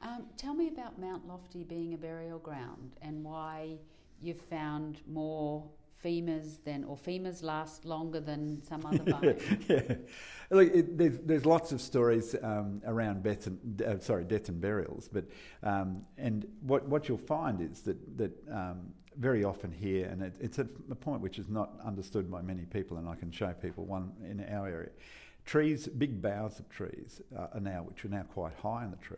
yeah. 0.03 0.15
Um, 0.15 0.25
tell 0.37 0.53
me 0.53 0.69
about 0.69 0.99
Mount 0.99 1.27
Lofty 1.27 1.63
being 1.63 1.93
a 1.93 1.97
burial 1.97 2.39
ground 2.39 2.95
and 3.01 3.23
why 3.23 3.77
you've 4.21 4.41
found 4.41 5.01
more 5.07 5.63
femurs 6.03 6.57
then, 6.63 6.83
or 6.83 6.97
femurs 6.97 7.43
last 7.43 7.85
longer 7.85 8.19
than 8.19 8.61
some 8.63 8.85
other 8.85 8.99
bones? 9.03 9.41
yeah, 9.67 9.95
look, 10.49 10.73
it, 10.73 10.97
there's, 10.97 11.19
there's 11.19 11.45
lots 11.45 11.71
of 11.71 11.81
stories 11.81 12.35
um, 12.41 12.81
around 12.85 13.23
deaths 13.23 13.47
and 13.47 13.81
uh, 13.81 13.99
sorry 13.99 14.23
deaths 14.23 14.49
and 14.49 14.59
burials, 14.61 15.09
but 15.11 15.25
um, 15.63 16.03
and 16.17 16.47
what 16.61 16.87
what 16.87 17.07
you'll 17.07 17.17
find 17.17 17.61
is 17.61 17.81
that 17.81 18.17
that 18.17 18.31
um, 18.51 18.93
very 19.17 19.43
often 19.43 19.71
here, 19.71 20.07
and 20.07 20.21
it, 20.21 20.35
it's 20.39 20.59
a, 20.59 20.67
a 20.89 20.95
point 20.95 21.21
which 21.21 21.37
is 21.37 21.49
not 21.49 21.73
understood 21.83 22.31
by 22.31 22.41
many 22.41 22.63
people, 22.65 22.97
and 22.97 23.07
I 23.07 23.15
can 23.15 23.31
show 23.31 23.53
people 23.53 23.85
one 23.85 24.11
in 24.29 24.43
our 24.53 24.67
area. 24.67 24.89
Trees, 25.45 25.87
big 25.87 26.21
boughs 26.21 26.59
of 26.59 26.69
trees 26.69 27.21
uh, 27.35 27.47
are 27.53 27.59
now, 27.59 27.83
which 27.83 28.05
are 28.05 28.09
now 28.09 28.23
quite 28.23 28.53
high 28.61 28.85
in 28.85 28.91
the 28.91 28.97
tree, 28.97 29.17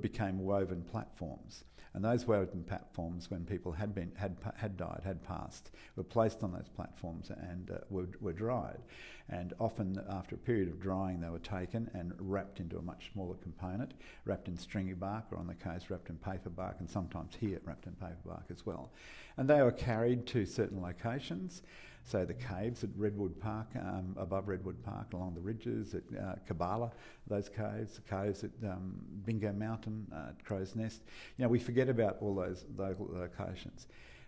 became 0.00 0.38
woven 0.38 0.82
platforms. 0.82 1.64
And 1.94 2.04
those 2.04 2.26
woven 2.26 2.64
platforms, 2.64 3.30
when 3.30 3.44
people 3.44 3.70
had 3.70 3.94
been 3.94 4.10
had 4.16 4.36
had 4.56 4.76
died, 4.76 5.02
had 5.04 5.22
passed, 5.22 5.70
were 5.94 6.02
placed 6.02 6.42
on 6.42 6.52
those 6.52 6.68
platforms 6.68 7.30
and 7.30 7.70
uh, 7.70 7.78
were, 7.88 8.08
were 8.20 8.32
dried. 8.32 8.80
And 9.28 9.54
often, 9.60 10.02
after 10.10 10.34
a 10.34 10.38
period 10.38 10.68
of 10.68 10.80
drying, 10.80 11.20
they 11.20 11.30
were 11.30 11.38
taken 11.38 11.88
and 11.94 12.12
wrapped 12.18 12.58
into 12.58 12.78
a 12.78 12.82
much 12.82 13.10
smaller 13.12 13.36
component, 13.36 13.94
wrapped 14.24 14.48
in 14.48 14.56
stringy 14.56 14.92
bark, 14.92 15.26
or 15.30 15.38
on 15.38 15.46
the 15.46 15.54
coast, 15.54 15.88
wrapped 15.88 16.10
in 16.10 16.16
paper 16.16 16.50
bark, 16.50 16.76
and 16.80 16.90
sometimes 16.90 17.36
here 17.36 17.60
wrapped 17.64 17.86
in 17.86 17.92
paper 17.92 18.18
bark 18.26 18.44
as 18.50 18.66
well. 18.66 18.90
And 19.36 19.48
they 19.48 19.62
were 19.62 19.72
carried 19.72 20.26
to 20.26 20.44
certain 20.44 20.82
locations. 20.82 21.62
So 22.06 22.24
the 22.24 22.34
caves 22.34 22.84
at 22.84 22.90
Redwood 22.96 23.40
Park, 23.40 23.68
um, 23.76 24.14
above 24.18 24.48
Redwood 24.48 24.82
Park, 24.82 25.14
along 25.14 25.34
the 25.34 25.40
ridges 25.40 25.94
at 25.94 26.02
uh, 26.16 26.34
Cabarlah, 26.48 26.92
those 27.26 27.48
caves, 27.48 27.94
the 27.94 28.02
caves 28.02 28.44
at 28.44 28.50
um, 28.62 28.94
Bingo 29.24 29.52
Mountain, 29.52 30.06
uh, 30.12 30.28
at 30.28 30.44
Crow's 30.44 30.76
Nest. 30.76 31.02
You 31.38 31.44
know, 31.44 31.48
we 31.48 31.58
forget 31.58 31.88
about 31.88 32.18
all 32.20 32.34
those 32.34 32.66
local 32.76 33.08
locations 33.10 33.86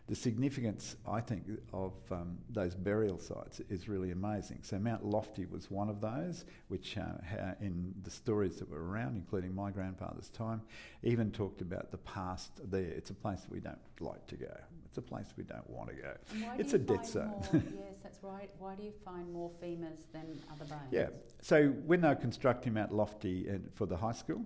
the 0.09 0.15
significance, 0.15 0.95
I 1.07 1.21
think, 1.21 1.45
of 1.73 1.93
um, 2.13 2.39
those 2.49 2.77
burial 2.77 3.19
sites 3.19 3.61
is 3.69 3.89
really 3.89 4.13
amazing. 4.13 4.61
So 4.63 4.79
Mount 4.79 5.05
Lofty 5.05 5.47
was 5.47 5.69
one 5.69 5.89
of 5.89 6.01
those, 6.01 6.45
which 6.69 6.97
uh, 6.97 7.55
in 7.61 7.93
the 8.05 8.11
stories 8.11 8.57
that 8.59 8.71
were 8.71 8.85
around, 8.89 9.17
including 9.17 9.53
my 9.55 9.73
grandfather's 9.73 10.29
time, 10.29 10.63
even 11.03 11.33
talked 11.33 11.61
about 11.61 11.91
the 11.91 11.99
past 11.99 12.53
there. 12.71 12.83
It's 12.83 13.11
a 13.11 13.15
place 13.15 13.41
that 13.41 13.51
we 13.51 13.59
don't 13.59 13.79
like 13.99 14.25
to 14.29 14.37
go. 14.37 14.57
It's 14.97 15.07
a 15.07 15.11
place 15.11 15.27
we 15.37 15.45
don't 15.45 15.69
want 15.69 15.91
to 15.91 15.95
go. 15.95 16.15
It's 16.57 16.73
a 16.73 16.79
dead 16.79 17.05
zone. 17.05 17.35
yes, 17.53 17.97
that's 18.03 18.23
right. 18.23 18.49
Why 18.59 18.75
do 18.77 18.83
you 18.83 18.93
find 19.05 19.31
more 19.31 19.51
femurs 19.63 19.99
than 20.11 20.41
other 20.51 20.65
bones? 20.65 20.89
Yeah. 20.91 21.09
So 21.43 21.67
when 21.85 22.01
they 22.01 22.09
were 22.09 22.15
constructing 22.15 22.73
Mount 22.73 22.95
Lofty 22.95 23.47
for 23.75 23.85
the 23.85 23.99
high 23.99 24.15
school, 24.15 24.41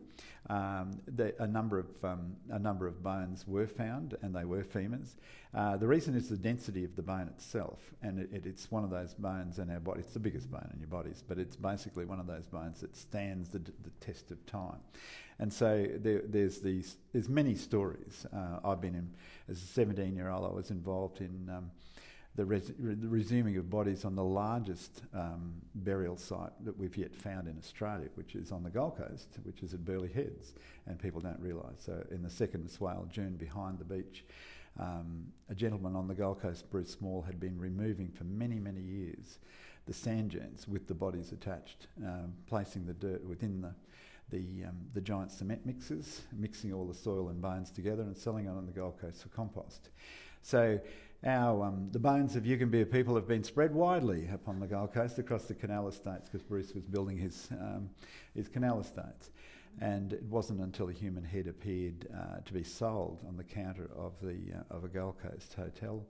um, 0.49 1.01
a 1.39 1.47
number 1.47 1.79
of 1.79 1.87
um, 2.03 2.35
a 2.51 2.59
number 2.59 2.89
of 2.89 3.01
bones 3.01 3.47
were 3.47 3.69
found, 3.69 4.17
and 4.23 4.35
they 4.35 4.45
were 4.45 4.65
femurs. 4.65 5.15
Uh, 5.55 5.77
the 5.77 5.87
reason 5.87 6.17
is 6.17 6.29
the 6.29 6.37
density 6.37 6.85
of 6.85 6.97
the 6.97 7.03
bone 7.03 7.29
itself, 7.29 7.79
and 8.03 8.19
it, 8.19 8.31
it, 8.33 8.47
it's 8.47 8.73
one 8.73 8.83
of 8.83 8.91
those 8.91 9.15
bones 9.15 9.61
in 9.61 9.71
our 9.71 9.79
body. 9.79 10.01
It's 10.01 10.15
the 10.15 10.19
biggest 10.19 10.51
bone 10.51 10.69
in 10.75 10.81
your 10.81 10.89
bodies, 10.89 11.23
but 11.29 11.39
it's 11.39 11.55
basically 11.55 12.07
one 12.07 12.19
of 12.19 12.27
those 12.27 12.49
bones 12.49 12.81
that 12.81 12.97
stands 12.97 13.51
the, 13.51 13.61
the 13.61 13.91
test 14.01 14.33
of 14.33 14.45
time. 14.47 14.81
And 15.41 15.53
so 15.53 15.87
there, 15.97 16.23
there's 16.25 16.61
these 16.61 16.97
there's 17.13 17.29
many 17.29 17.55
stories. 17.55 18.27
Uh, 18.33 18.61
I've 18.63 18.81
been 18.81 18.95
in 18.95 19.11
as 19.49 19.61
a 19.61 19.67
17 19.67 20.15
year 20.15 20.29
old. 20.29 20.45
I 20.45 20.55
was 20.55 20.71
involved 20.71 21.21
in. 21.21 21.51
Um, 21.51 21.71
the, 22.37 22.45
res- 22.45 22.73
re- 22.79 22.95
the 22.95 23.09
resuming 23.09 23.57
of 23.57 23.69
bodies 23.69 24.05
on 24.05 24.15
the 24.15 24.23
largest 24.23 25.03
um, 25.13 25.55
burial 25.75 26.17
site 26.17 26.53
that 26.65 26.79
we've 26.79 26.97
yet 26.97 27.13
found 27.13 27.49
in 27.49 27.59
Australia, 27.59 28.09
which 28.15 28.37
is 28.37 28.53
on 28.53 28.63
the 28.63 28.71
Gold 28.71 28.97
Coast, 28.97 29.27
which 29.43 29.65
is 29.65 29.75
at 29.75 29.85
Burleigh 29.85 30.13
Heads, 30.13 30.55
and 30.87 30.97
people 30.97 31.21
don't 31.21 31.41
realise. 31.41 31.83
So, 31.85 32.05
in 32.13 32.23
the 32.23 32.31
second 32.31 32.71
swale 32.71 33.09
dune 33.13 33.35
behind 33.35 33.81
the 33.81 33.85
beach, 33.85 34.25
um, 34.79 35.27
a 35.49 35.55
gentleman 35.55 35.97
on 35.97 36.07
the 36.07 36.15
Gold 36.15 36.41
Coast, 36.41 36.71
Bruce 36.71 36.91
Small, 36.91 37.23
had 37.23 37.41
been 37.41 37.59
removing 37.59 38.11
for 38.11 38.25
many, 38.25 38.61
many 38.61 38.81
years 38.81 39.39
the 39.87 39.93
sand 39.93 40.31
dunes 40.31 40.69
with 40.69 40.87
the 40.87 40.95
bodies 40.95 41.33
attached, 41.33 41.89
um, 42.05 42.33
placing 42.47 42.87
the 42.87 42.93
dirt 42.93 43.25
within 43.27 43.61
the 43.61 43.75
the, 44.31 44.65
um, 44.69 44.77
the 44.95 45.01
giant 45.01 45.33
cement 45.33 45.65
mixers, 45.67 46.23
mixing 46.33 46.73
all 46.73 46.87
the 46.87 46.95
soil 46.95 47.29
and 47.29 47.41
bones 47.41 47.71
together 47.71 48.03
and 48.03 48.17
selling 48.17 48.47
it 48.47 48.51
on 48.51 48.67
the 48.67 48.73
Gold 48.73 49.01
Coast 49.01 49.23
for 49.23 49.29
compost. 49.29 49.91
So 50.43 50.81
our, 51.25 51.65
um, 51.65 51.89
the 51.93 51.99
bones 51.99 52.37
of 52.37 52.45
Yugambeh 52.45 52.91
people 52.91 53.15
have 53.15 53.29
been 53.29 53.45
spread 53.45 53.75
widely 53.75 54.29
upon 54.33 54.59
the 54.59 54.67
Gold 54.67 54.93
Coast 54.95 55.19
across 55.19 55.45
the 55.45 55.55
canal 55.55 55.89
estates 55.89 56.29
because 56.29 56.43
Bruce 56.43 56.73
was 56.75 56.85
building 56.85 57.19
his, 57.19 57.49
um, 57.53 57.91
his 58.35 58.49
canal 58.49 58.81
estates. 58.81 59.31
And 59.81 60.13
it 60.13 60.23
wasn't 60.25 60.61
until 60.61 60.91
a 60.91 60.93
human 60.93 61.25
head 61.25 61.47
appeared 61.47 62.07
uh, 62.15 62.41
to 62.45 62.53
be 62.53 62.63
sold 62.63 63.23
on 63.27 63.37
the 63.37 63.45
counter 63.45 63.91
of, 63.97 64.13
the, 64.21 64.37
uh, 64.55 64.77
of 64.77 64.85
a 64.85 64.89
Gold 64.89 65.17
Coast 65.23 65.55
hotel 65.55 66.05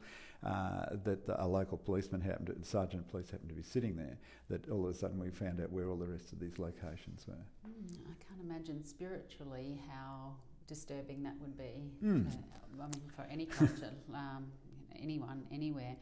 uh, 0.44 0.86
that 1.04 1.26
the, 1.26 1.42
a 1.42 1.46
local 1.46 1.78
policeman 1.78 2.20
happened 2.20 2.46
to, 2.46 2.68
sergeant 2.68 3.02
of 3.04 3.08
police 3.10 3.30
happened 3.30 3.50
to 3.50 3.54
be 3.54 3.62
sitting 3.62 3.94
there, 3.94 4.16
that 4.48 4.68
all 4.70 4.84
of 4.84 4.90
a 4.90 4.94
sudden 4.94 5.18
we 5.18 5.30
found 5.30 5.60
out 5.60 5.70
where 5.70 5.88
all 5.88 5.96
the 5.96 6.06
rest 6.06 6.32
of 6.32 6.40
these 6.40 6.58
locations 6.58 7.26
were. 7.28 7.34
Mm, 7.34 7.98
I 8.06 8.24
can't 8.26 8.40
imagine 8.42 8.84
spiritually 8.84 9.80
how 9.88 10.32
disturbing 10.66 11.22
that 11.22 11.34
would 11.40 11.56
be. 11.58 11.90
Mm. 12.02 12.26
I 12.80 12.86
mean, 12.86 13.02
for 13.14 13.26
any 13.30 13.44
culture, 13.44 13.92
um, 14.14 14.46
anyone, 15.02 15.44
anywhere. 15.52 15.96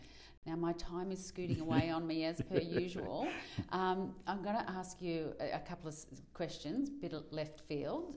Now, 0.46 0.56
my 0.56 0.72
time 0.74 1.12
is 1.12 1.24
scooting 1.24 1.60
away 1.60 1.90
on 1.90 2.06
me 2.06 2.24
as 2.24 2.40
per 2.40 2.58
usual. 2.58 3.28
Um, 3.70 4.14
I'm 4.26 4.42
going 4.42 4.56
to 4.56 4.70
ask 4.70 5.02
you 5.02 5.34
a, 5.40 5.56
a 5.56 5.58
couple 5.58 5.88
of 5.88 5.96
questions, 6.32 6.88
a 6.88 6.92
bit 6.92 7.12
of 7.12 7.24
left 7.30 7.60
field. 7.68 8.14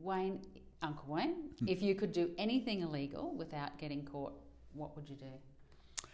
Wayne, 0.00 0.40
Uncle 0.82 1.14
Wayne, 1.14 1.50
mm. 1.62 1.68
if 1.68 1.82
you 1.82 1.94
could 1.94 2.12
do 2.12 2.30
anything 2.38 2.80
illegal 2.80 3.34
without 3.36 3.78
getting 3.78 4.04
caught, 4.04 4.32
what 4.72 4.96
would 4.96 5.08
you 5.08 5.16
do? 5.16 6.06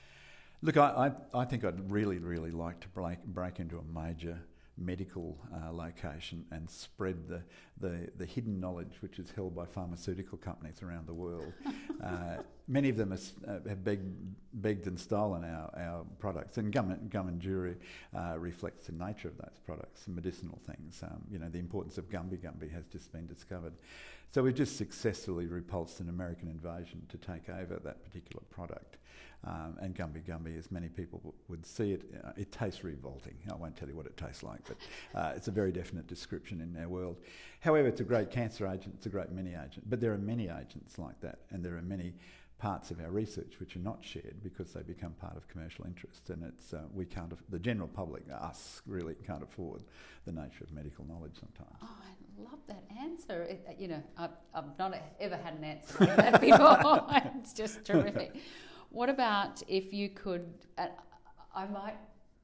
Look, 0.63 0.77
I, 0.77 1.13
I, 1.35 1.41
I, 1.41 1.45
think 1.45 1.65
I'd 1.65 1.91
really, 1.91 2.19
really 2.19 2.53
like 2.53 2.79
to 2.81 2.89
break, 2.89 3.25
break 3.25 3.59
into 3.59 3.79
a 3.79 3.83
major 3.83 4.39
medical 4.79 5.39
uh, 5.55 5.73
location 5.73 6.45
and 6.51 6.68
spread 6.68 7.29
the, 7.29 7.43
the, 7.79 8.09
the, 8.16 8.25
hidden 8.25 8.59
knowledge 8.59 8.95
which 9.01 9.18
is 9.18 9.31
held 9.31 9.55
by 9.55 9.66
pharmaceutical 9.66 10.39
companies 10.39 10.83
around 10.83 11.07
the 11.07 11.14
world. 11.14 11.53
uh, 12.05 12.37
many 12.68 12.89
of 12.89 12.97
them 12.97 13.12
uh, 13.12 13.53
have 13.68 13.85
begged, 13.85 14.11
begged, 14.55 14.87
and 14.87 14.99
stolen 14.99 15.45
our, 15.45 15.70
our 15.77 16.05
products, 16.18 16.57
and 16.59 16.73
gum, 16.73 16.97
gum 17.11 17.29
and 17.29 17.41
jewellery 17.41 17.77
uh, 18.16 18.39
reflects 18.39 18.87
the 18.87 18.93
nature 18.93 19.29
of 19.29 19.37
those 19.37 19.61
products, 19.64 20.07
and 20.07 20.16
medicinal 20.16 20.59
things. 20.66 21.03
Um, 21.03 21.23
you 21.31 21.39
know, 21.39 21.49
the 21.49 21.59
importance 21.59 21.99
of 21.99 22.09
Gumby 22.09 22.39
Gumby 22.39 22.73
has 22.73 22.87
just 22.87 23.12
been 23.12 23.27
discovered. 23.27 23.75
So 24.33 24.43
we've 24.43 24.55
just 24.55 24.79
successfully 24.79 25.47
repulsed 25.47 26.01
an 26.01 26.09
American 26.09 26.49
invasion 26.49 27.03
to 27.11 27.18
take 27.18 27.51
over 27.51 27.79
that 27.85 28.03
particular 28.03 28.43
product. 28.49 28.97
Um, 29.45 29.76
and 29.80 29.95
Gumby 29.95 30.22
Gumby, 30.22 30.57
as 30.57 30.70
many 30.70 30.88
people 30.88 31.18
w- 31.18 31.34
would 31.49 31.66
see 31.66 31.93
it, 31.93 32.03
uh, 32.24 32.30
it 32.36 32.53
tastes 32.53 32.84
revolting. 32.84 33.34
I 33.51 33.57
won't 33.57 33.76
tell 33.76 33.88
you 33.88 33.97
what 33.97 34.07
it 34.07 34.16
tastes 34.16 34.45
like, 34.45 34.61
but 34.68 34.76
uh, 35.18 35.32
it's 35.34 35.49
a 35.49 35.51
very 35.51 35.72
definite 35.72 36.07
description 36.07 36.61
in 36.61 36.80
our 36.80 36.88
world. 36.88 37.18
However, 37.61 37.88
it's 37.88 38.01
a 38.01 38.05
great 38.05 38.30
cancer 38.30 38.68
agent, 38.68 38.95
it's 38.97 39.07
a 39.07 39.09
great 39.09 39.32
many 39.32 39.51
agent, 39.51 39.88
but 39.88 40.01
there 40.01 40.12
are 40.12 40.18
many 40.18 40.45
agents 40.45 40.97
like 40.97 41.20
that, 41.22 41.40
and 41.51 41.64
there 41.64 41.76
are 41.76 41.82
many 41.82 42.14
parts 42.59 42.93
of 42.93 43.01
our 43.01 43.11
research 43.11 43.55
which 43.59 43.74
are 43.74 43.80
not 43.80 43.99
shared 44.05 44.36
because 44.45 44.72
they 44.72 44.82
become 44.82 45.11
part 45.14 45.36
of 45.36 45.49
commercial 45.49 45.84
interest, 45.84 46.30
and 46.30 46.45
it's 46.45 46.72
uh, 46.72 46.82
we 46.95 47.05
can't, 47.05 47.32
the 47.51 47.59
general 47.59 47.88
public, 47.88 48.22
us, 48.30 48.80
really 48.86 49.16
can't 49.26 49.43
afford 49.43 49.82
the 50.24 50.30
nature 50.30 50.62
of 50.62 50.72
medical 50.72 51.05
knowledge 51.05 51.34
sometimes. 51.34 51.76
Oh, 51.82 51.88
I 51.88 52.43
love 52.45 52.61
that 52.68 52.84
answer. 53.01 53.43
It, 53.43 53.66
uh, 53.68 53.72
you 53.76 53.88
know, 53.88 54.03
I've, 54.16 54.30
I've 54.55 54.78
not 54.78 54.97
ever 55.18 55.36
had 55.36 55.55
an 55.55 55.64
answer 55.64 56.05
like 56.05 56.16
that 56.16 56.40
before. 56.40 57.07
it's 57.40 57.53
just 57.53 57.84
terrific. 57.84 58.36
What 58.93 59.09
about 59.09 59.62
if 59.68 59.95
you 59.95 60.11
could? 60.11 60.45
Uh, 60.76 60.88
I 61.55 61.66
might 61.66 61.97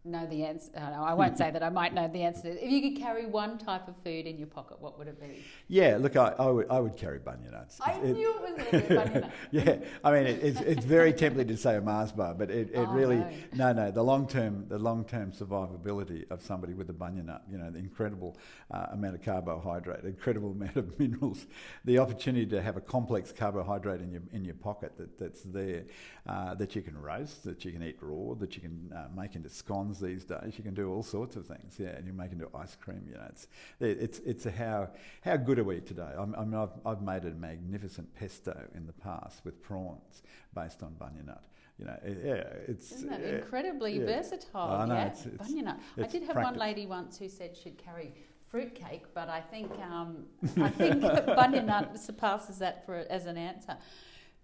know 0.05 0.27
the 0.27 0.45
answer. 0.45 0.71
Uh, 0.77 0.91
no, 0.91 1.03
I 1.03 1.15
won't 1.15 1.37
say 1.37 1.51
that. 1.51 1.63
I 1.63 1.69
might 1.69 1.93
know 1.93 2.09
the 2.09 2.23
answer. 2.23 2.49
If 2.49 2.71
you 2.71 2.81
could 2.81 3.01
carry 3.01 3.27
one 3.27 3.59
type 3.59 3.89
of 3.89 3.95
food 4.05 4.27
in 4.27 4.39
your 4.39 4.47
pocket, 4.47 4.81
what 4.81 4.99
would 4.99 5.09
it 5.09 5.21
be? 5.21 5.45
Yeah, 5.67 5.99
look, 6.01 6.17
I, 6.17 6.35
I 6.39 6.47
would, 6.47 6.71
I 6.71 6.81
would 6.81 6.97
carry 6.97 7.19
bunya 7.19 7.51
nuts. 7.51 7.81
I 7.81 7.93
it, 7.93 8.17
knew 8.17 8.35
it 8.35 8.41
was 8.41 8.65
going 8.65 8.83
to 8.83 8.89
be 8.89 8.95
bunya 8.95 9.21
nuts. 9.23 9.35
yeah, 9.51 9.77
I 10.05 10.13
mean, 10.13 10.27
it, 10.27 10.43
it's, 10.43 10.61
it's 10.61 10.85
very 10.85 11.13
tempting 11.13 11.49
to 11.49 11.57
say 11.57 11.77
a 11.77 11.81
Mars 11.81 12.13
bar, 12.13 12.35
but 12.35 12.51
it, 12.51 12.71
it 12.71 12.77
oh, 12.77 12.87
really 12.87 13.19
no. 13.53 13.73
no, 13.73 13.73
no. 13.73 13.91
The 13.91 14.03
long 14.03 14.27
term, 14.29 14.67
the 14.69 14.79
long 14.79 15.05
term 15.05 15.33
survivability 15.33 16.31
of 16.31 16.43
somebody 16.43 16.75
with 16.75 16.89
a 16.91 16.95
bunya 16.95 17.25
nut, 17.25 17.43
you 17.51 17.59
know, 17.59 17.71
the 17.71 17.79
incredible 17.79 18.37
uh, 18.71 18.87
amount 18.93 19.17
of 19.17 19.23
carbohydrate, 19.23 20.05
incredible 20.05 20.51
amount 20.59 20.77
of 20.77 20.99
minerals, 20.99 21.47
the 21.85 21.99
opportunity 21.99 22.47
to 22.47 22.63
have 22.63 22.77
a 22.77 22.81
complex 22.81 23.33
carbohydrate 23.33 24.01
in 24.01 24.13
your 24.13 24.23
in 24.33 24.45
your 24.45 24.55
pocket 24.55 24.93
that, 24.97 25.19
that's 25.19 25.43
there, 25.43 25.85
uh, 26.27 26.55
that 26.55 26.77
you 26.77 26.83
can 26.83 26.97
roast, 26.97 27.45
that 27.45 27.65
you 27.65 27.73
can 27.73 27.83
eat 27.83 27.97
raw, 28.01 28.35
that 28.35 28.55
you 28.55 28.63
can 28.63 28.93
uh, 28.95 29.09
make 29.15 29.35
into 29.35 29.49
scones 29.49 29.88
these 29.95 30.25
days. 30.25 30.55
You 30.57 30.65
can 30.65 30.75
do 30.75 30.93
all 30.93 31.03
sorts 31.03 31.37
of 31.37 31.47
things, 31.47 31.77
yeah, 31.79 31.89
and 31.89 32.07
you 32.07 32.13
make 32.13 32.33
into 32.33 32.49
ice 32.55 32.77
cream. 32.77 33.03
You 33.09 33.15
know, 33.15 33.27
it's 33.29 33.47
it's 33.81 34.19
it's 34.21 34.47
a 34.47 34.51
how 34.51 34.91
how 35.23 35.37
good 35.37 35.59
are 35.59 35.65
we 35.65 35.81
today? 35.81 36.11
I'm, 36.17 36.35
I 36.35 36.45
mean, 36.45 36.55
I've, 36.55 36.73
I've 36.85 37.03
made 37.03 37.25
a 37.25 37.31
magnificent 37.31 38.15
pesto 38.15 38.57
in 38.75 38.87
the 38.87 38.93
past 38.93 39.45
with 39.45 39.63
prawns 39.63 40.23
based 40.55 40.83
on 40.83 40.93
bunya 41.01 41.25
nut 41.27 41.45
you 41.79 41.85
know, 41.85 41.97
yeah, 42.05 42.43
it's 42.67 42.91
Isn't 42.91 43.09
that 43.09 43.23
incredibly 43.23 44.01
yeah. 44.01 44.07
versatile. 44.07 44.87
know, 44.87 44.95
yeah, 44.95 45.07
it's, 45.07 45.27
it's, 45.27 45.51
nut. 45.51 45.79
I 45.97 46.07
did 46.09 46.25
have 46.25 46.37
one 46.37 46.57
lady 46.57 46.87
once 46.87 47.17
who 47.19 47.29
said 47.29 47.57
she'd 47.57 47.79
carry 47.79 48.13
fruitcake, 48.51 49.15
but 49.15 49.29
I 49.29 49.41
think 49.41 49.71
um, 49.81 50.25
I 50.61 50.71
think 50.71 51.03
bunya 51.03 51.65
nut 51.65 51.99
surpasses 51.99 52.59
that 52.59 52.85
for 52.85 53.05
as 53.09 53.27
an 53.27 53.37
answer. 53.37 53.77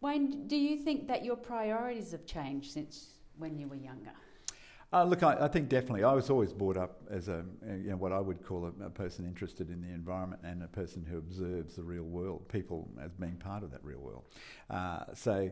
Wayne, 0.00 0.46
do 0.46 0.56
you 0.56 0.76
think 0.76 1.08
that 1.08 1.24
your 1.24 1.36
priorities 1.36 2.12
have 2.12 2.26
changed 2.26 2.72
since 2.72 3.14
when 3.38 3.58
you 3.58 3.66
were 3.66 3.74
younger? 3.76 4.12
Uh, 4.94 5.02
look, 5.02 5.24
I, 5.24 5.36
I, 5.40 5.48
think 5.48 5.68
definitely. 5.68 6.04
I 6.04 6.12
was 6.12 6.30
always 6.30 6.52
brought 6.52 6.76
up 6.76 7.00
as 7.10 7.26
a, 7.26 7.44
you 7.66 7.90
know, 7.90 7.96
what 7.96 8.12
I 8.12 8.20
would 8.20 8.46
call 8.46 8.66
a, 8.66 8.84
a, 8.84 8.90
person 8.90 9.26
interested 9.26 9.68
in 9.68 9.82
the 9.82 9.88
environment 9.88 10.42
and 10.44 10.62
a 10.62 10.68
person 10.68 11.04
who 11.04 11.18
observes 11.18 11.74
the 11.74 11.82
real 11.82 12.04
world, 12.04 12.46
people 12.48 12.88
as 13.02 13.10
being 13.12 13.34
part 13.34 13.64
of 13.64 13.72
that 13.72 13.82
real 13.82 13.98
world. 13.98 14.22
Uh, 14.70 15.00
so 15.12 15.50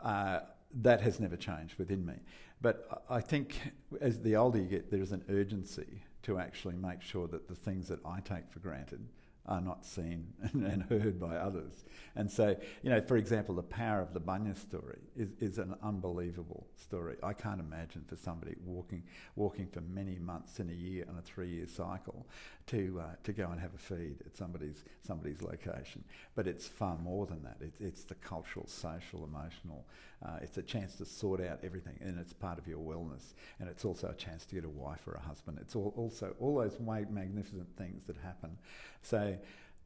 uh, 0.00 0.40
that 0.82 1.00
has 1.00 1.18
never 1.18 1.34
changed 1.34 1.76
within 1.76 2.06
me. 2.06 2.14
But 2.62 3.04
I 3.10 3.20
think 3.20 3.58
as 4.00 4.20
the 4.20 4.36
older 4.36 4.58
you 4.58 4.66
get, 4.66 4.92
there 4.92 5.02
is 5.02 5.10
an 5.10 5.24
urgency 5.28 6.04
to 6.22 6.38
actually 6.38 6.76
make 6.76 7.02
sure 7.02 7.26
that 7.26 7.48
the 7.48 7.56
things 7.56 7.88
that 7.88 7.98
I 8.06 8.20
take 8.20 8.48
for 8.48 8.60
granted 8.60 9.04
are 9.46 9.60
not 9.60 9.84
seen 9.84 10.32
and 10.52 10.82
heard 10.84 11.20
by 11.20 11.36
others. 11.36 11.84
And 12.16 12.30
so, 12.30 12.56
you 12.82 12.90
know, 12.90 13.00
for 13.00 13.16
example, 13.16 13.54
the 13.54 13.62
power 13.62 14.00
of 14.00 14.14
the 14.14 14.20
Bunya 14.20 14.56
story 14.56 15.00
is, 15.16 15.30
is 15.40 15.58
an 15.58 15.74
unbelievable 15.82 16.66
story. 16.76 17.16
I 17.22 17.32
can't 17.32 17.60
imagine 17.60 18.04
for 18.06 18.16
somebody 18.16 18.54
walking 18.64 19.02
walking 19.36 19.68
for 19.68 19.80
many 19.80 20.18
months 20.18 20.60
in 20.60 20.70
a 20.70 20.72
year 20.72 21.04
on 21.08 21.18
a 21.18 21.22
three 21.22 21.48
year 21.48 21.66
cycle 21.66 22.26
to 22.66 23.00
uh, 23.02 23.14
to 23.24 23.32
go 23.32 23.48
and 23.50 23.60
have 23.60 23.74
a 23.74 23.78
feed 23.78 24.16
at 24.24 24.36
somebody's 24.36 24.84
somebody's 25.06 25.42
location. 25.42 26.04
But 26.34 26.46
it's 26.46 26.66
far 26.66 26.96
more 26.98 27.26
than 27.26 27.42
that. 27.42 27.56
It's, 27.60 27.80
it's 27.80 28.04
the 28.04 28.14
cultural, 28.16 28.66
social, 28.66 29.24
emotional. 29.24 29.86
Uh, 30.24 30.38
it's 30.40 30.56
a 30.56 30.62
chance 30.62 30.94
to 30.96 31.04
sort 31.04 31.40
out 31.40 31.60
everything, 31.62 31.98
and 32.00 32.18
it's 32.18 32.32
part 32.32 32.58
of 32.58 32.66
your 32.66 32.78
wellness. 32.78 33.34
And 33.60 33.68
it's 33.68 33.84
also 33.84 34.08
a 34.08 34.14
chance 34.14 34.46
to 34.46 34.54
get 34.54 34.64
a 34.64 34.68
wife 34.68 35.06
or 35.06 35.12
a 35.12 35.20
husband. 35.20 35.58
It's 35.60 35.76
all, 35.76 35.92
also 35.96 36.34
all 36.40 36.56
those 36.56 36.78
magnificent 36.80 37.76
things 37.76 38.04
that 38.06 38.16
happen. 38.16 38.56
So. 39.02 39.36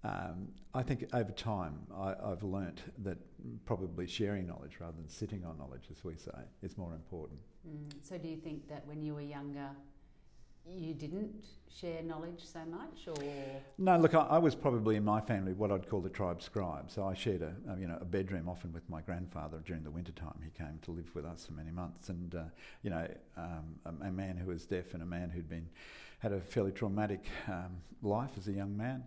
Um, 0.04 0.50
I 0.74 0.84
think 0.84 1.06
over 1.12 1.32
time 1.32 1.80
I, 1.92 2.14
have 2.24 2.44
learnt 2.44 2.82
that 3.02 3.18
probably 3.66 4.06
sharing 4.06 4.46
knowledge 4.46 4.76
rather 4.80 4.96
than 4.96 5.08
sitting 5.08 5.44
on 5.44 5.58
knowledge, 5.58 5.88
as 5.90 6.04
we 6.04 6.14
say, 6.14 6.38
is 6.62 6.78
more 6.78 6.94
important. 6.94 7.40
Mm. 7.68 7.92
So, 8.08 8.16
do 8.16 8.28
you 8.28 8.36
think 8.36 8.68
that 8.68 8.86
when 8.86 9.02
you 9.02 9.16
were 9.16 9.22
younger, 9.22 9.70
you 10.76 10.94
didn't 10.94 11.44
share 11.70 12.02
knowledge 12.02 12.40
so 12.44 12.60
much, 12.64 13.06
or 13.06 13.24
no? 13.78 13.98
Look, 13.98 14.14
I, 14.14 14.20
I, 14.22 14.38
was 14.38 14.54
probably 14.54 14.96
in 14.96 15.04
my 15.04 15.20
family 15.20 15.52
what 15.52 15.70
I'd 15.70 15.88
call 15.88 16.00
the 16.00 16.08
tribe 16.08 16.42
scribe. 16.42 16.90
So 16.90 17.06
I 17.06 17.14
shared 17.14 17.42
a, 17.42 17.54
a, 17.70 17.78
you 17.78 17.86
know 17.86 17.98
a 18.00 18.04
bedroom 18.04 18.48
often 18.48 18.72
with 18.72 18.88
my 18.88 19.00
grandfather 19.00 19.62
during 19.64 19.84
the 19.84 19.90
winter 19.90 20.12
time. 20.12 20.38
He 20.42 20.50
came 20.50 20.78
to 20.82 20.90
live 20.90 21.14
with 21.14 21.24
us 21.24 21.46
for 21.46 21.52
many 21.52 21.70
months, 21.70 22.08
and 22.08 22.34
uh, 22.34 22.44
you 22.82 22.90
know 22.90 23.06
um, 23.36 23.76
a, 23.84 24.06
a, 24.06 24.10
man 24.10 24.36
who 24.36 24.50
was 24.50 24.66
deaf 24.66 24.94
and 24.94 25.02
a 25.02 25.06
man 25.06 25.30
who'd 25.30 25.48
been 25.48 25.68
had 26.18 26.32
a 26.32 26.40
fairly 26.40 26.72
traumatic 26.72 27.26
um, 27.48 27.76
life 28.02 28.30
as 28.36 28.48
a 28.48 28.52
young 28.52 28.76
man. 28.76 29.04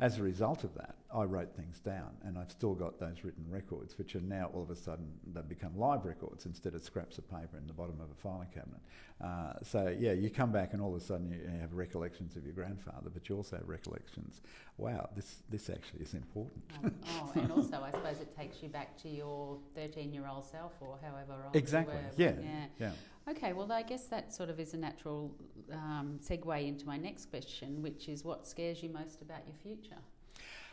As 0.00 0.18
a 0.18 0.22
result 0.22 0.64
of 0.64 0.74
that, 0.74 0.96
I 1.14 1.22
wrote 1.22 1.54
things 1.54 1.78
down, 1.78 2.10
and 2.24 2.36
I've 2.36 2.50
still 2.50 2.74
got 2.74 2.98
those 2.98 3.22
written 3.22 3.44
records, 3.48 3.96
which 3.96 4.16
are 4.16 4.20
now 4.20 4.50
all 4.52 4.62
of 4.62 4.70
a 4.70 4.76
sudden 4.76 5.06
they've 5.32 5.48
become 5.48 5.78
live 5.78 6.04
records 6.04 6.46
instead 6.46 6.74
of 6.74 6.82
scraps 6.82 7.18
of 7.18 7.30
paper 7.30 7.56
in 7.56 7.68
the 7.68 7.72
bottom 7.72 8.00
of 8.00 8.10
a 8.10 8.14
filing 8.20 8.48
cabinet. 8.52 8.80
Uh, 9.22 9.52
so 9.62 9.94
yeah, 9.96 10.12
you 10.12 10.30
come 10.30 10.50
back 10.50 10.72
and 10.72 10.82
all 10.82 10.94
of 10.94 11.00
a 11.00 11.04
sudden 11.04 11.30
you, 11.30 11.60
have 11.60 11.72
recollections 11.72 12.34
of 12.34 12.44
your 12.44 12.52
grandfather, 12.52 13.08
but 13.12 13.28
you 13.28 13.36
also 13.36 13.56
have 13.56 13.68
recollections. 13.68 14.40
Wow, 14.76 15.08
this 15.14 15.42
this 15.48 15.70
actually 15.70 16.00
is 16.00 16.14
important. 16.14 16.64
Um, 16.82 16.94
oh, 17.06 17.32
and 17.36 17.52
also 17.52 17.80
I 17.80 17.92
suppose 17.92 18.20
it 18.20 18.36
takes 18.36 18.60
you 18.60 18.68
back 18.68 19.00
to 19.02 19.08
your 19.08 19.58
thirteen-year-old 19.76 20.44
self 20.44 20.72
or 20.80 20.98
however 21.00 21.44
old 21.44 21.54
exactly. 21.54 21.94
you 21.94 22.00
were. 22.00 22.40
Yeah. 22.40 22.42
Yeah. 22.42 22.66
Yeah. 22.80 22.90
Okay, 23.28 23.54
well, 23.54 23.70
I 23.72 23.82
guess 23.82 24.04
that 24.06 24.34
sort 24.34 24.50
of 24.50 24.60
is 24.60 24.74
a 24.74 24.76
natural 24.76 25.34
um, 25.72 26.18
segue 26.22 26.68
into 26.68 26.86
my 26.86 26.98
next 26.98 27.30
question, 27.30 27.80
which 27.80 28.08
is 28.08 28.22
what 28.22 28.46
scares 28.46 28.82
you 28.82 28.90
most 28.90 29.22
about 29.22 29.40
your 29.46 29.56
future? 29.62 29.96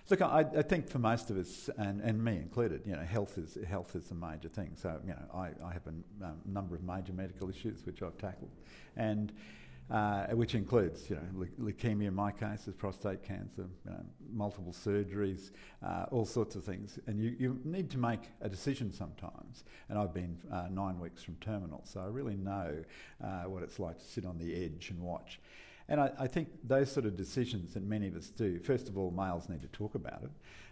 Look, 0.10 0.22
I, 0.22 0.46
I, 0.58 0.62
think 0.62 0.90
for 0.90 1.00
most 1.00 1.30
of 1.30 1.38
us, 1.38 1.70
and, 1.78 2.02
and 2.02 2.22
me 2.22 2.36
included, 2.36 2.82
you 2.86 2.94
know, 2.94 3.04
health 3.04 3.38
is 3.38 3.58
health 3.66 3.96
is 3.96 4.12
a 4.12 4.16
major 4.16 4.50
thing. 4.50 4.72
So, 4.76 5.00
you 5.06 5.12
know, 5.12 5.24
I, 5.34 5.52
I 5.64 5.72
have 5.72 5.86
a 5.86 6.26
um, 6.26 6.38
number 6.46 6.76
of 6.76 6.84
major 6.84 7.14
medical 7.14 7.50
issues 7.50 7.86
which 7.86 8.02
I've 8.02 8.18
tackled, 8.18 8.52
and 8.98 9.32
uh, 9.92 10.28
which 10.28 10.56
includes, 10.56 11.10
you 11.10 11.18
know, 11.18 11.22
le- 11.34 11.72
leukemia 11.72 12.08
in 12.08 12.16
my 12.16 12.32
case, 12.32 12.68
is 12.68 12.74
prostate 12.74 13.24
cancer, 13.24 13.66
you 13.86 13.92
know, 13.92 14.04
multiple 14.32 14.72
surgeries, 14.72 15.52
uh, 15.86 16.06
all 16.12 16.26
sorts 16.26 16.56
of 16.56 16.64
things. 16.64 16.98
And 17.08 17.20
you, 17.20 17.36
you 17.38 17.60
need 17.66 17.90
to 17.92 17.98
make 17.98 18.22
a 18.40 18.48
decision 18.48 18.94
sometimes. 18.94 19.66
And 19.90 20.00
I've 20.00 20.14
been 20.14 20.38
uh, 20.52 20.68
nine 20.72 20.98
weeks 21.00 21.24
from 21.24 21.36
terminal, 21.36 21.82
so 21.84 22.00
I 22.00 22.06
really 22.06 22.38
know 22.38 22.74
uh, 23.22 23.44
what 23.44 23.64
it's 23.64 23.80
like 23.80 23.98
to 23.98 24.06
sit 24.06 24.26
on 24.26 24.38
the 24.38 24.64
edge 24.64 24.92
and 24.92 25.02
watch. 25.02 25.42
And 25.90 26.00
I, 26.00 26.12
I, 26.18 26.28
think 26.28 26.48
those 26.64 26.90
sort 26.90 27.06
of 27.06 27.18
decisions 27.18 27.74
that 27.74 27.84
many 27.84 28.08
of 28.08 28.16
us 28.16 28.30
do, 28.30 28.60
first 28.60 28.88
of 28.88 28.98
all, 28.98 29.12
males 29.12 29.50
need 29.50 29.62
to 29.62 29.68
talk 29.70 29.96
about 29.96 30.24
it 30.24 30.32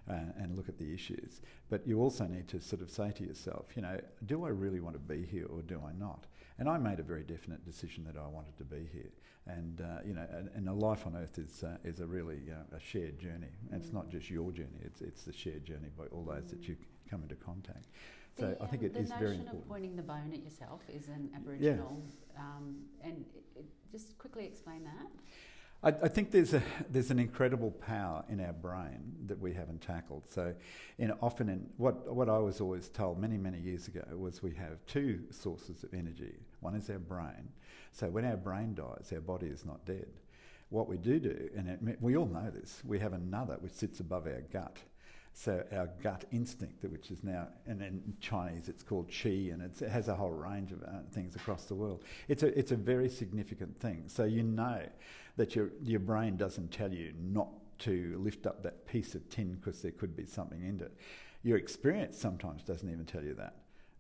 uh, 0.09 0.41
and 0.41 0.55
look 0.55 0.70
at 0.70 0.78
the 0.78 0.93
issues. 0.93 1.41
But 1.70 1.86
you 1.86 1.99
also 1.99 2.26
need 2.26 2.47
to 2.49 2.61
sort 2.61 2.82
of 2.82 2.89
say 2.89 3.11
to 3.17 3.24
yourself, 3.26 3.65
you 3.76 3.82
know, 3.82 3.99
do 4.28 4.45
I 4.45 4.49
really 4.49 4.80
want 4.80 4.95
to 4.95 4.99
be 4.99 5.26
here 5.26 5.47
or 5.49 5.61
do 5.61 5.82
I 5.86 5.91
not? 5.99 6.26
And 6.60 6.68
I 6.68 6.78
made 6.78 6.99
a 6.99 7.03
very 7.03 7.24
definite 7.24 7.66
decision 7.66 8.03
that 8.05 8.18
I 8.18 8.28
wanted 8.28 8.57
to 8.57 8.64
be 8.66 8.88
here. 8.91 9.12
And, 9.47 9.82
uh, 9.82 10.01
you 10.05 10.14
know, 10.14 10.28
and, 10.32 10.49
and, 10.53 10.70
a 10.70 10.74
life 10.74 11.07
on 11.07 11.16
earth 11.16 11.39
is, 11.39 11.64
uh, 11.64 11.78
is 11.84 12.01
a 12.01 12.05
really 12.05 12.41
uh, 12.51 12.76
a 12.76 12.80
shared 12.80 13.18
journey. 13.18 13.47
And 13.72 13.82
it's 13.82 13.93
not 13.93 14.10
just 14.10 14.30
your 14.30 14.51
journey, 14.51 14.80
it's, 14.84 15.01
it's 15.01 15.24
the 15.24 15.34
shared 15.34 15.66
journey 15.66 15.89
by 15.97 16.05
all 16.12 16.24
those 16.24 16.51
that 16.51 16.68
you 16.68 16.76
come 17.10 17.24
into 17.24 17.36
contact. 17.36 17.88
So 18.38 18.47
the, 18.47 18.64
I 18.64 18.68
think 18.68 18.84
it 18.84 18.95
um, 18.95 19.05
very 19.20 19.36
important. 19.36 19.39
The 19.39 19.45
notion 19.45 19.57
of 19.57 19.68
pointing 19.68 19.95
the 19.95 20.03
bone 20.03 20.32
at 20.34 20.43
yourself 20.43 20.82
is 20.93 21.07
an 21.07 21.30
Aboriginal, 21.36 22.01
yeah. 22.34 22.41
um, 22.41 22.76
and 23.03 23.26
it, 23.36 23.43
it, 23.60 23.66
just 23.91 24.18
quickly 24.18 24.45
explain 24.45 24.84
that. 24.84 25.07
I, 25.82 26.05
I, 26.05 26.07
think 26.10 26.32
there's 26.32 26.53
a 26.53 26.62
there's 26.89 27.10
an 27.10 27.20
incredible 27.20 27.72
power 27.72 28.24
in 28.30 28.39
our 28.39 28.53
brain 28.53 29.16
that 29.26 29.39
we 29.39 29.53
haven't 29.53 29.82
tackled. 29.82 30.24
So, 30.30 30.53
in, 30.97 31.12
often 31.22 31.49
in 31.49 31.68
what 31.78 32.14
what 32.14 32.30
I 32.30 32.38
was 32.38 32.62
always 32.62 32.89
told 32.89 33.20
many 33.20 33.38
many 33.38 33.60
years 33.60 33.88
ago 33.88 34.03
was 34.12 34.43
we 34.43 34.53
have 34.55 34.86
two 34.86 35.22
sources 35.32 35.84
of 35.84 35.93
energy. 35.93 36.36
One 36.62 36.76
is 36.76 36.89
our 36.89 36.99
brain. 36.99 37.49
So 37.91 38.07
when 38.07 38.26
our 38.26 38.38
brain 38.38 38.76
dies, 38.76 39.12
our 39.14 39.22
body 39.22 39.47
is 39.47 39.66
not 39.66 39.86
dead. 39.86 40.10
What 40.70 40.88
we 40.88 40.97
do 40.97 41.20
do, 41.20 41.49
and 41.55 41.68
it, 41.68 41.97
we 42.01 42.16
all 42.16 42.28
know 42.28 42.51
this, 42.51 42.82
we 42.86 42.99
have 42.99 43.14
another 43.14 43.57
which 43.60 43.74
sits 43.74 43.99
above 43.99 44.28
our 44.28 44.41
gut. 44.53 44.78
So 45.34 45.64
our 45.72 45.89
gut 46.03 46.26
instinct, 46.32 46.84
which 46.84 47.12
is 47.12 47.24
now, 47.24 47.47
and 47.66 47.82
in 47.82 48.14
Chinese 48.20 48.68
it's 48.68 48.84
called 48.84 49.10
qi, 49.10 49.53
and 49.53 49.62
it 49.62 49.88
has 49.88 50.07
a 50.07 50.16
whole 50.16 50.32
range 50.32 50.72
of 50.72 50.84
uh, 50.84 50.99
things 51.12 51.36
across 51.36 51.66
the 51.66 51.76
world. 51.76 52.03
It's 52.28 52.43
a, 52.43 52.57
it's 52.57 52.72
a 52.72 52.76
very 52.76 53.10
significant 53.10 53.80
thing. 53.80 54.03
So 54.07 54.26
you 54.26 54.43
know 54.43 54.82
that 55.38 55.55
your, 55.55 55.70
your 55.84 56.01
brain 56.01 56.36
doesn't 56.36 56.72
tell 56.72 56.91
you 56.91 57.14
not 57.20 57.47
to 57.80 58.20
lift 58.22 58.45
up 58.45 58.62
that 58.64 58.86
piece 58.86 59.16
of 59.16 59.28
tin 59.30 59.53
because 59.53 59.82
there 59.82 59.91
could 59.91 60.16
be 60.16 60.26
something 60.26 60.62
in 60.62 60.82
it. 60.82 60.93
Your 61.43 61.57
experience 61.57 62.18
sometimes 62.18 62.64
doesn't 62.64 62.89
even 62.89 63.05
tell 63.05 63.24
you 63.24 63.34
that. 63.36 63.55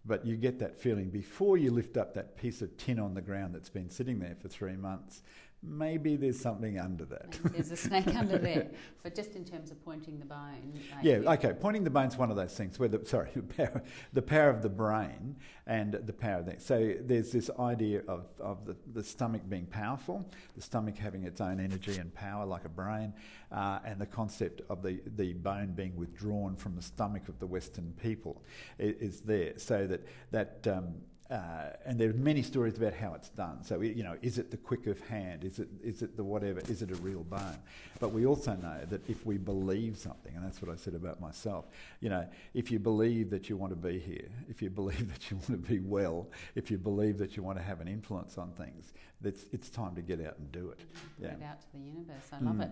But 0.05 0.25
you 0.25 0.37
get 0.37 0.59
that 0.59 0.79
feeling 0.79 1.09
before 1.09 1.57
you 1.57 1.71
lift 1.71 1.97
up 1.97 2.13
that 2.13 2.37
piece 2.37 2.61
of 2.61 2.75
tin 2.77 2.99
on 2.99 3.13
the 3.13 3.21
ground 3.21 3.53
that's 3.53 3.69
been 3.69 3.89
sitting 3.89 4.19
there 4.19 4.35
for 4.41 4.47
three 4.47 4.75
months 4.77 5.21
maybe 5.61 6.15
there's 6.15 6.39
something 6.39 6.79
under 6.79 7.05
that. 7.05 7.37
there's 7.43 7.71
a 7.71 7.77
snake 7.77 8.07
under 8.15 8.37
there. 8.37 8.69
But 9.03 9.15
just 9.15 9.35
in 9.35 9.43
terms 9.43 9.71
of 9.71 9.83
pointing 9.83 10.19
the 10.19 10.25
bone. 10.25 10.73
Like 10.95 11.03
yeah, 11.03 11.15
okay. 11.33 11.53
Pointing 11.53 11.83
the 11.83 11.89
bone's 11.89 12.17
one 12.17 12.29
of 12.29 12.37
those 12.37 12.53
things 12.53 12.79
where 12.79 12.87
the 12.87 13.05
sorry, 13.05 13.29
the 13.35 13.41
power, 13.41 13.83
the 14.13 14.21
power 14.21 14.49
of 14.49 14.61
the 14.61 14.69
brain 14.69 15.35
and 15.67 15.93
the 15.93 16.13
power 16.13 16.39
of 16.39 16.45
that. 16.45 16.61
So 16.61 16.95
there's 17.01 17.31
this 17.31 17.49
idea 17.59 18.01
of, 18.07 18.25
of 18.39 18.65
the, 18.65 18.75
the 18.93 19.03
stomach 19.03 19.41
being 19.49 19.65
powerful, 19.65 20.25
the 20.55 20.61
stomach 20.61 20.97
having 20.97 21.23
its 21.23 21.41
own 21.41 21.59
energy 21.59 21.97
and 21.97 22.13
power 22.13 22.45
like 22.45 22.65
a 22.65 22.69
brain, 22.69 23.13
uh, 23.51 23.79
and 23.85 23.99
the 23.99 24.05
concept 24.05 24.61
of 24.69 24.81
the, 24.81 25.01
the 25.15 25.33
bone 25.33 25.73
being 25.73 25.95
withdrawn 25.95 26.55
from 26.55 26.75
the 26.75 26.81
stomach 26.81 27.27
of 27.27 27.37
the 27.39 27.47
Western 27.47 27.93
people 28.01 28.41
is, 28.77 29.15
is 29.15 29.21
there. 29.21 29.53
So 29.57 29.87
that 29.87 30.05
that 30.31 30.67
um, 30.67 30.95
uh, 31.29 31.69
and 31.85 31.99
there 31.99 32.09
are 32.09 32.13
many 32.13 32.41
stories 32.41 32.75
about 32.77 32.93
how 32.93 33.13
it's 33.13 33.29
done. 33.29 33.63
So, 33.63 33.81
you 33.81 34.03
know, 34.03 34.17
is 34.23 34.39
it 34.39 34.49
the 34.49 34.57
quick 34.57 34.87
of 34.87 34.99
hand? 35.01 35.43
Is 35.43 35.59
it, 35.59 35.67
is 35.83 36.01
it 36.01 36.17
the 36.17 36.23
whatever? 36.23 36.59
Is 36.61 36.81
it 36.81 36.89
a 36.89 36.95
real 36.95 37.23
bone? 37.23 37.59
But 37.99 38.13
we 38.13 38.25
also 38.25 38.55
know 38.55 38.79
that 38.89 39.07
if 39.07 39.23
we 39.27 39.37
believe 39.37 39.95
something, 39.95 40.35
and 40.35 40.43
that's 40.43 40.59
what 40.59 40.71
I 40.71 40.75
said 40.75 40.95
about 40.95 41.21
myself, 41.21 41.65
you 41.99 42.09
know, 42.09 42.27
if 42.55 42.71
you 42.71 42.79
believe 42.79 43.29
that 43.29 43.47
you 43.47 43.57
want 43.57 43.71
to 43.71 43.75
be 43.75 43.99
here, 43.99 44.27
if 44.49 44.59
you 44.63 44.71
believe 44.71 45.11
that 45.13 45.29
you 45.29 45.37
want 45.37 45.49
to 45.49 45.57
be 45.57 45.79
well, 45.79 46.27
if 46.55 46.71
you 46.71 46.79
believe 46.79 47.19
that 47.19 47.37
you 47.37 47.43
want 47.43 47.59
to 47.59 47.63
have 47.63 47.79
an 47.79 47.87
influence 47.87 48.39
on 48.39 48.51
things, 48.53 48.93
it's, 49.23 49.45
it's 49.51 49.69
time 49.69 49.93
to 49.95 50.01
get 50.01 50.25
out 50.25 50.39
and 50.39 50.51
do 50.51 50.71
it. 50.71 50.79
Yeah. 51.21 51.27
it 51.27 51.43
out 51.43 51.61
to 51.61 51.67
the 51.73 51.79
universe. 51.79 52.25
I 52.31 52.39
love 52.39 52.55
mm. 52.55 52.63
it. 52.63 52.71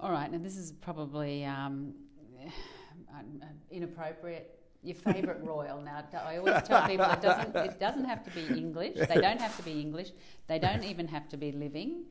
All 0.00 0.10
right, 0.10 0.32
now 0.32 0.38
this 0.38 0.56
is 0.56 0.72
probably 0.72 1.44
um, 1.44 1.94
inappropriate 3.70 4.63
your 4.84 4.96
favourite 4.96 5.42
royal. 5.44 5.80
Now, 5.80 6.04
I 6.24 6.36
always 6.36 6.62
tell 6.62 6.86
people 6.86 7.06
it 7.06 7.22
doesn't, 7.22 7.56
it 7.56 7.80
doesn't 7.80 8.04
have 8.04 8.24
to 8.24 8.30
be 8.30 8.58
English. 8.58 8.96
They 8.96 9.20
don't 9.20 9.40
have 9.40 9.56
to 9.56 9.62
be 9.62 9.80
English. 9.80 10.10
They 10.46 10.58
don't 10.58 10.84
even 10.84 11.08
have 11.08 11.28
to 11.30 11.36
be 11.36 11.52
living. 11.52 12.04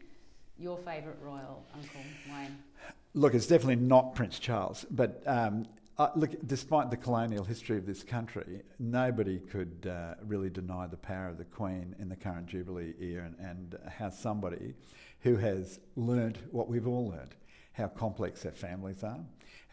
Your 0.58 0.78
favourite 0.78 1.22
royal, 1.22 1.66
Uncle 1.74 2.02
Wayne? 2.30 2.58
Look, 3.14 3.34
it's 3.34 3.48
definitely 3.48 3.76
not 3.76 4.16
Prince 4.16 4.40
Charles. 4.40 4.86
But 4.92 5.24
um, 5.26 5.66
uh, 5.98 6.10
look, 6.16 6.32
despite 6.46 6.90
the 6.90 6.98
colonial 6.98 7.44
history 7.44 7.78
of 7.78 7.86
this 7.86 8.04
country, 8.04 8.62
nobody 8.80 9.40
could 9.40 9.88
uh, 9.90 10.16
really 10.26 10.50
deny 10.50 10.88
the 10.88 10.98
power 10.98 11.28
of 11.28 11.38
the 11.38 11.46
Queen 11.46 11.96
in 12.00 12.10
the 12.10 12.16
current 12.16 12.48
Jubilee 12.48 12.94
year 13.00 13.22
and, 13.22 13.36
and 13.40 13.78
how 13.90 14.10
somebody 14.10 14.74
who 15.22 15.36
has 15.38 15.80
learnt 15.96 16.38
what 16.52 16.68
we've 16.68 16.88
all 16.88 17.10
learnt 17.10 17.34
how 17.74 17.88
complex 17.88 18.44
their 18.44 18.52
families 18.52 19.04
are, 19.04 19.20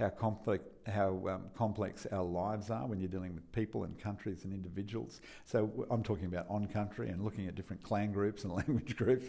how 0.00 0.08
complex, 0.08 0.64
how 0.86 1.20
um, 1.28 1.42
complex 1.54 2.06
our 2.10 2.24
lives 2.24 2.70
are 2.70 2.86
when 2.86 2.98
you're 2.98 3.08
dealing 3.08 3.34
with 3.34 3.50
people 3.52 3.84
and 3.84 3.98
countries 3.98 4.44
and 4.44 4.52
individuals. 4.52 5.20
So 5.44 5.86
I'm 5.90 6.02
talking 6.02 6.24
about 6.24 6.46
on 6.48 6.66
country 6.66 7.10
and 7.10 7.22
looking 7.22 7.46
at 7.46 7.54
different 7.54 7.82
clan 7.82 8.10
groups 8.10 8.44
and 8.44 8.52
language 8.60 8.96
groups. 8.96 9.28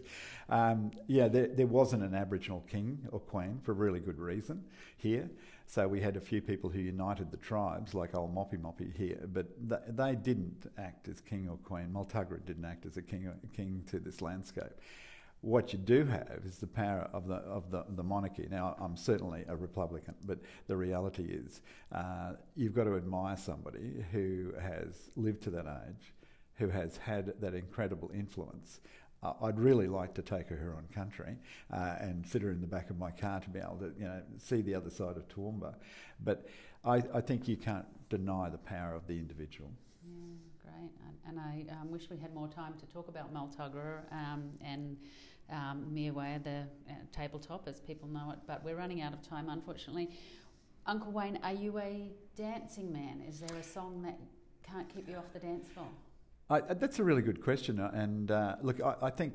Um, 0.49 0.91
yeah, 1.07 1.27
there, 1.27 1.47
there 1.47 1.67
wasn't 1.67 2.03
an 2.03 2.15
Aboriginal 2.15 2.61
king 2.61 2.99
or 3.11 3.19
queen 3.19 3.59
for 3.63 3.73
a 3.73 3.75
really 3.75 3.99
good 3.99 4.17
reason 4.17 4.63
here. 4.97 5.29
So 5.67 5.87
we 5.87 6.01
had 6.01 6.17
a 6.17 6.21
few 6.21 6.41
people 6.41 6.69
who 6.69 6.79
united 6.79 7.31
the 7.31 7.37
tribes, 7.37 7.93
like 7.93 8.15
old 8.15 8.35
Moppy 8.35 8.57
Moppy 8.57 8.93
here, 8.93 9.25
but 9.31 9.47
th- 9.69 9.81
they 9.87 10.15
didn't 10.15 10.69
act 10.77 11.07
as 11.07 11.21
king 11.21 11.47
or 11.49 11.57
queen. 11.57 11.87
Multuggerah 11.93 12.45
didn't 12.45 12.65
act 12.65 12.85
as 12.85 12.97
a 12.97 13.01
king, 13.01 13.27
or, 13.27 13.35
king 13.55 13.83
to 13.89 13.99
this 13.99 14.21
landscape. 14.21 14.73
What 15.41 15.73
you 15.73 15.79
do 15.79 16.05
have 16.05 16.41
is 16.45 16.57
the 16.57 16.67
power 16.67 17.09
of 17.13 17.27
the 17.27 17.37
of 17.37 17.71
the, 17.71 17.83
the 17.89 18.03
monarchy. 18.03 18.47
Now, 18.49 18.75
I'm 18.79 18.95
certainly 18.95 19.43
a 19.47 19.55
Republican, 19.55 20.13
but 20.23 20.37
the 20.67 20.77
reality 20.77 21.23
is, 21.23 21.61
uh, 21.91 22.33
you've 22.55 22.75
got 22.75 22.83
to 22.83 22.95
admire 22.95 23.35
somebody 23.37 24.05
who 24.11 24.53
has 24.61 25.09
lived 25.15 25.41
to 25.43 25.49
that 25.49 25.65
age, 25.87 26.13
who 26.57 26.69
has 26.69 26.97
had 26.97 27.33
that 27.41 27.55
incredible 27.55 28.11
influence. 28.13 28.81
Uh, 29.23 29.33
I'd 29.41 29.59
really 29.59 29.87
like 29.87 30.13
to 30.15 30.21
take 30.21 30.47
her 30.49 30.75
on 30.77 30.85
country 30.93 31.35
uh, 31.71 31.95
and 31.99 32.25
sit 32.25 32.43
her 32.43 32.51
in 32.51 32.61
the 32.61 32.67
back 32.67 32.91
of 32.91 32.99
my 32.99 33.11
car 33.11 33.39
to 33.39 33.49
be 33.49 33.59
able 33.59 33.77
to, 33.77 33.91
you 33.97 34.05
know, 34.05 34.21
see 34.37 34.61
the 34.61 34.75
other 34.75 34.89
side 34.89 35.17
of 35.17 35.27
Toowoomba. 35.27 35.73
But 36.23 36.47
I, 36.83 37.03
I 37.13 37.21
think 37.21 37.47
you 37.47 37.57
can't 37.57 37.85
deny 38.09 38.49
the 38.49 38.57
power 38.57 38.93
of 38.93 39.07
the 39.07 39.13
individual. 39.13 39.71
And 41.27 41.39
I 41.39 41.65
um, 41.79 41.91
wish 41.91 42.09
we 42.09 42.17
had 42.17 42.33
more 42.33 42.47
time 42.47 42.73
to 42.79 42.85
talk 42.87 43.07
about 43.07 43.33
Multuggerah 43.33 44.11
um, 44.11 44.49
and 44.61 44.97
um, 45.49 45.85
the 45.93 46.09
uh, 46.09 46.93
tabletop, 47.11 47.67
as 47.67 47.79
people 47.79 48.07
know 48.07 48.31
it, 48.31 48.39
but 48.47 48.63
we're 48.63 48.75
running 48.75 49.01
out 49.01 49.13
of 49.13 49.21
time, 49.21 49.49
unfortunately. 49.49 50.09
Uncle 50.87 51.11
Wayne, 51.11 51.39
are 51.43 51.53
you 51.53 51.77
a 51.77 52.09
dancing 52.35 52.91
man? 52.91 53.21
Is 53.27 53.39
there 53.39 53.57
a 53.57 53.63
song 53.63 54.01
that 54.03 54.17
can't 54.63 54.89
keep 54.89 55.07
you 55.07 55.15
off 55.15 55.31
the 55.33 55.39
dance 55.39 55.67
floor? 55.67 55.87
I, 56.49 56.61
that's 56.73 56.99
a 56.99 57.03
really 57.03 57.21
good 57.21 57.41
question. 57.43 57.79
Uh, 57.79 57.91
and 57.93 58.31
uh, 58.31 58.55
look, 58.61 58.81
I, 58.81 58.95
I, 59.03 59.09
think 59.09 59.33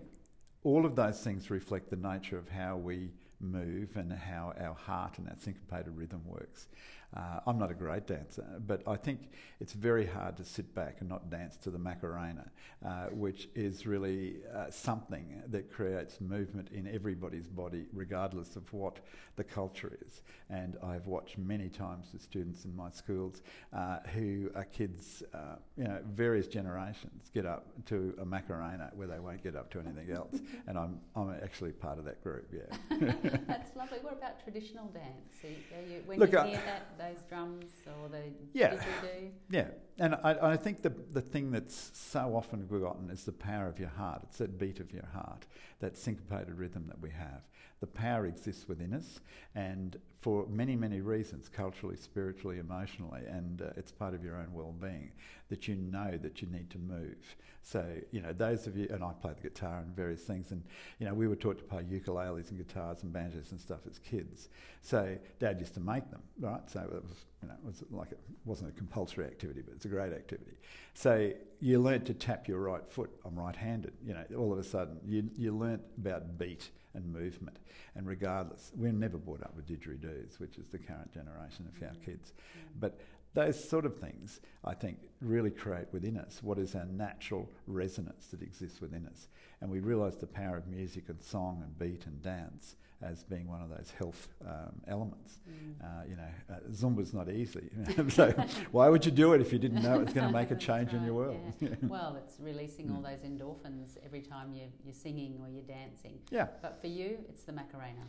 all 0.64 0.84
of 0.84 0.96
those 0.96 1.20
things 1.20 1.50
reflect 1.50 1.88
the 1.88 1.96
nature 1.96 2.36
of 2.36 2.48
how 2.48 2.76
we 2.76 3.10
move 3.40 3.96
and 3.96 4.12
how 4.12 4.52
our 4.60 4.74
heart 4.74 5.18
and 5.18 5.26
that 5.26 5.40
syncopated 5.40 5.96
rhythm 5.96 6.22
works. 6.26 6.68
Uh, 7.14 7.40
I'm 7.46 7.58
not 7.58 7.70
a 7.70 7.74
great 7.74 8.06
dancer, 8.06 8.46
but 8.66 8.82
I 8.86 8.96
think 8.96 9.30
it's 9.60 9.72
very 9.72 10.06
hard 10.06 10.36
to 10.38 10.44
sit 10.44 10.74
back 10.74 10.96
and 11.00 11.08
not 11.08 11.30
dance 11.30 11.56
to 11.58 11.70
the 11.70 11.78
Macarena, 11.78 12.50
uh, 12.84 13.06
which 13.06 13.48
is 13.54 13.86
really 13.86 14.36
uh, 14.54 14.70
something 14.70 15.42
that 15.48 15.72
creates 15.72 16.20
movement 16.20 16.68
in 16.72 16.86
everybody's 16.86 17.48
body, 17.48 17.86
regardless 17.92 18.56
of 18.56 18.72
what 18.72 19.00
the 19.36 19.44
culture 19.44 19.96
is. 20.06 20.22
And 20.50 20.76
I've 20.82 21.06
watched 21.06 21.38
many 21.38 21.68
times 21.68 22.08
the 22.12 22.18
students 22.18 22.64
in 22.64 22.74
my 22.74 22.90
schools 22.90 23.42
uh, 23.72 23.98
who 24.14 24.50
are 24.54 24.64
kids, 24.64 25.22
uh, 25.34 25.56
you 25.76 25.84
know, 25.84 26.00
various 26.14 26.46
generations 26.46 27.30
get 27.32 27.46
up 27.46 27.66
to 27.86 28.14
a 28.20 28.24
Macarena 28.24 28.90
where 28.94 29.06
they 29.06 29.18
won't 29.18 29.42
get 29.42 29.56
up 29.56 29.70
to 29.72 29.80
anything 29.80 30.10
else. 30.14 30.40
and 30.66 30.78
I'm, 30.78 31.00
I'm 31.14 31.34
actually 31.42 31.72
part 31.72 31.98
of 31.98 32.04
that 32.04 32.22
group, 32.22 32.52
yeah. 32.52 33.12
That's 33.46 33.76
lovely. 33.76 33.98
What 34.02 34.14
about 34.14 34.42
traditional 34.42 34.86
dance? 34.86 35.44
Are 35.44 35.88
you, 35.88 36.02
when 36.06 36.18
Look, 36.18 36.32
you 36.32 36.42
hear 36.42 36.62
that, 36.66 36.95
those 36.98 37.22
drums 37.28 37.70
or 37.86 38.08
the 38.08 38.22
yeah, 38.52 38.70
didgeridoo? 38.70 39.30
Yeah, 39.50 39.68
and 39.98 40.14
I, 40.14 40.36
I 40.52 40.56
think 40.56 40.82
the, 40.82 40.92
the 41.12 41.20
thing 41.20 41.50
that's 41.50 41.90
so 41.94 42.36
often 42.36 42.66
forgotten 42.66 43.10
is 43.10 43.24
the 43.24 43.32
power 43.32 43.68
of 43.68 43.78
your 43.78 43.88
heart. 43.88 44.22
It's 44.24 44.38
that 44.38 44.58
beat 44.58 44.80
of 44.80 44.92
your 44.92 45.06
heart, 45.12 45.46
that 45.80 45.96
syncopated 45.96 46.58
rhythm 46.58 46.84
that 46.88 47.00
we 47.00 47.10
have. 47.10 47.42
The 47.80 47.86
power 47.86 48.26
exists 48.26 48.68
within 48.68 48.94
us, 48.94 49.20
and 49.54 49.98
for 50.22 50.46
many, 50.48 50.74
many 50.74 51.00
reasons 51.00 51.48
culturally, 51.48 51.96
spiritually, 51.96 52.58
emotionally, 52.58 53.22
and 53.26 53.60
uh, 53.60 53.66
it's 53.76 53.92
part 53.92 54.14
of 54.14 54.24
your 54.24 54.36
own 54.36 54.48
well 54.52 54.74
being 54.80 55.12
that 55.50 55.68
you 55.68 55.76
know 55.76 56.18
that 56.22 56.40
you 56.40 56.48
need 56.48 56.70
to 56.70 56.78
move. 56.78 57.36
So, 57.62 57.84
you 58.12 58.22
know, 58.22 58.32
those 58.32 58.66
of 58.66 58.76
you, 58.76 58.88
and 58.90 59.04
I 59.04 59.12
play 59.20 59.32
the 59.34 59.48
guitar 59.48 59.80
and 59.80 59.94
various 59.94 60.22
things, 60.22 60.52
and, 60.52 60.62
you 60.98 61.06
know, 61.06 61.14
we 61.14 61.28
were 61.28 61.36
taught 61.36 61.58
to 61.58 61.64
play 61.64 61.82
ukuleles 61.82 62.48
and 62.50 62.58
guitars 62.58 63.02
and 63.02 63.12
banjos 63.12 63.50
and 63.50 63.60
stuff 63.60 63.80
as 63.90 63.98
kids. 63.98 64.48
So, 64.82 65.16
Dad 65.38 65.60
used 65.60 65.74
to 65.74 65.80
make 65.80 66.10
them, 66.10 66.22
right? 66.40 66.62
So, 66.70 66.80
it 66.80 67.02
was, 67.02 67.24
you 67.46 67.52
know, 67.52 67.58
it 67.62 67.66
was 67.66 67.84
like 67.90 68.12
it 68.12 68.18
wasn't 68.44 68.70
a 68.70 68.72
compulsory 68.72 69.24
activity, 69.24 69.62
but 69.64 69.74
it's 69.74 69.84
a 69.84 69.88
great 69.88 70.12
activity. 70.12 70.56
So, 70.94 71.30
you 71.60 71.78
learnt 71.78 72.06
to 72.06 72.14
tap 72.14 72.48
your 72.48 72.60
right 72.60 72.86
foot. 72.88 73.10
I'm 73.24 73.36
right 73.36 73.54
handed, 73.54 73.92
you 74.04 74.14
know, 74.14 74.24
all 74.36 74.52
of 74.52 74.58
a 74.58 74.64
sudden, 74.64 74.98
you, 75.06 75.30
you 75.36 75.56
learnt 75.56 75.82
about 75.98 76.38
beat 76.38 76.70
and 76.94 77.12
movement. 77.12 77.58
And 77.94 78.06
regardless, 78.06 78.72
we're 78.74 78.92
never 78.92 79.16
brought 79.16 79.42
up 79.42 79.54
with 79.54 79.66
didgeridoos, 79.66 80.38
which 80.38 80.58
is 80.58 80.66
the 80.68 80.78
current 80.78 81.12
generation 81.12 81.68
of 81.74 81.82
our 81.82 81.94
mm. 81.94 82.04
kids. 82.04 82.32
Mm. 82.32 82.80
But 82.80 83.00
those 83.34 83.68
sort 83.68 83.84
of 83.84 83.96
things, 83.98 84.40
I 84.64 84.74
think, 84.74 84.98
really 85.20 85.50
create 85.50 85.86
within 85.92 86.16
us 86.16 86.40
what 86.42 86.58
is 86.58 86.74
our 86.74 86.86
natural 86.86 87.48
resonance 87.66 88.28
that 88.28 88.42
exists 88.42 88.80
within 88.80 89.06
us. 89.06 89.28
And 89.60 89.70
we 89.70 89.80
realise 89.80 90.16
the 90.16 90.26
power 90.26 90.56
of 90.56 90.66
music 90.66 91.04
and 91.08 91.22
song 91.22 91.62
and 91.62 91.78
beat 91.78 92.06
and 92.06 92.22
dance 92.22 92.76
as 93.02 93.24
being 93.24 93.46
one 93.48 93.60
of 93.60 93.68
those 93.68 93.92
health 93.98 94.28
um, 94.46 94.80
elements. 94.88 95.40
Mm. 95.48 95.84
Uh, 95.84 96.04
you 96.08 96.16
know, 96.16 96.22
uh, 96.50 96.58
Zumba's 96.72 97.12
not 97.12 97.30
easy. 97.30 97.68
so 98.08 98.32
why 98.70 98.88
would 98.88 99.04
you 99.04 99.12
do 99.12 99.34
it 99.34 99.40
if 99.40 99.52
you 99.52 99.58
didn't 99.58 99.82
know 99.82 100.00
it 100.00 100.04
was 100.04 100.14
going 100.14 100.26
to 100.26 100.32
make 100.32 100.50
a 100.50 100.54
change 100.68 100.92
right, 100.92 100.98
in 100.98 101.04
your 101.04 101.14
world? 101.14 101.40
Yeah. 101.60 101.68
well, 101.82 102.16
it's 102.16 102.40
releasing 102.40 102.90
all 102.90 103.02
mm. 103.02 103.10
those 103.10 103.20
endorphins 103.20 103.98
every 104.04 104.22
time 104.22 104.54
you're, 104.54 104.68
you're 104.84 104.94
singing 104.94 105.38
or 105.40 105.48
you're 105.48 105.62
dancing. 105.62 106.18
Yeah. 106.30 106.46
But 106.62 106.80
for 106.80 106.86
you, 106.86 107.18
it's 107.28 107.44
the 107.44 107.52
Macarena. 107.52 108.02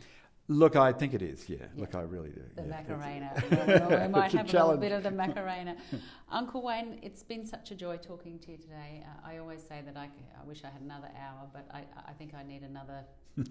Look, 0.50 0.76
I 0.76 0.92
think 0.92 1.12
it 1.12 1.20
is. 1.20 1.46
Yeah. 1.48 1.58
yeah. 1.60 1.66
Look, 1.76 1.94
I 1.94 2.00
really 2.00 2.30
do. 2.30 2.40
The 2.56 2.62
yeah. 2.62 2.68
Macarena. 2.68 3.32
well, 3.50 4.00
we 4.00 4.08
might 4.08 4.32
have 4.32 4.52
a, 4.52 4.56
a 4.56 4.64
little 4.64 4.76
bit 4.78 4.92
of 4.92 5.02
the 5.02 5.10
Macarena. 5.10 5.76
Uncle 6.30 6.62
Wayne, 6.62 6.98
it's 7.02 7.22
been 7.22 7.44
such 7.44 7.70
a 7.70 7.74
joy 7.74 7.98
talking 7.98 8.38
to 8.40 8.52
you 8.52 8.56
today. 8.56 9.04
Uh, 9.04 9.28
I 9.28 9.38
always 9.38 9.62
say 9.62 9.82
that 9.84 9.96
I, 9.96 10.04
I 10.40 10.44
wish 10.46 10.64
I 10.64 10.68
had 10.68 10.80
another 10.80 11.10
hour, 11.20 11.46
but 11.52 11.68
I, 11.70 11.84
I 12.06 12.12
think 12.12 12.32
I 12.34 12.42
need 12.42 12.62
another 12.62 13.04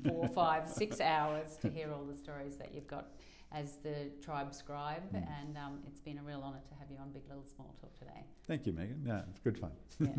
four, 0.07 0.27
five, 0.35 0.67
six 0.67 0.99
hours 0.99 1.57
to 1.61 1.69
hear 1.69 1.93
all 1.93 2.03
the 2.03 2.17
stories 2.17 2.57
that 2.57 2.73
you've 2.73 2.87
got 2.87 3.11
as 3.51 3.77
the 3.77 4.09
tribe 4.23 4.53
scribe. 4.53 5.03
Mm. 5.13 5.27
And 5.39 5.57
um, 5.57 5.79
it's 5.85 5.99
been 5.99 6.17
a 6.17 6.23
real 6.23 6.41
honour 6.43 6.61
to 6.67 6.75
have 6.79 6.89
you 6.89 6.97
on 6.97 7.11
Big 7.11 7.23
Little 7.29 7.45
Small 7.45 7.75
Talk 7.79 7.95
today. 7.99 8.25
Thank 8.47 8.65
you, 8.65 8.73
Megan. 8.73 9.03
Yeah, 9.05 9.21
it's 9.29 9.39
good 9.39 9.59
fun. 9.59 9.71
Yeah. 9.99 10.09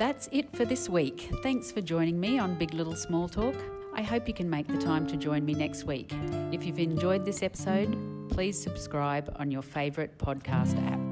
That's 0.00 0.30
it 0.32 0.50
for 0.56 0.64
this 0.64 0.88
week. 0.88 1.28
Thanks 1.42 1.70
for 1.70 1.82
joining 1.82 2.18
me 2.18 2.38
on 2.38 2.54
Big 2.54 2.72
Little 2.72 2.96
Small 2.96 3.28
Talk. 3.28 3.54
I 3.92 4.00
hope 4.00 4.26
you 4.26 4.32
can 4.32 4.48
make 4.48 4.66
the 4.66 4.78
time 4.78 5.06
to 5.08 5.16
join 5.18 5.44
me 5.44 5.52
next 5.52 5.84
week. 5.84 6.10
If 6.52 6.64
you've 6.64 6.78
enjoyed 6.78 7.26
this 7.26 7.42
episode, 7.42 8.30
please 8.30 8.58
subscribe 8.58 9.30
on 9.38 9.50
your 9.50 9.60
favourite 9.60 10.16
podcast 10.16 10.82
app. 10.90 11.09